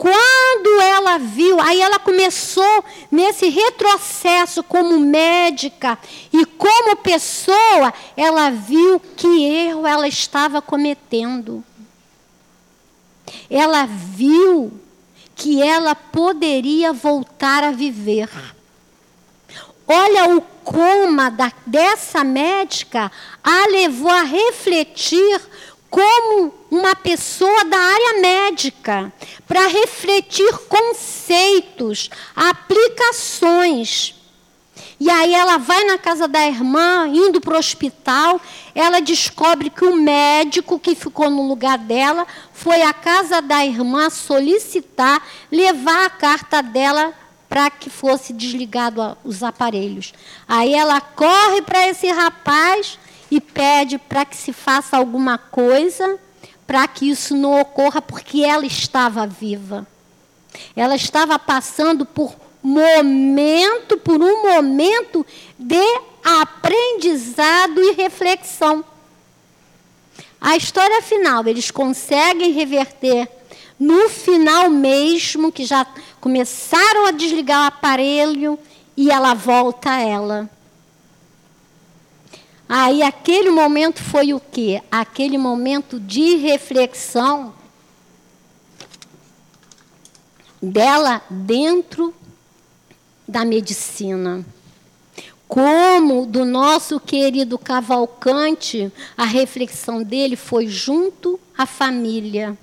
quando 0.00 0.80
ela 0.80 1.18
viu, 1.18 1.60
aí 1.60 1.78
ela 1.78 1.98
começou 1.98 2.82
nesse 3.10 3.50
retrocesso 3.50 4.62
como 4.62 4.98
médica 4.98 5.98
e 6.32 6.46
como 6.46 6.96
pessoa, 6.96 7.92
ela 8.16 8.48
viu 8.48 8.98
que 8.98 9.44
erro 9.44 9.86
ela 9.86 10.08
estava 10.08 10.62
cometendo. 10.62 11.62
Ela 13.50 13.84
viu 13.84 14.72
que 15.36 15.62
ela 15.62 15.94
poderia 15.94 16.94
voltar 16.94 17.62
a 17.62 17.70
viver. 17.70 18.30
Olha 19.86 20.34
o 20.34 20.40
coma 20.40 21.30
da, 21.30 21.52
dessa 21.66 22.24
médica 22.24 23.12
a 23.44 23.66
levou 23.66 24.10
a 24.10 24.22
refletir 24.22 25.42
como 25.90 26.54
uma 26.70 26.94
pessoa 26.94 27.64
da 27.64 27.76
área 27.76 28.20
médica, 28.20 29.12
para 29.46 29.66
refletir 29.66 30.52
conceitos, 30.68 32.08
aplicações. 32.34 34.14
E 35.00 35.10
aí 35.10 35.34
ela 35.34 35.56
vai 35.56 35.84
na 35.84 35.98
casa 35.98 36.28
da 36.28 36.46
irmã, 36.46 37.08
indo 37.08 37.40
para 37.40 37.56
o 37.56 37.58
hospital, 37.58 38.40
ela 38.74 39.00
descobre 39.00 39.68
que 39.68 39.84
o 39.84 39.96
médico 39.96 40.78
que 40.78 40.94
ficou 40.94 41.28
no 41.28 41.48
lugar 41.48 41.78
dela 41.78 42.26
foi 42.52 42.82
à 42.82 42.92
casa 42.92 43.40
da 43.42 43.64
irmã 43.64 44.10
solicitar 44.10 45.26
levar 45.50 46.04
a 46.04 46.10
carta 46.10 46.62
dela 46.62 47.12
para 47.48 47.68
que 47.68 47.90
fosse 47.90 48.32
desligado 48.32 49.16
os 49.24 49.42
aparelhos. 49.42 50.12
Aí 50.46 50.72
ela 50.72 51.00
corre 51.00 51.62
para 51.62 51.88
esse 51.88 52.06
rapaz 52.08 52.98
e 53.30 53.40
pede 53.40 53.98
para 53.98 54.24
que 54.24 54.36
se 54.36 54.52
faça 54.52 54.96
alguma 54.96 55.38
coisa 55.38 56.18
para 56.70 56.86
que 56.86 57.10
isso 57.10 57.34
não 57.34 57.60
ocorra, 57.60 58.00
porque 58.00 58.44
ela 58.44 58.64
estava 58.64 59.26
viva. 59.26 59.84
Ela 60.76 60.94
estava 60.94 61.36
passando 61.36 62.06
por 62.06 62.32
momento, 62.62 63.96
por 63.98 64.22
um 64.22 64.42
momento 64.42 65.26
de 65.58 65.82
aprendizado 66.22 67.82
e 67.82 67.94
reflexão. 67.94 68.84
A 70.40 70.56
história 70.56 71.02
final, 71.02 71.44
eles 71.48 71.72
conseguem 71.72 72.52
reverter 72.52 73.28
no 73.76 74.08
final 74.08 74.70
mesmo, 74.70 75.50
que 75.50 75.64
já 75.64 75.84
começaram 76.20 77.06
a 77.06 77.10
desligar 77.10 77.64
o 77.64 77.66
aparelho 77.66 78.56
e 78.96 79.10
ela 79.10 79.34
volta 79.34 79.90
a 79.90 80.00
ela. 80.00 80.48
Aí 82.72 83.02
aquele 83.02 83.50
momento 83.50 84.00
foi 84.00 84.32
o 84.32 84.38
quê? 84.38 84.80
Aquele 84.88 85.36
momento 85.36 85.98
de 85.98 86.36
reflexão 86.36 87.52
dela 90.62 91.20
dentro 91.28 92.14
da 93.26 93.44
medicina. 93.44 94.46
Como 95.48 96.24
do 96.24 96.44
nosso 96.44 97.00
querido 97.00 97.58
Cavalcante, 97.58 98.92
a 99.16 99.24
reflexão 99.24 100.04
dele 100.04 100.36
foi 100.36 100.68
junto 100.68 101.40
à 101.58 101.66
família. 101.66 102.56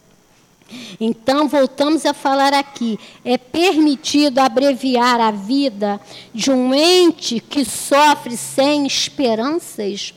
Então, 0.99 1.47
voltamos 1.47 2.05
a 2.05 2.13
falar 2.13 2.53
aqui: 2.53 2.99
é 3.23 3.37
permitido 3.37 4.39
abreviar 4.39 5.19
a 5.19 5.31
vida 5.31 5.99
de 6.33 6.51
um 6.51 6.73
ente 6.73 7.39
que 7.39 7.63
sofre 7.63 8.35
sem 8.35 8.85
esperanças? 8.85 10.13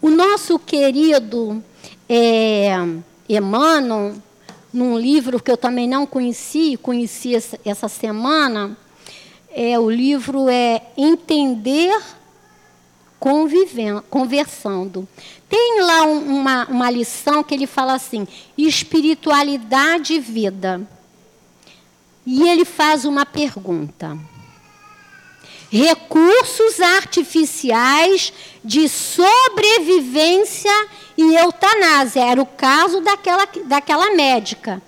O 0.00 0.10
nosso 0.10 0.58
querido 0.58 1.62
é, 2.08 2.76
Emmanuel, 3.28 4.14
num 4.72 4.98
livro 4.98 5.40
que 5.40 5.50
eu 5.50 5.56
também 5.56 5.88
não 5.88 6.04
conheci, 6.04 6.76
conheci 6.76 7.34
essa, 7.64 7.88
semana, 7.88 8.76
é, 9.50 9.78
o 9.78 9.88
livro 9.88 10.48
é 10.48 10.82
Entender 10.96 11.96
conversando. 14.10 15.08
Tem 15.48 15.80
lá 15.80 16.02
uma, 16.02 16.66
uma 16.66 16.90
lição 16.90 17.42
que 17.42 17.54
ele 17.54 17.66
fala 17.66 17.94
assim: 17.94 18.28
espiritualidade 18.56 20.14
e 20.14 20.20
vida. 20.20 20.86
E 22.26 22.48
ele 22.48 22.64
faz 22.64 23.04
uma 23.04 23.24
pergunta. 23.24 24.16
Recursos 25.70 26.80
artificiais 26.80 28.32
de 28.62 28.88
sobrevivência 28.88 30.70
e 31.16 31.34
eutanásia. 31.34 32.24
Era 32.24 32.40
o 32.40 32.46
caso 32.46 33.00
daquela, 33.00 33.46
daquela 33.64 34.14
médica. 34.14 34.82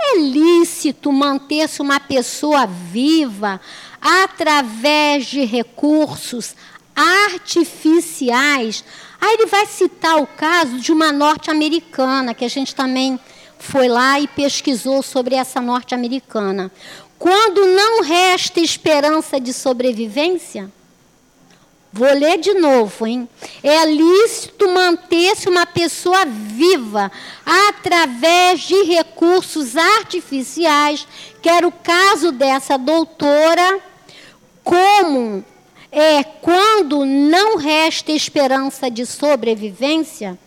É 0.00 0.18
lícito 0.18 1.10
manter-se 1.10 1.82
uma 1.82 1.98
pessoa 1.98 2.66
viva 2.66 3.60
através 4.00 5.26
de 5.26 5.44
recursos 5.44 6.54
artificiais. 6.98 8.84
Aí 9.20 9.34
ele 9.34 9.46
vai 9.46 9.66
citar 9.66 10.20
o 10.20 10.26
caso 10.26 10.78
de 10.80 10.90
uma 10.90 11.12
norte-americana, 11.12 12.34
que 12.34 12.44
a 12.44 12.48
gente 12.48 12.74
também 12.74 13.18
foi 13.58 13.88
lá 13.88 14.18
e 14.18 14.26
pesquisou 14.26 15.02
sobre 15.02 15.36
essa 15.36 15.60
norte-americana. 15.60 16.72
Quando 17.18 17.66
não 17.66 18.02
resta 18.02 18.60
esperança 18.60 19.40
de 19.40 19.52
sobrevivência, 19.52 20.72
vou 21.92 22.12
ler 22.12 22.38
de 22.38 22.54
novo, 22.54 23.06
hein? 23.06 23.28
É 23.62 23.84
lícito 23.84 24.68
manter-se 24.68 25.48
uma 25.48 25.66
pessoa 25.66 26.24
viva 26.24 27.10
através 27.44 28.60
de 28.60 28.82
recursos 28.84 29.76
artificiais, 29.76 31.06
que 31.42 31.48
era 31.48 31.66
o 31.66 31.72
caso 31.72 32.30
dessa 32.30 32.76
doutora, 32.76 33.80
como 34.62 35.44
é 35.90 36.22
quando 36.22 37.04
não 37.04 37.56
resta 37.56 38.12
esperança 38.12 38.90
de 38.90 39.06
sobrevivência, 39.06 40.38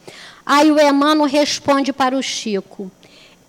aí 0.46 0.72
o 0.72 0.80
Emmanuel 0.80 1.30
responde 1.30 1.92
para 1.92 2.16
o 2.16 2.22
Chico: 2.22 2.92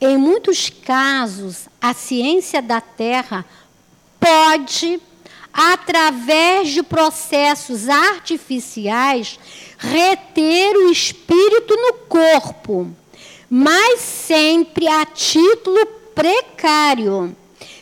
em 0.01 0.17
muitos 0.17 0.69
casos, 0.69 1.69
a 1.81 1.95
ciência 1.95 2.61
da 2.61 2.81
Terra 2.81 3.45
pode, 4.19 5.01
através 5.53 6.71
de 6.71 6.83
processos 6.83 7.89
artificiais, 7.89 9.39
reter 9.79 10.77
o 10.77 10.91
espírito 10.91 11.77
no 11.77 11.93
corpo, 12.09 12.91
mas 13.49 14.01
sempre 14.01 14.89
a 14.89 15.05
título 15.05 15.87
precário, 16.15 17.37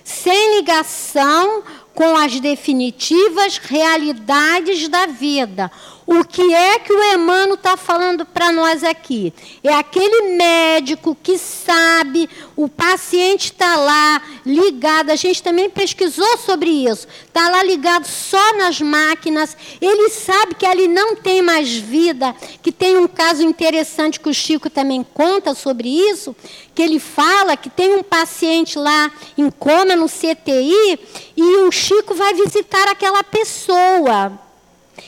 sem 0.05 0.57
ligação 0.57 1.63
com 2.01 2.17
as 2.17 2.41
definitivas 2.41 3.59
realidades 3.59 4.89
da 4.89 5.05
vida. 5.05 5.71
O 6.07 6.25
que 6.25 6.53
é 6.55 6.79
que 6.79 6.93
o 6.93 7.15
Emmanuel 7.15 7.55
está 7.55 7.77
falando 7.77 8.25
para 8.25 8.51
nós 8.51 8.83
aqui? 8.83 9.33
É 9.63 9.73
aquele 9.75 10.37
médico 10.37 11.17
que 11.23 11.39
sabe, 11.39 12.29
o 12.57 12.69
paciente 12.69 13.53
está 13.53 13.77
lá 13.77 14.23
ligado, 14.45 15.11
a 15.11 15.17
gente 15.17 15.43
também 15.43 15.71
pesquisou 15.71 16.39
sobre 16.39 16.71
isso, 16.71 17.07
está 17.27 17.49
lá 17.49 17.63
ligado 17.63 18.07
só 18.07 18.55
nas 18.57 18.81
máquinas, 18.81 19.57
ele 19.81 20.11
sabe 20.11 20.55
que 20.55 20.67
ali 20.67 20.89
não 20.89 21.15
tem 21.15 21.43
mais 21.43 21.77
vida, 21.77 22.35
que 22.63 22.73
tem 22.73 22.97
um 22.97 23.07
caso 23.07 23.43
interessante 23.43 24.19
que 24.19 24.29
o 24.29 24.35
Chico 24.35 24.69
também 24.69 25.07
conta 25.15 25.55
sobre 25.55 25.89
isso, 25.89 26.35
que 26.75 26.83
ele 26.83 26.99
fala 26.99 27.57
que 27.57 27.71
tem 27.71 27.95
um 27.95 28.03
paciente 28.03 28.79
lá 28.79 29.13
em 29.37 29.51
coma 29.51 29.95
no 29.95 30.09
CTI 30.09 30.99
e 31.37 31.57
o 31.59 31.71
Chico 31.71 32.15
vai 32.15 32.35
visitar 32.35 32.89
aquela 32.89 33.23
pessoa. 33.23 34.50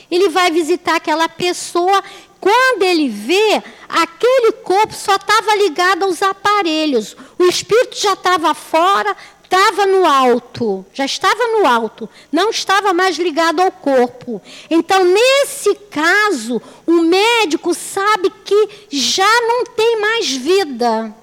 Ele 0.09 0.29
vai 0.29 0.51
visitar 0.51 0.95
aquela 0.95 1.27
pessoa. 1.29 2.03
Quando 2.39 2.83
ele 2.83 3.07
vê, 3.09 3.63
aquele 3.87 4.51
corpo 4.63 4.93
só 4.93 5.15
estava 5.15 5.55
ligado 5.55 6.03
aos 6.03 6.21
aparelhos. 6.21 7.15
O 7.39 7.45
espírito 7.45 7.97
já 7.97 8.13
estava 8.13 8.53
fora, 8.53 9.15
estava 9.43 9.85
no 9.85 10.05
alto, 10.05 10.83
já 10.93 11.05
estava 11.05 11.47
no 11.47 11.67
alto, 11.67 12.09
não 12.31 12.49
estava 12.49 12.91
mais 12.91 13.17
ligado 13.17 13.61
ao 13.61 13.71
corpo. 13.71 14.41
Então, 14.69 15.05
nesse 15.05 15.75
caso, 15.91 16.61
o 16.87 17.01
médico 17.03 17.73
sabe 17.73 18.31
que 18.43 18.69
já 18.89 19.41
não 19.41 19.65
tem 19.65 20.01
mais 20.01 20.31
vida. 20.31 21.15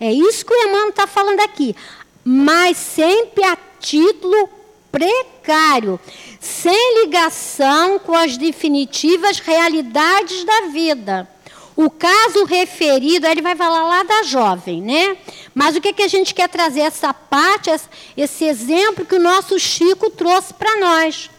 É 0.00 0.10
isso 0.10 0.44
que 0.44 0.52
o 0.52 0.56
Emmanuel 0.56 0.88
está 0.88 1.06
falando 1.06 1.40
aqui. 1.40 1.76
Mas 2.24 2.76
sempre 2.76 3.44
a 3.44 3.56
título 3.78 4.48
precário, 4.92 5.98
sem 6.38 7.02
ligação 7.02 7.98
com 7.98 8.14
as 8.14 8.36
definitivas 8.36 9.38
realidades 9.38 10.44
da 10.44 10.60
vida. 10.68 11.28
O 11.74 11.88
caso 11.88 12.44
referido, 12.44 13.26
ele 13.26 13.40
vai 13.40 13.56
falar 13.56 13.84
lá 13.84 14.02
da 14.02 14.22
jovem, 14.24 14.82
né? 14.82 15.16
Mas 15.54 15.74
o 15.74 15.80
que, 15.80 15.94
que 15.94 16.02
a 16.02 16.08
gente 16.08 16.34
quer 16.34 16.48
trazer? 16.48 16.80
Essa 16.80 17.14
parte, 17.14 17.70
esse 18.14 18.44
exemplo 18.44 19.06
que 19.06 19.14
o 19.14 19.20
nosso 19.20 19.58
Chico 19.58 20.10
trouxe 20.10 20.52
para 20.52 20.78
nós. 20.78 21.30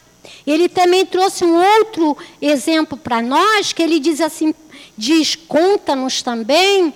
Ele 0.45 0.67
também 0.67 1.05
trouxe 1.05 1.45
um 1.45 1.55
outro 1.55 2.17
exemplo 2.41 2.97
para 2.97 3.21
nós, 3.21 3.71
que 3.71 3.83
ele 3.83 3.99
diz 3.99 4.19
assim, 4.19 4.55
diz, 4.97 5.35
conta-nos 5.35 6.23
também 6.23 6.91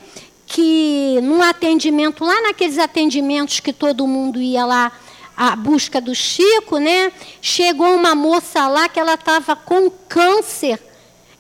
que 0.48 1.20
num 1.22 1.42
atendimento, 1.42 2.24
lá 2.24 2.42
naqueles 2.42 2.80
atendimentos 2.80 3.60
que 3.60 3.74
todo 3.74 4.08
mundo 4.08 4.42
ia 4.42 4.66
lá 4.66 4.92
à 5.38 5.56
busca 5.56 6.02
do 6.02 6.16
Chico, 6.16 6.80
né? 6.80 7.14
Chegou 7.40 7.96
uma 7.96 8.16
moça 8.16 8.68
lá 8.68 8.90
que 8.90 9.00
ela 9.00 9.14
estava 9.14 9.56
com 9.56 9.90
câncer, 10.10 10.82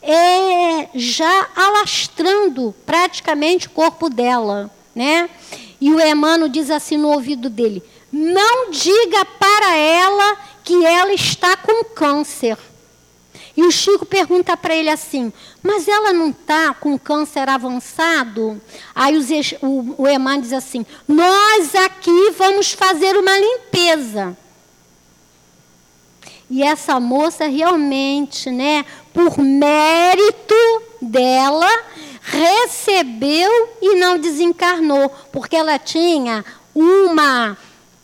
é, 0.03 0.87
já 0.93 1.47
alastrando 1.55 2.73
praticamente 2.85 3.65
o 3.65 3.71
corpo 3.71 4.07
dela, 4.07 4.69
né? 4.95 5.27
E 5.81 5.91
o 5.91 5.99
Emmanuel 5.99 6.47
diz 6.47 6.69
assim 6.69 6.97
no 6.97 7.09
ouvido 7.09 7.49
dele: 7.49 7.83
não 8.11 8.69
diga 8.69 9.25
para 9.25 9.75
ela 9.75 10.37
que 10.63 10.85
ela 10.85 11.13
está 11.13 11.57
com 11.57 11.83
câncer. 11.83 12.57
E 13.57 13.63
o 13.63 13.71
Chico 13.71 14.05
pergunta 14.05 14.55
para 14.55 14.75
ele 14.75 14.91
assim: 14.91 15.33
Mas 15.63 15.87
ela 15.87 16.13
não 16.13 16.29
está 16.29 16.75
com 16.75 16.97
câncer 16.97 17.49
avançado? 17.49 18.61
Aí 18.93 19.17
o, 19.63 20.03
o 20.03 20.39
diz 20.39 20.53
assim: 20.53 20.85
Nós 21.07 21.73
aqui 21.73 22.31
vamos 22.37 22.73
fazer 22.73 23.17
uma 23.17 23.35
limpeza. 23.39 24.37
E 26.47 26.63
essa 26.63 26.99
moça 26.99 27.47
realmente, 27.47 28.51
né, 28.51 28.85
por 29.11 29.39
mérito 29.39 30.55
dela, 31.01 31.67
recebeu 32.21 33.69
e 33.81 33.95
não 33.95 34.19
desencarnou, 34.19 35.09
porque 35.31 35.55
ela 35.55 35.79
tinha 35.79 36.45
uma 36.75 37.57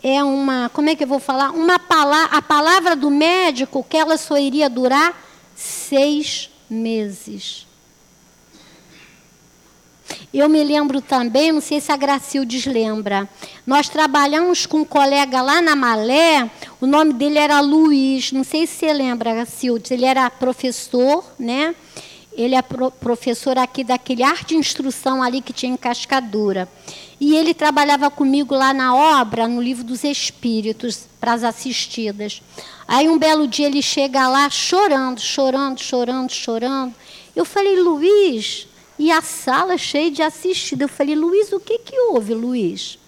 é 0.04 0.22
uma, 0.22 0.70
como 0.74 0.90
é 0.90 0.96
que 0.96 1.06
eu 1.06 1.08
vou 1.08 1.20
falar? 1.20 1.52
Uma 1.52 1.80
palavra, 1.80 2.38
a 2.38 2.42
palavra 2.42 2.94
do 2.94 3.10
médico 3.10 3.86
que 3.88 3.96
ela 3.96 4.18
só 4.18 4.38
iria 4.38 4.70
durar 4.70 5.16
seis 5.64 6.50
meses. 6.70 7.66
Eu 10.34 10.50
me 10.50 10.64
lembro 10.64 11.00
também, 11.00 11.52
não 11.52 11.62
sei 11.62 11.80
se 11.80 11.92
a 11.92 11.96
Gracildes 11.96 12.66
lembra, 12.66 13.30
nós 13.66 13.88
trabalhamos 13.88 14.66
com 14.66 14.80
um 14.80 14.86
colega 14.86 15.42
lá 15.42 15.62
na 15.62 15.76
Malé, 15.76 16.50
o 16.82 16.86
nome 16.86 17.14
dele 17.14 17.40
era 17.40 17.62
Luiz, 17.62 18.32
não 18.32 18.44
sei 18.44 18.68
se 18.68 18.74
você 18.74 18.94
lembra, 18.94 19.34
Gracildes, 19.34 19.92
ele 19.92 20.06
era 20.06 20.30
professor, 20.30 21.24
né? 21.40 21.74
Ele 22.36 22.56
é 22.56 22.62
professor 22.62 23.58
aqui 23.60 23.84
daquele 23.84 24.24
arte 24.24 24.50
de 24.50 24.56
instrução 24.56 25.22
ali 25.22 25.40
que 25.40 25.54
tinha 25.54 25.72
em 25.72 25.78
Cascadura. 25.78 26.68
E 27.20 27.36
ele 27.36 27.54
trabalhava 27.54 28.10
comigo 28.10 28.56
lá 28.56 28.74
na 28.74 28.96
obra, 29.22 29.48
no 29.48 29.62
livro 29.62 29.84
dos 29.84 30.04
Espíritos, 30.04 31.08
para 31.20 31.34
as 31.34 31.44
assistidas. 31.44 32.42
Aí 32.88 33.08
um 33.10 33.18
belo 33.18 33.48
dia 33.48 33.68
ele 33.68 33.82
chega 33.82 34.28
lá 34.28 34.50
chorando, 34.50 35.20
chorando, 35.20 35.80
chorando, 35.80 36.32
chorando. 36.32 36.94
Eu 37.36 37.46
falei, 37.46 37.80
Luiz, 37.80 38.68
e 39.00 39.12
a 39.12 39.22
sala 39.22 39.78
cheia 39.78 40.12
de 40.12 40.22
assistida. 40.22 40.84
Eu 40.84 40.90
falei, 40.90 41.16
Luiz, 41.16 41.52
o 41.52 41.60
que, 41.60 41.80
que 41.80 41.98
houve, 42.00 42.34
Luiz? 42.34 43.00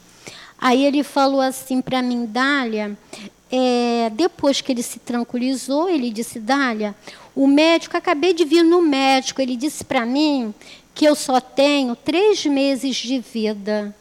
Aí 0.58 0.86
ele 0.86 1.04
falou 1.04 1.42
assim 1.42 1.82
para 1.82 2.02
mim, 2.02 2.26
Dália, 2.26 2.98
é, 3.52 4.10
depois 4.14 4.62
que 4.62 4.72
ele 4.72 4.82
se 4.82 5.00
tranquilizou, 5.00 5.90
ele 5.90 6.10
disse, 6.10 6.40
Dália, 6.40 6.96
o 7.36 7.46
médico, 7.46 7.98
acabei 7.98 8.34
de 8.34 8.46
vir 8.46 8.64
no 8.64 8.82
médico, 8.82 9.42
ele 9.42 9.56
disse 9.56 9.84
para 9.84 10.06
mim 10.06 10.54
que 10.94 11.06
eu 11.06 11.14
só 11.14 11.42
tenho 11.42 11.96
três 11.96 12.46
meses 12.46 12.96
de 12.96 13.20
vida. 13.20 13.96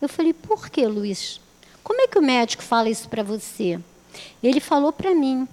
Eu 0.00 0.08
falei, 0.08 0.34
por 0.34 0.68
que, 0.68 0.86
Luiz? 0.86 1.40
Como 1.82 2.00
é 2.00 2.06
que 2.06 2.18
o 2.18 2.22
médico 2.22 2.62
fala 2.62 2.90
isso 2.90 3.08
para 3.08 3.22
você? 3.22 3.80
Ele 4.42 4.60
falou 4.60 4.92
para 4.92 5.14
mim. 5.14 5.46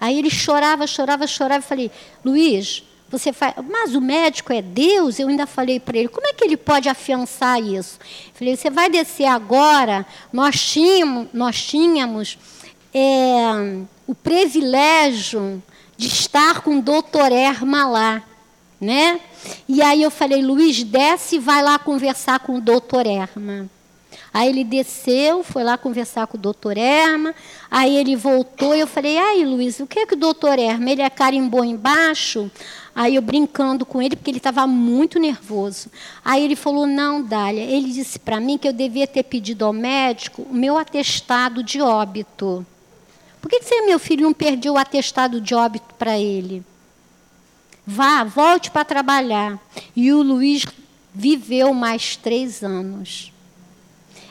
Aí 0.00 0.18
ele 0.18 0.30
chorava, 0.30 0.86
chorava, 0.86 1.26
chorava. 1.26 1.58
Eu 1.58 1.66
falei, 1.66 1.90
Luiz, 2.24 2.82
você 3.10 3.32
faz. 3.32 3.54
Mas 3.68 3.94
o 3.94 4.00
médico 4.00 4.52
é 4.52 4.62
Deus? 4.62 5.18
Eu 5.18 5.28
ainda 5.28 5.46
falei 5.46 5.80
para 5.80 5.98
ele, 5.98 6.08
como 6.08 6.26
é 6.26 6.32
que 6.32 6.44
ele 6.44 6.56
pode 6.56 6.88
afiançar 6.88 7.60
isso? 7.60 7.98
Eu 8.28 8.34
falei, 8.34 8.56
você 8.56 8.70
vai 8.70 8.88
descer 8.88 9.26
agora. 9.26 10.06
Nós 10.32 10.58
tínhamos, 10.60 11.28
nós 11.32 11.62
tínhamos 11.62 12.38
é, 12.94 13.82
o 14.06 14.14
privilégio 14.14 15.62
de 15.96 16.06
estar 16.06 16.62
com 16.62 16.78
o 16.78 16.82
doutor 16.82 17.30
Erma 17.30 17.86
lá, 17.86 18.22
né? 18.80 19.20
E 19.68 19.82
aí 19.82 20.02
eu 20.02 20.10
falei, 20.10 20.40
Luiz, 20.40 20.82
desce 20.82 21.36
e 21.36 21.38
vai 21.38 21.62
lá 21.62 21.78
conversar 21.78 22.40
com 22.40 22.56
o 22.56 22.60
doutor 22.60 23.06
Erma. 23.06 23.68
Aí 24.32 24.48
ele 24.48 24.62
desceu, 24.62 25.42
foi 25.42 25.64
lá 25.64 25.76
conversar 25.76 26.26
com 26.26 26.36
o 26.36 26.40
doutor 26.40 26.76
Erma, 26.76 27.34
aí 27.70 27.96
ele 27.96 28.14
voltou 28.14 28.74
e 28.74 28.80
eu 28.80 28.86
falei, 28.86 29.18
aí 29.18 29.44
Luiz, 29.44 29.80
o 29.80 29.86
que 29.86 30.00
é 30.00 30.06
que 30.06 30.14
o 30.14 30.16
doutor 30.16 30.58
Erma, 30.58 30.90
ele 30.90 31.02
é 31.02 31.10
carimbou 31.10 31.64
embaixo? 31.64 32.50
Aí 32.94 33.14
eu 33.16 33.22
brincando 33.22 33.84
com 33.84 34.02
ele, 34.02 34.16
porque 34.16 34.30
ele 34.30 34.38
estava 34.38 34.66
muito 34.66 35.18
nervoso. 35.18 35.90
Aí 36.24 36.44
ele 36.44 36.56
falou, 36.56 36.86
não, 36.86 37.22
Dália, 37.22 37.62
ele 37.62 37.90
disse 37.92 38.18
para 38.18 38.40
mim 38.40 38.58
que 38.58 38.68
eu 38.68 38.72
devia 38.72 39.06
ter 39.06 39.22
pedido 39.22 39.64
ao 39.64 39.72
médico 39.72 40.42
o 40.42 40.54
meu 40.54 40.76
atestado 40.76 41.62
de 41.62 41.80
óbito. 41.80 42.66
Por 43.40 43.50
que 43.50 43.62
você, 43.62 43.82
meu 43.82 43.98
filho, 43.98 44.24
não 44.24 44.32
perdeu 44.32 44.74
o 44.74 44.78
atestado 44.78 45.40
de 45.40 45.54
óbito 45.54 45.94
para 45.98 46.18
ele? 46.18 46.62
Vá, 47.86 48.22
volte 48.22 48.70
para 48.70 48.84
trabalhar. 48.84 49.58
E 49.96 50.12
o 50.12 50.22
Luiz 50.22 50.66
viveu 51.14 51.72
mais 51.72 52.16
três 52.16 52.62
anos. 52.62 53.32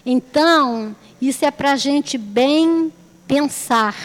Então, 0.06 0.96
isso 1.22 1.46
é 1.46 1.52
para 1.52 1.74
a 1.74 1.76
gente 1.76 2.18
bem 2.18 2.92
pensar, 3.28 3.96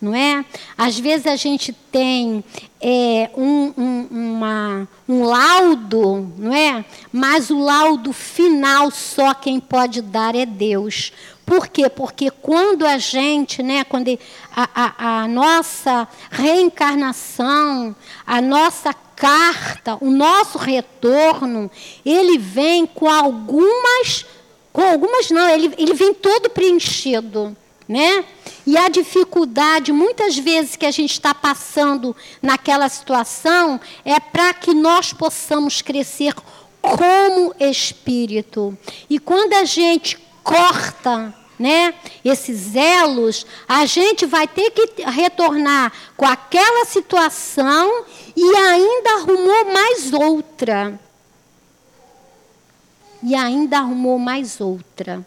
não 0.00 0.14
é? 0.14 0.44
Às 0.76 0.98
vezes 0.98 1.26
a 1.26 1.36
gente 1.36 1.72
tem 1.72 2.42
é, 2.80 3.30
um, 3.36 3.72
um, 3.76 4.08
uma, 4.10 4.88
um 5.08 5.22
laudo, 5.22 6.32
não 6.36 6.52
é? 6.52 6.84
Mas 7.12 7.50
o 7.50 7.58
laudo 7.58 8.12
final 8.12 8.90
só 8.90 9.34
quem 9.34 9.60
pode 9.60 10.00
dar 10.02 10.34
é 10.34 10.46
Deus. 10.46 11.12
Por 11.44 11.68
quê? 11.68 11.88
Porque 11.88 12.30
quando 12.30 12.86
a 12.86 12.98
gente, 12.98 13.62
né, 13.62 13.84
quando 13.84 14.18
a, 14.54 14.68
a, 14.74 15.22
a 15.22 15.28
nossa 15.28 16.08
reencarnação, 16.30 17.94
a 18.26 18.40
nossa 18.40 18.94
carta, 18.94 19.98
o 20.00 20.10
nosso 20.10 20.58
retorno, 20.58 21.70
ele 22.04 22.38
vem 22.38 22.86
com 22.86 23.08
algumas, 23.08 24.24
com 24.72 24.80
algumas 24.80 25.30
não, 25.30 25.48
ele, 25.48 25.74
ele 25.76 25.94
vem 25.94 26.14
todo 26.14 26.50
preenchido. 26.50 27.56
Né? 27.88 28.24
E 28.66 28.76
a 28.76 28.88
dificuldade, 28.88 29.92
muitas 29.92 30.38
vezes, 30.38 30.76
que 30.76 30.86
a 30.86 30.90
gente 30.90 31.12
está 31.12 31.34
passando 31.34 32.16
naquela 32.40 32.88
situação, 32.88 33.78
é 34.04 34.18
para 34.18 34.54
que 34.54 34.72
nós 34.72 35.12
possamos 35.12 35.82
crescer 35.82 36.32
como 36.80 37.54
espírito. 37.60 38.76
E 39.10 39.18
quando 39.18 39.52
a 39.54 39.64
gente 39.64 40.18
corta 40.42 41.34
né, 41.58 41.94
esses 42.24 42.74
elos, 42.74 43.46
a 43.68 43.84
gente 43.84 44.26
vai 44.26 44.48
ter 44.48 44.70
que 44.70 45.02
retornar 45.02 45.92
com 46.16 46.26
aquela 46.26 46.84
situação 46.84 48.04
e 48.34 48.56
ainda 48.56 49.10
arrumou 49.16 49.72
mais 49.72 50.12
outra. 50.12 50.98
E 53.22 53.34
ainda 53.34 53.78
arrumou 53.78 54.18
mais 54.18 54.60
outra. 54.60 55.24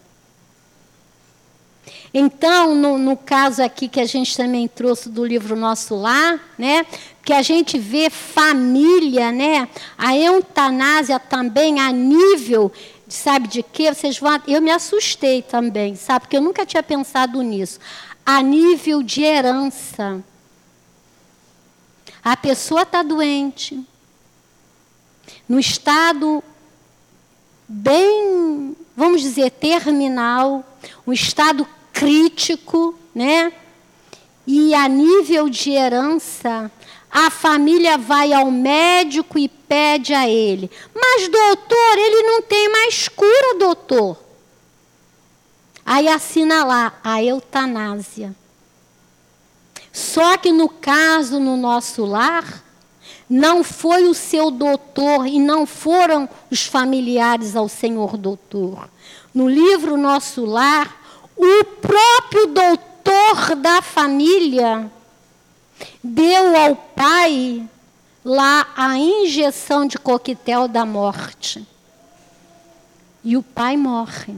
Então, 2.13 2.73
no, 2.75 2.97
no, 2.97 3.17
caso 3.17 3.61
aqui 3.61 3.87
que 3.87 3.99
a 3.99 4.05
gente 4.05 4.35
também 4.35 4.67
trouxe 4.67 5.09
do 5.09 5.25
livro 5.25 5.55
Nosso 5.55 5.95
Lar, 5.95 6.39
né, 6.57 6.85
que 7.23 7.33
a 7.33 7.41
gente 7.41 7.77
vê 7.77 8.09
família, 8.09 9.31
né, 9.31 9.67
a 9.97 10.15
eutanásia 10.15 11.19
também 11.19 11.79
a 11.79 11.91
nível 11.91 12.71
sabe 13.07 13.47
de 13.47 13.63
quê? 13.63 13.93
Vocês 13.93 14.19
vão. 14.19 14.39
Eu 14.47 14.61
me 14.61 14.71
assustei 14.71 15.41
também, 15.41 15.95
sabe? 15.95 16.21
Porque 16.21 16.37
eu 16.37 16.41
nunca 16.41 16.65
tinha 16.65 16.83
pensado 16.83 17.41
nisso. 17.41 17.79
A 18.25 18.41
nível 18.41 19.03
de 19.03 19.23
herança. 19.23 20.23
A 22.23 22.35
pessoa 22.35 22.81
está 22.81 23.03
doente, 23.03 23.79
no 25.47 25.59
estado 25.59 26.43
bem, 27.67 28.75
vamos 28.95 29.21
dizer, 29.21 29.51
terminal, 29.51 30.63
um 31.05 31.13
estado 31.13 31.67
crítico, 31.91 32.97
né? 33.13 33.51
E 34.47 34.75
a 34.75 34.87
nível 34.87 35.49
de 35.49 35.71
herança, 35.71 36.71
a 37.09 37.31
família 37.31 37.97
vai 37.97 38.33
ao 38.33 38.51
médico 38.51 39.39
e 39.39 39.47
pede 39.47 40.13
a 40.13 40.27
ele: 40.27 40.69
Mas, 40.93 41.27
doutor, 41.27 41.97
ele 41.97 42.23
não 42.23 42.41
tem 42.41 42.69
mais 42.69 43.07
cura, 43.07 43.57
doutor. 43.57 44.17
Aí 45.85 46.07
assina 46.07 46.63
lá 46.65 46.93
a 47.03 47.23
eutanásia. 47.23 48.35
Só 49.93 50.35
que 50.35 50.51
no 50.51 50.67
caso, 50.67 51.39
no 51.39 51.55
nosso 51.55 52.03
lar, 52.03 52.64
não 53.29 53.63
foi 53.63 54.07
o 54.07 54.13
seu 54.13 54.51
doutor 54.51 55.25
e 55.25 55.39
não 55.39 55.65
foram 55.65 56.29
os 56.51 56.65
familiares 56.65 57.55
ao 57.55 57.67
senhor 57.67 58.17
doutor. 58.17 58.89
No 59.33 59.49
livro 59.49 59.97
Nosso 59.97 60.45
Lar, 60.45 60.95
o 61.35 61.63
próprio 61.81 62.47
doutor 62.47 63.55
da 63.57 63.81
família 63.81 64.89
deu 66.03 66.55
ao 66.55 66.75
pai 66.75 67.67
lá 68.23 68.67
a 68.75 68.97
injeção 68.97 69.85
de 69.85 69.97
coquetel 69.97 70.67
da 70.67 70.85
morte. 70.85 71.65
E 73.23 73.35
o 73.35 73.43
pai 73.43 73.75
morre. 73.75 74.35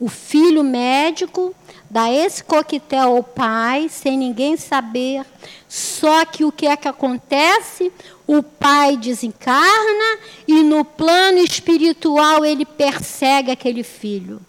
O 0.00 0.08
filho 0.08 0.62
médico 0.62 1.54
dá 1.90 2.12
esse 2.12 2.44
coquetel 2.44 3.16
ao 3.16 3.22
pai, 3.22 3.88
sem 3.88 4.16
ninguém 4.16 4.56
saber. 4.56 5.24
Só 5.68 6.24
que 6.24 6.44
o 6.44 6.52
que 6.52 6.66
é 6.66 6.76
que 6.76 6.86
acontece? 6.86 7.92
O 8.26 8.42
pai 8.42 8.96
desencarna 8.96 10.18
e 10.46 10.62
no 10.62 10.84
plano 10.84 11.38
espiritual 11.38 12.44
ele 12.44 12.64
persegue 12.64 13.50
aquele 13.50 13.82
filho. 13.82 14.40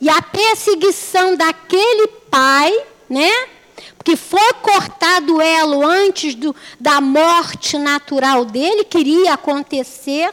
E 0.00 0.08
a 0.08 0.20
perseguição 0.22 1.36
daquele 1.36 2.08
pai, 2.30 2.72
né? 3.08 3.30
Porque 3.96 4.16
foi 4.16 4.52
cortado 4.54 5.36
o 5.36 5.40
elo 5.40 5.86
antes 5.86 6.34
do, 6.34 6.54
da 6.80 7.00
morte 7.00 7.78
natural 7.78 8.44
dele, 8.44 8.84
queria 8.84 9.34
acontecer. 9.34 10.32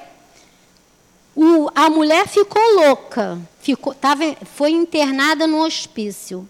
O, 1.41 1.71
a 1.73 1.89
mulher 1.89 2.27
ficou 2.27 2.61
louca, 2.75 3.39
ficou, 3.61 3.93
tava, 3.93 4.35
foi 4.43 4.71
internada 4.71 5.47
no 5.47 5.63
hospício. 5.63 6.45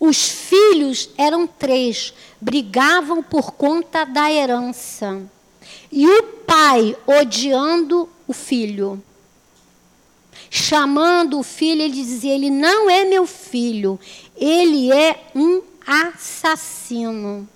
Os 0.00 0.26
filhos 0.26 1.10
eram 1.18 1.46
três, 1.46 2.14
brigavam 2.40 3.22
por 3.22 3.52
conta 3.52 4.06
da 4.06 4.32
herança. 4.32 5.20
E 5.92 6.06
o 6.08 6.22
pai 6.46 6.96
odiando 7.06 8.08
o 8.26 8.32
filho. 8.32 9.02
Chamando 10.48 11.38
o 11.38 11.42
filho, 11.42 11.82
ele 11.82 11.92
dizia: 11.92 12.34
Ele 12.34 12.48
não 12.48 12.88
é 12.88 13.04
meu 13.04 13.26
filho, 13.26 14.00
ele 14.34 14.90
é 14.90 15.22
um 15.34 15.60
assassino. 15.86 17.46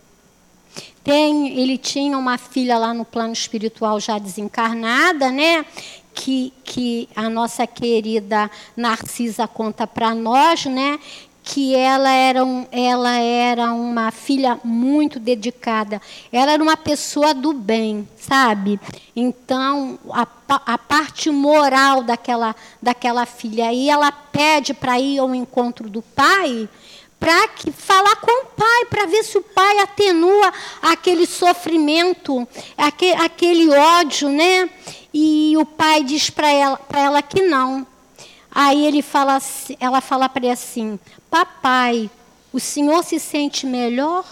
Tem, 1.03 1.59
ele 1.59 1.79
tinha 1.79 2.19
uma 2.19 2.37
filha 2.37 2.77
lá 2.77 2.93
no 2.93 3.07
plano 3.07 3.33
espiritual 3.33 3.99
já 3.99 4.19
desencarnada, 4.19 5.31
né? 5.31 5.65
Que, 6.21 6.53
que 6.65 7.09
a 7.15 7.31
nossa 7.31 7.65
querida 7.65 8.51
Narcisa 8.77 9.47
conta 9.47 9.87
para 9.87 10.13
nós, 10.17 10.67
né? 10.67 10.99
que 11.51 11.75
ela 11.75 12.11
era, 12.11 12.45
um, 12.45 12.67
ela 12.71 13.17
era 13.17 13.73
uma 13.73 14.11
filha 14.11 14.61
muito 14.63 15.19
dedicada. 15.19 15.99
Ela 16.31 16.53
era 16.53 16.63
uma 16.63 16.77
pessoa 16.77 17.33
do 17.33 17.55
bem, 17.55 18.07
sabe? 18.19 18.79
Então, 19.17 19.99
a, 20.11 20.27
a 20.67 20.77
parte 20.77 21.31
moral 21.31 22.03
daquela, 22.03 22.55
daquela 22.83 23.25
filha 23.25 23.69
aí, 23.69 23.89
ela 23.89 24.13
pede 24.13 24.75
para 24.75 25.01
ir 25.01 25.21
ao 25.21 25.35
encontro 25.35 25.89
do 25.89 26.03
pai 26.03 26.69
para 27.19 27.49
falar 27.73 28.17
com 28.17 28.45
o 28.45 28.47
pai, 28.47 28.85
para 28.89 29.07
ver 29.07 29.25
se 29.25 29.39
o 29.39 29.43
pai 29.43 29.79
atenua 29.79 30.53
aquele 30.83 31.27
sofrimento, 31.27 32.47
aquele, 32.77 33.15
aquele 33.23 33.71
ódio, 33.71 34.29
né? 34.29 34.71
E 35.13 35.57
o 35.57 35.65
pai 35.65 36.05
diz 36.05 36.31
para 36.31 36.51
ela, 36.51 36.81
ela 36.93 37.23
que 37.23 37.43
não. 37.43 37.87
Aí 38.51 38.87
ele 38.87 39.03
fala, 39.03 39.39
ela 39.79 40.01
fala 40.01 40.29
para 40.29 40.45
ele 40.45 40.53
assim: 40.53 40.99
Papai, 41.31 42.11
o 42.53 42.59
senhor 42.59 43.05
se 43.05 43.19
sente 43.21 43.67
melhor? 43.67 44.25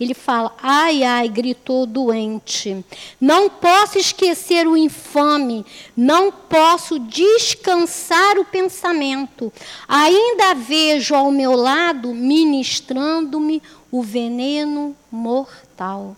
Ele 0.00 0.14
fala: 0.14 0.56
Ai, 0.62 1.02
ai, 1.02 1.28
gritou 1.28 1.84
doente. 1.84 2.84
Não 3.20 3.50
posso 3.50 3.98
esquecer 3.98 4.66
o 4.66 4.76
infame, 4.76 5.64
não 5.94 6.32
posso 6.32 6.98
descansar 6.98 8.38
o 8.38 8.44
pensamento. 8.44 9.52
Ainda 9.86 10.54
vejo 10.54 11.14
ao 11.14 11.30
meu 11.30 11.54
lado 11.54 12.14
ministrando-me 12.14 13.62
o 13.90 14.02
veneno 14.02 14.96
mortal. 15.12 16.16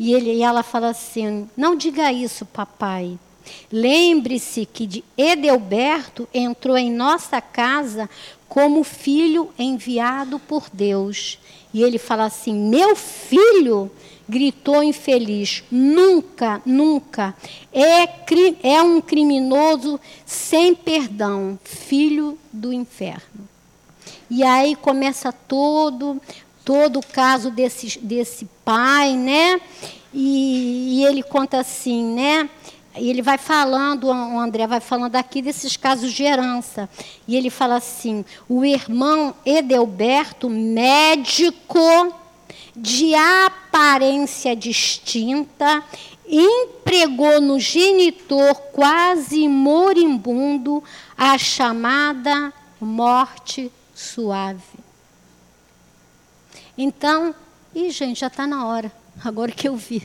E, 0.00 0.14
ele, 0.14 0.32
e 0.32 0.42
ela 0.42 0.62
fala 0.62 0.88
assim: 0.88 1.46
Não 1.54 1.76
diga 1.76 2.10
isso, 2.10 2.46
papai. 2.46 3.18
Lembre-se 3.70 4.64
que 4.64 4.86
de 4.86 5.04
Edelberto 5.14 6.26
entrou 6.32 6.78
em 6.78 6.90
nossa 6.90 7.38
casa 7.38 8.08
como 8.48 8.82
filho 8.82 9.50
enviado 9.58 10.38
por 10.38 10.68
Deus. 10.72 11.38
E 11.74 11.82
ele 11.82 11.98
fala 11.98 12.24
assim: 12.24 12.54
Meu 12.54 12.96
filho, 12.96 13.90
gritou 14.26 14.82
infeliz, 14.82 15.62
nunca, 15.70 16.62
nunca. 16.64 17.34
É, 17.70 18.08
é 18.62 18.80
um 18.80 19.02
criminoso 19.02 20.00
sem 20.24 20.74
perdão, 20.74 21.58
filho 21.62 22.38
do 22.50 22.72
inferno. 22.72 23.46
E 24.30 24.42
aí 24.42 24.76
começa 24.76 25.30
todo 25.30 26.18
todo 26.70 27.00
o 27.00 27.04
caso 27.04 27.50
desse, 27.50 27.98
desse 27.98 28.48
pai, 28.64 29.16
né? 29.16 29.60
E, 30.14 31.00
e 31.00 31.04
ele 31.04 31.20
conta 31.20 31.58
assim, 31.58 32.14
né? 32.14 32.48
E 32.96 33.10
ele 33.10 33.22
vai 33.22 33.38
falando, 33.38 34.04
o 34.06 34.38
André 34.38 34.68
vai 34.68 34.78
falando 34.78 35.16
aqui 35.16 35.42
desses 35.42 35.76
casos 35.76 36.12
de 36.12 36.22
herança. 36.22 36.88
E 37.26 37.36
ele 37.36 37.50
fala 37.50 37.74
assim: 37.74 38.24
o 38.48 38.64
irmão 38.64 39.34
Edelberto, 39.44 40.48
médico 40.48 42.14
de 42.76 43.16
aparência 43.16 44.54
distinta, 44.54 45.82
empregou 46.24 47.40
no 47.40 47.58
genitor 47.58 48.54
quase 48.72 49.48
moribundo 49.48 50.84
a 51.18 51.36
chamada 51.36 52.52
morte 52.80 53.72
suave. 53.92 54.79
Então, 56.82 57.34
e 57.74 57.90
gente, 57.90 58.20
já 58.20 58.28
está 58.28 58.46
na 58.46 58.66
hora, 58.66 58.90
agora 59.22 59.52
que 59.52 59.68
eu 59.68 59.76
vi. 59.76 60.02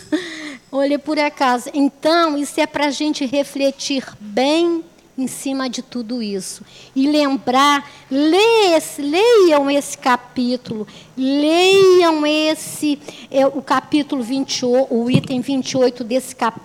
Olha 0.72 0.98
por 0.98 1.18
acaso. 1.18 1.68
Então, 1.74 2.38
isso 2.38 2.58
é 2.58 2.66
para 2.66 2.86
a 2.86 2.90
gente 2.90 3.26
refletir 3.26 4.02
bem 4.18 4.82
em 5.18 5.26
cima 5.26 5.68
de 5.68 5.82
tudo 5.82 6.22
isso. 6.22 6.64
E 6.96 7.06
lembrar, 7.06 7.86
leiam 8.10 9.70
esse 9.70 9.98
capítulo, 9.98 10.88
leiam 11.14 12.26
esse, 12.26 12.98
é, 13.30 13.46
o 13.46 13.60
capítulo 13.60 14.22
28, 14.22 14.94
o 14.94 15.10
item 15.10 15.42
28 15.42 16.04
desse 16.04 16.34
cap, 16.34 16.58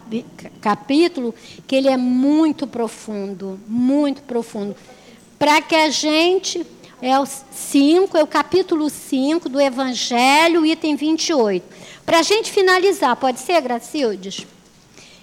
capítulo, 0.61 1.36
que 1.67 1.75
ele 1.75 1.89
é 1.89 1.97
muito 1.97 2.65
profundo, 2.65 3.59
muito 3.67 4.21
profundo. 4.21 4.73
Para 5.38 5.61
que 5.61 5.75
a 5.75 5.89
gente, 5.89 6.65
é 7.02 7.20
o 7.20 7.26
5, 7.26 8.18
é 8.18 8.24
o 8.24 8.28
capítulo 8.28 8.89
5 8.89 9.50
do 9.50 9.60
Evangelho, 9.60 10.66
item 10.66 10.95
28 10.95 11.78
para 12.08 12.20
a 12.20 12.24
gente 12.24 12.54
finalizar, 12.54 13.18
pode 13.18 13.41
ser, 13.41 13.60
Gracildes? 13.60 14.48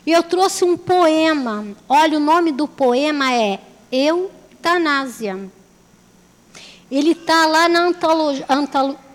Eu 0.07 0.23
trouxe 0.23 0.67
um 0.67 0.77
poema. 0.77 1.67
Olha, 1.89 2.19
o 2.19 2.21
nome 2.21 2.53
do 2.53 2.69
poema 2.69 3.33
é 3.33 3.59
Eutanásia. 3.91 5.51
Ele 6.91 7.13
está 7.13 7.47
lá 7.47 7.71
na 7.71 7.87
antologia, 7.87 8.47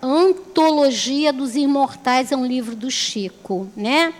antologia 0.01 1.31
dos 1.31 1.55
Imortais, 1.55 2.31
é 2.31 2.35
um 2.35 2.43
livro 2.43 2.75
do 2.75 2.89
Chico, 2.89 3.67
né? 3.77 4.15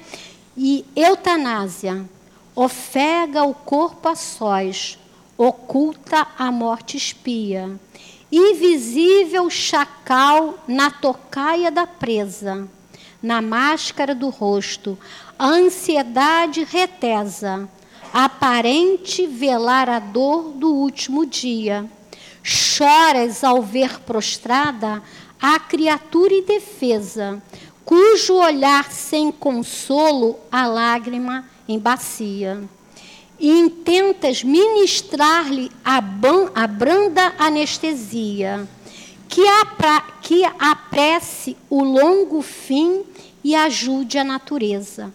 E 0.56 0.86
eutanásia 0.96 2.08
ofega 2.56 3.44
o 3.44 3.56
corpo 3.56 4.10
a 4.10 4.16
sós, 4.16 5.00
oculta 5.36 6.28
a 6.38 6.52
morte 6.52 6.98
espia. 6.98 7.80
Invisível 8.32 9.50
chacal 9.50 10.60
na 10.68 10.92
tocaia 10.92 11.72
da 11.72 11.88
presa 11.88 12.68
na 13.22 13.42
máscara 13.42 14.16
do 14.16 14.30
rosto, 14.30 14.98
a 15.38 15.46
ansiedade 15.46 16.64
retesa, 16.64 17.70
aparente 18.14 19.28
velar 19.28 19.90
a 19.90 20.00
dor 20.00 20.54
do 20.54 20.74
último 20.74 21.26
dia. 21.26 21.86
Choras 22.42 23.44
ao 23.44 23.62
ver 23.62 24.00
prostrada 24.00 25.04
a 25.42 25.60
criatura 25.60 26.34
indefesa, 26.34 27.42
cujo 27.84 28.36
olhar 28.36 28.92
sem 28.92 29.32
consolo 29.32 30.40
a 30.52 30.66
lágrima 30.66 31.46
embacia. 31.68 32.64
E 33.40 33.50
intentas 33.50 34.44
ministrar-lhe 34.44 35.72
a, 35.84 36.02
branda 36.68 37.34
anestesia 37.38 38.68
que, 39.30 39.48
apra, 39.48 40.02
que 40.22 40.44
apresse 40.44 41.56
o 41.70 41.84
longo 41.84 42.42
fim 42.42 43.04
e 43.44 43.56
ajude 43.56 44.18
a 44.18 44.24
natureza. 44.24 45.14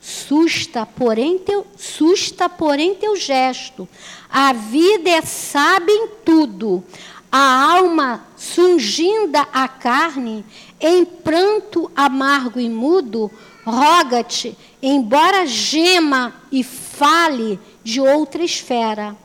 Susta, 0.00 0.84
porém, 0.84 1.38
teu, 1.38 1.66
susta, 1.76 2.46
porém, 2.48 2.94
teu 2.94 3.16
gesto. 3.16 3.88
A 4.30 4.52
vida 4.52 5.08
é 5.08 5.22
sábia 5.22 5.94
em 5.94 6.08
tudo. 6.22 6.84
A 7.32 7.72
alma, 7.72 8.24
sunginda 8.36 9.48
a 9.52 9.66
carne, 9.66 10.44
em 10.78 11.04
pranto 11.04 11.90
amargo 11.96 12.60
e 12.60 12.68
mudo, 12.68 13.30
roga-te, 13.64 14.56
embora 14.82 15.46
gema 15.46 16.34
e 16.52 16.62
fale 16.96 17.58
de 17.82 18.00
outra 18.00 18.42
esfera. 18.42 19.16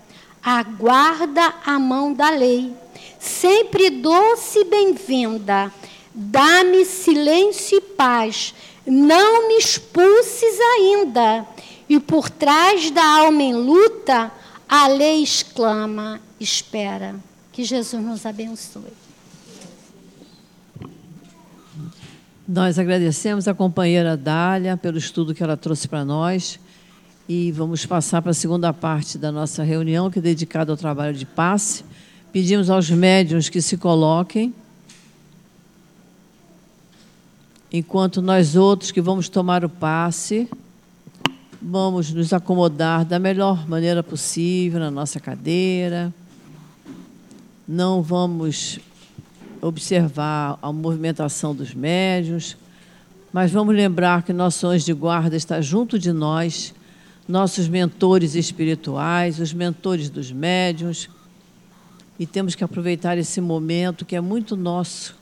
aguarda 0.41 1.53
a 1.65 1.78
mão 1.78 2.13
da 2.13 2.30
lei. 2.30 2.74
Sempre 3.20 3.89
doce 3.89 4.63
bem-vinda, 4.63 5.72
dá-me 6.13 6.86
silêncio 6.86 7.78
e 7.78 7.82
paz, 7.82 8.55
não 8.86 9.49
me 9.49 9.57
expulses 9.57 10.59
ainda. 10.78 11.45
E 11.89 11.99
por 11.99 12.30
trás 12.30 12.89
da 12.91 13.03
alma 13.03 13.43
em 13.43 13.53
luta, 13.53 14.32
a 14.67 14.88
lei 14.88 15.22
exclama: 15.22 16.22
espera. 16.39 17.15
Que 17.51 17.63
Jesus 17.65 18.01
nos 18.01 18.26
abençoe. 18.26 18.93
Nós 22.47 22.80
agradecemos 22.80 23.47
a 23.47 23.53
companheira 23.53 24.15
Dália 24.15 24.78
pelo 24.78 24.97
estudo 24.97 25.36
que 25.36 25.43
ela 25.43 25.57
trouxe 25.57 25.88
para 25.88 26.05
nós 26.05 26.57
e 27.32 27.51
vamos 27.51 27.86
passar 27.86 28.23
para 28.23 28.32
a 28.32 28.34
segunda 28.34 28.73
parte 28.73 29.15
da 29.15 29.32
nossa 29.32 29.61
reunião, 29.61 30.09
que 30.09 30.17
é 30.17 30.21
dedicada 30.21 30.71
ao 30.73 30.77
trabalho 30.77 31.15
de 31.15 31.27
passe. 31.27 31.86
Pedimos 32.34 32.71
aos 32.71 32.89
médiuns 32.89 33.49
que 33.49 33.61
se 33.61 33.77
coloquem, 33.77 34.51
enquanto 37.71 38.19
nós 38.19 38.55
outros 38.55 38.89
que 38.89 38.99
vamos 38.99 39.30
tomar 39.30 39.63
o 39.63 39.69
passe, 39.69 40.49
vamos 41.61 42.11
nos 42.11 42.34
acomodar 42.34 43.05
da 43.05 43.19
melhor 43.19 43.69
maneira 43.69 44.01
possível 44.01 44.80
na 44.80 44.89
nossa 44.89 45.19
cadeira. 45.19 46.11
Não 47.67 48.01
vamos 48.01 48.80
observar 49.61 50.57
a 50.63 50.73
movimentação 50.73 51.53
dos 51.53 51.75
médios, 51.75 52.57
mas 53.32 53.51
vamos 53.51 53.75
lembrar 53.75 54.23
que 54.23 54.34
nosso 54.34 54.65
anjo 54.65 54.84
de 54.84 54.93
guarda 54.93 55.36
está 55.36 55.61
junto 55.61 55.99
de 55.99 56.11
nós, 56.11 56.73
nossos 57.30 57.69
mentores 57.69 58.36
espirituais, 58.36 59.39
os 59.39 59.53
mentores 59.53 60.09
dos 60.09 60.32
médios, 60.32 61.09
e 62.19 62.25
temos 62.25 62.55
que 62.55 62.63
aproveitar 62.63 63.17
esse 63.17 63.39
momento 63.39 64.03
que 64.03 64.15
é 64.15 64.21
muito 64.21 64.57
nosso. 64.57 65.17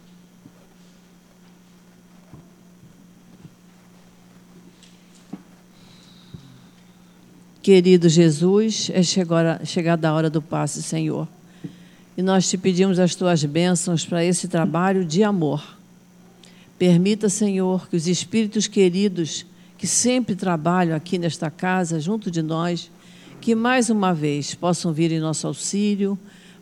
Querido 7.61 8.07
Jesus, 8.07 8.89
é 8.93 9.03
chegada 9.03 10.09
a 10.09 10.13
hora 10.13 10.29
do 10.29 10.41
passe, 10.41 10.81
Senhor 10.81 11.27
e 12.17 12.21
nós 12.23 12.49
te 12.49 12.57
pedimos 12.57 12.97
as 12.97 13.13
tuas 13.13 13.45
bênçãos 13.45 14.03
para 14.03 14.25
esse 14.25 14.47
trabalho 14.47 15.05
de 15.05 15.23
amor. 15.23 15.77
Permita, 16.79 17.29
Senhor, 17.29 17.87
que 17.87 17.95
os 17.95 18.07
espíritos 18.07 18.65
queridos 18.65 19.45
que 19.77 19.85
sempre 19.85 20.35
trabalham 20.35 20.95
aqui 20.95 21.17
nesta 21.17 21.51
casa, 21.51 21.99
junto 21.99 22.31
de 22.31 22.41
nós, 22.41 22.91
que 23.39 23.53
mais 23.53 23.89
uma 23.89 24.13
vez 24.13 24.55
possam 24.55 24.91
vir 24.91 25.11
em 25.11 25.19
nosso 25.19 25.47
auxílio 25.47 26.17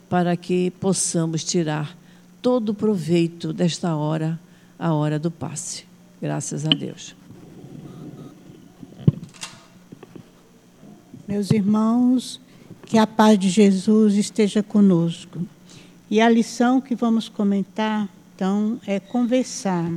para 0.09 0.35
que 0.35 0.71
possamos 0.71 1.43
tirar 1.43 1.97
todo 2.41 2.69
o 2.69 2.73
proveito 2.73 3.53
desta 3.53 3.95
hora, 3.95 4.39
a 4.77 4.93
hora 4.93 5.17
do 5.17 5.31
passe. 5.31 5.85
Graças 6.21 6.65
a 6.65 6.69
Deus. 6.69 7.15
Meus 11.27 11.49
irmãos, 11.49 12.39
que 12.85 12.97
a 12.97 13.07
paz 13.07 13.39
de 13.39 13.49
Jesus 13.49 14.15
esteja 14.15 14.61
conosco. 14.61 15.41
E 16.09 16.21
a 16.21 16.29
lição 16.29 16.79
que 16.79 16.93
vamos 16.93 17.27
comentar, 17.27 18.07
então, 18.35 18.79
é 18.85 18.99
conversar. 18.99 19.91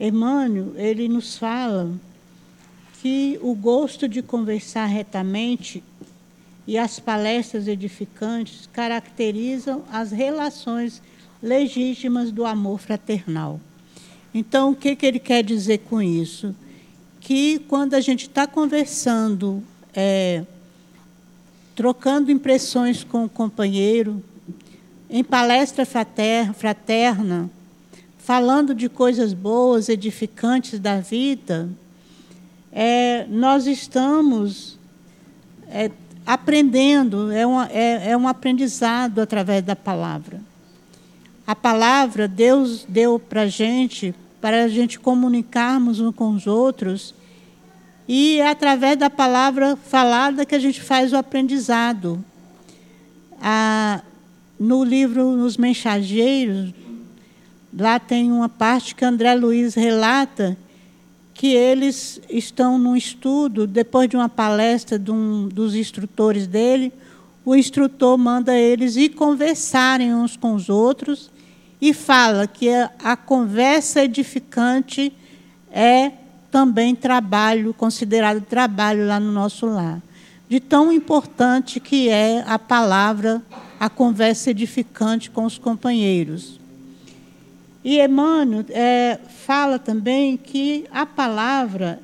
Emmanuel, 0.00 0.72
ele 0.76 1.08
nos 1.08 1.36
fala 1.36 1.90
que 3.02 3.38
o 3.42 3.54
gosto 3.54 4.08
de 4.08 4.22
conversar 4.22 4.86
retamente 4.86 5.82
e 6.66 6.76
as 6.76 7.00
palestras 7.00 7.66
edificantes 7.66 8.68
caracterizam 8.72 9.82
as 9.90 10.10
relações 10.12 11.02
legítimas 11.42 12.30
do 12.30 12.44
amor 12.44 12.78
fraternal. 12.78 13.60
Então, 14.34 14.72
o 14.72 14.76
que, 14.76 14.94
que 14.94 15.06
ele 15.06 15.18
quer 15.18 15.42
dizer 15.42 15.78
com 15.78 16.02
isso? 16.02 16.54
Que 17.20 17.58
quando 17.60 17.94
a 17.94 18.00
gente 18.00 18.28
está 18.28 18.46
conversando, 18.46 19.62
é, 19.94 20.44
trocando 21.74 22.30
impressões 22.30 23.02
com 23.02 23.24
o 23.24 23.28
companheiro, 23.28 24.22
em 25.08 25.24
palestra 25.24 25.86
fraterna, 25.86 27.50
falando 28.28 28.74
de 28.74 28.90
coisas 28.90 29.32
boas, 29.32 29.88
edificantes 29.88 30.78
da 30.78 31.00
vida, 31.00 31.66
é, 32.70 33.24
nós 33.30 33.66
estamos 33.66 34.78
é, 35.66 35.90
aprendendo, 36.26 37.32
é, 37.32 37.46
uma, 37.46 37.70
é, 37.72 38.10
é 38.10 38.16
um 38.18 38.28
aprendizado 38.28 39.20
através 39.20 39.64
da 39.64 39.74
palavra. 39.74 40.42
A 41.46 41.56
palavra 41.56 42.28
Deus 42.28 42.84
deu 42.86 43.18
para 43.18 43.44
a 43.44 43.48
gente, 43.48 44.14
para 44.42 44.64
a 44.64 44.68
gente 44.68 45.00
comunicarmos 45.00 45.98
uns 45.98 46.14
com 46.14 46.28
os 46.32 46.46
outros 46.46 47.14
e 48.06 48.40
é 48.40 48.50
através 48.50 48.98
da 48.98 49.08
palavra 49.08 49.74
falada 49.74 50.44
que 50.44 50.54
a 50.54 50.58
gente 50.58 50.82
faz 50.82 51.14
o 51.14 51.16
aprendizado. 51.16 52.22
No 54.60 54.84
livro 54.84 55.34
Nos 55.34 55.56
Mensageiros, 55.56 56.74
lá 57.78 57.98
tem 57.98 58.32
uma 58.32 58.48
parte 58.48 58.94
que 58.94 59.04
André 59.04 59.34
Luiz 59.34 59.74
relata 59.74 60.56
que 61.32 61.54
eles 61.54 62.20
estão 62.28 62.76
num 62.76 62.96
estudo, 62.96 63.64
depois 63.64 64.08
de 64.08 64.16
uma 64.16 64.28
palestra 64.28 64.98
de 64.98 65.12
um, 65.12 65.46
dos 65.46 65.76
instrutores 65.76 66.48
dele, 66.48 66.92
o 67.44 67.54
instrutor 67.54 68.18
manda 68.18 68.58
eles 68.58 68.96
ir 68.96 69.10
conversarem 69.10 70.12
uns 70.12 70.36
com 70.36 70.54
os 70.54 70.68
outros 70.68 71.30
e 71.80 71.94
fala 71.94 72.48
que 72.48 72.68
a, 72.68 72.90
a 73.04 73.16
conversa 73.16 74.02
edificante 74.02 75.12
é 75.70 76.10
também 76.50 76.92
trabalho, 76.96 77.72
considerado 77.72 78.40
trabalho 78.40 79.06
lá 79.06 79.20
no 79.20 79.30
nosso 79.30 79.66
lar. 79.66 80.02
De 80.48 80.58
tão 80.58 80.90
importante 80.90 81.78
que 81.78 82.08
é 82.08 82.42
a 82.48 82.58
palavra, 82.58 83.40
a 83.78 83.88
conversa 83.88 84.50
edificante 84.50 85.30
com 85.30 85.44
os 85.44 85.56
companheiros. 85.56 86.58
E 87.84 88.00
Emmanuel 88.00 88.64
é, 88.70 89.18
fala 89.46 89.78
também 89.78 90.36
que 90.36 90.86
a 90.90 91.06
palavra 91.06 92.00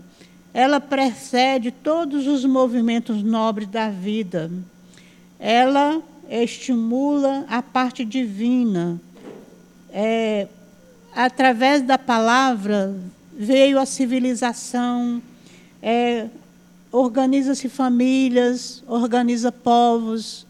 ela 0.53 0.81
precede 0.81 1.73
todos 1.73 2.29
os 2.29 2.45
movimentos 2.45 3.23
nobres 3.23 3.67
da 3.67 3.91
vida. 3.91 4.51
Ela 5.39 6.01
estimula 6.31 7.45
a 7.49 7.61
parte 7.61 8.05
divina. 8.05 9.01
É, 9.93 10.47
através 11.15 11.83
da 11.83 11.99
palavra 11.99 12.95
veio 13.37 13.81
a 13.81 13.87
civilização, 13.87 15.21
é, 15.83 16.29
organiza-se 16.93 17.69
famílias, 17.69 18.83
organiza 18.87 19.51
povos. 19.51 20.47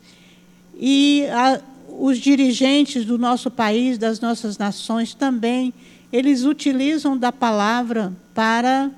E 0.78 1.26
a, 1.30 1.60
os 1.98 2.18
dirigentes 2.18 3.04
do 3.04 3.16
nosso 3.18 3.50
país, 3.50 3.98
das 3.98 4.20
nossas 4.20 4.58
nações 4.58 5.14
também, 5.14 5.72
eles 6.12 6.44
utilizam 6.44 7.16
da 7.16 7.32
palavra 7.32 8.12
para 8.34 8.90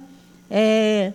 é, 0.50 1.12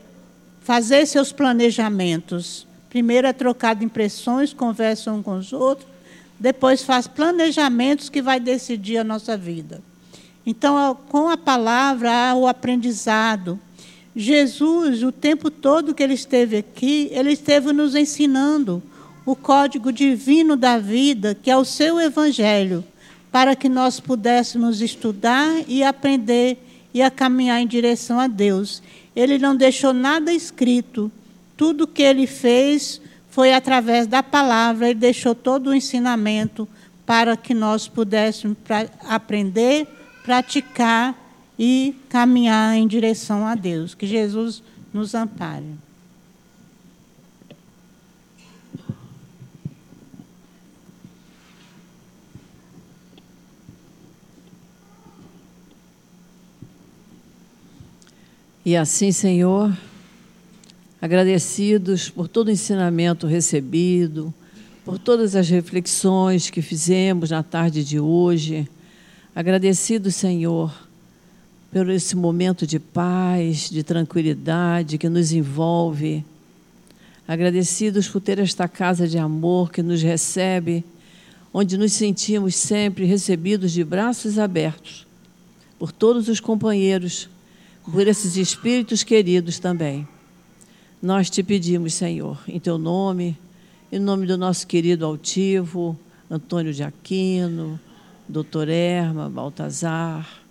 fazer 0.62 1.06
seus 1.06 1.32
planejamentos. 1.32 2.68
Primeiro 2.90 3.28
é 3.28 3.34
trocado 3.34 3.84
impressões, 3.84 4.54
conversam 4.54 5.22
com 5.24 5.38
os 5.38 5.54
outros, 5.54 5.88
depois 6.40 6.84
faz 6.84 7.08
planejamentos 7.08 8.10
que 8.10 8.22
vai 8.22 8.40
decidir 8.40 8.98
a 8.98 9.04
nossa 9.04 9.38
vida. 9.38 9.82
Então, 10.46 10.98
com 11.08 11.30
a 11.30 11.38
palavra 11.38 12.12
há 12.12 12.36
o 12.36 12.48
aprendizado. 12.48 13.60
Jesus, 14.16 15.04
o 15.04 15.12
tempo 15.12 15.50
todo 15.50 15.94
que 15.94 16.02
ele 16.02 16.16
esteve 16.16 16.58
aqui, 16.58 17.10
ele 17.12 17.32
esteve 17.32 17.72
nos 17.72 17.96
ensinando 17.96 18.82
o 19.32 19.36
código 19.36 19.92
divino 19.92 20.56
da 20.56 20.78
vida, 20.78 21.36
que 21.36 21.50
é 21.50 21.58
o 21.58 21.66
seu 21.66 22.00
evangelho, 22.00 22.84
para 23.32 23.56
que 23.56 23.70
nós 23.70 24.00
pudéssemos 24.00 24.82
estudar 24.82 25.64
e 25.68 25.84
aprender 25.84 26.58
e 26.94 27.02
a 27.02 27.10
caminhar 27.10 27.62
em 27.62 27.68
direção 27.68 28.20
a 28.20 28.28
Deus. 28.28 28.84
Ele 29.16 29.38
não 29.38 29.56
deixou 29.56 29.94
nada 29.94 30.34
escrito. 30.34 31.12
Tudo 31.56 31.88
que 31.88 32.02
ele 32.02 32.28
fez 32.28 33.02
foi 33.30 33.54
através 33.54 34.08
da 34.08 34.22
palavra, 34.22 34.90
ele 34.90 35.00
deixou 35.00 35.34
todo 35.34 35.68
o 35.68 35.76
ensinamento 35.76 36.68
para 37.06 37.38
que 37.38 37.54
nós 37.54 37.88
pudéssemos 37.88 38.58
aprender 39.08 39.88
praticar 40.24 41.16
e 41.58 41.96
caminhar 42.10 42.76
em 42.76 42.88
direção 42.88 43.46
a 43.46 43.56
Deus. 43.56 43.94
Que 43.94 44.08
Jesus 44.08 44.64
nos 44.94 45.14
ampare. 45.16 45.76
E 58.64 58.78
assim, 58.78 59.12
Senhor, 59.12 59.76
agradecidos 61.02 62.12
por 62.12 62.28
todo 62.28 62.50
o 62.50 62.52
ensinamento 62.52 63.26
recebido, 63.26 64.32
por 64.86 65.00
todas 65.00 65.36
as 65.36 65.50
reflexões 65.50 66.52
que 66.52 66.62
fizemos 66.62 67.32
na 67.32 67.42
tarde 67.42 67.84
de 67.84 68.00
hoje. 68.00 68.70
Agradecido, 69.36 70.12
Senhor, 70.12 70.72
por 71.72 71.90
esse 71.90 72.16
momento 72.16 72.68
de 72.68 72.78
paz, 72.78 73.68
de 73.68 73.82
tranquilidade 73.82 75.00
que 75.00 75.10
nos 75.10 75.32
envolve. 75.32 76.24
Agradecidos 77.28 78.08
por 78.08 78.22
ter 78.22 78.38
esta 78.38 78.68
casa 78.68 79.08
de 79.08 79.18
amor 79.18 79.72
que 79.72 79.82
nos 79.82 80.04
recebe, 80.04 80.84
onde 81.52 81.80
nos 81.80 81.94
sentimos 81.94 82.54
sempre 82.54 83.06
recebidos 83.06 83.72
de 83.72 83.84
braços 83.84 84.38
abertos 84.38 85.08
por 85.80 85.92
todos 85.92 86.28
os 86.28 86.40
companheiros, 86.40 87.28
por 87.90 88.08
esses 88.08 88.36
espíritos 88.36 89.04
queridos 89.04 89.60
também. 89.60 90.08
Nós 91.02 91.30
te 91.30 91.42
pedimos, 91.42 91.94
Senhor, 91.94 92.40
em 92.48 92.60
teu 92.60 92.78
nome, 92.78 93.38
em 93.92 94.00
nome 94.00 94.28
do 94.28 94.38
nosso 94.38 94.68
querido 94.68 95.06
altivo, 95.06 95.98
Antônio 96.30 96.74
de 96.74 96.84
Aquino, 96.84 97.80
doutor 98.28 98.70
Erma, 98.70 99.30
Baltazar, 99.30 100.42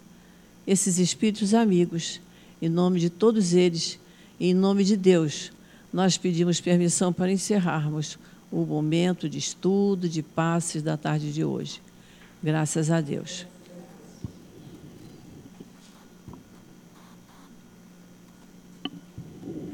esses 0.66 0.98
espíritos 0.98 1.55
amigos, 1.55 2.20
em 2.61 2.69
nome 2.69 3.01
de 3.01 3.11
todos 3.11 3.52
eles 3.52 3.98
em 4.40 4.55
nome 4.55 4.85
de 4.85 4.97
Deus, 4.97 5.52
nós 5.93 6.16
pedimos 6.16 6.62
permissão 6.62 7.12
para 7.12 7.31
encerrarmos 7.31 8.19
o 8.51 8.65
momento 8.65 9.28
de 9.28 9.36
estudo, 9.36 10.09
de 10.09 10.23
passes 10.23 10.82
da 10.82 10.97
tarde 10.97 11.31
de 11.31 11.44
hoje. 11.44 11.82
Graças 12.43 12.90
a 12.90 13.02
Deus. 13.02 13.50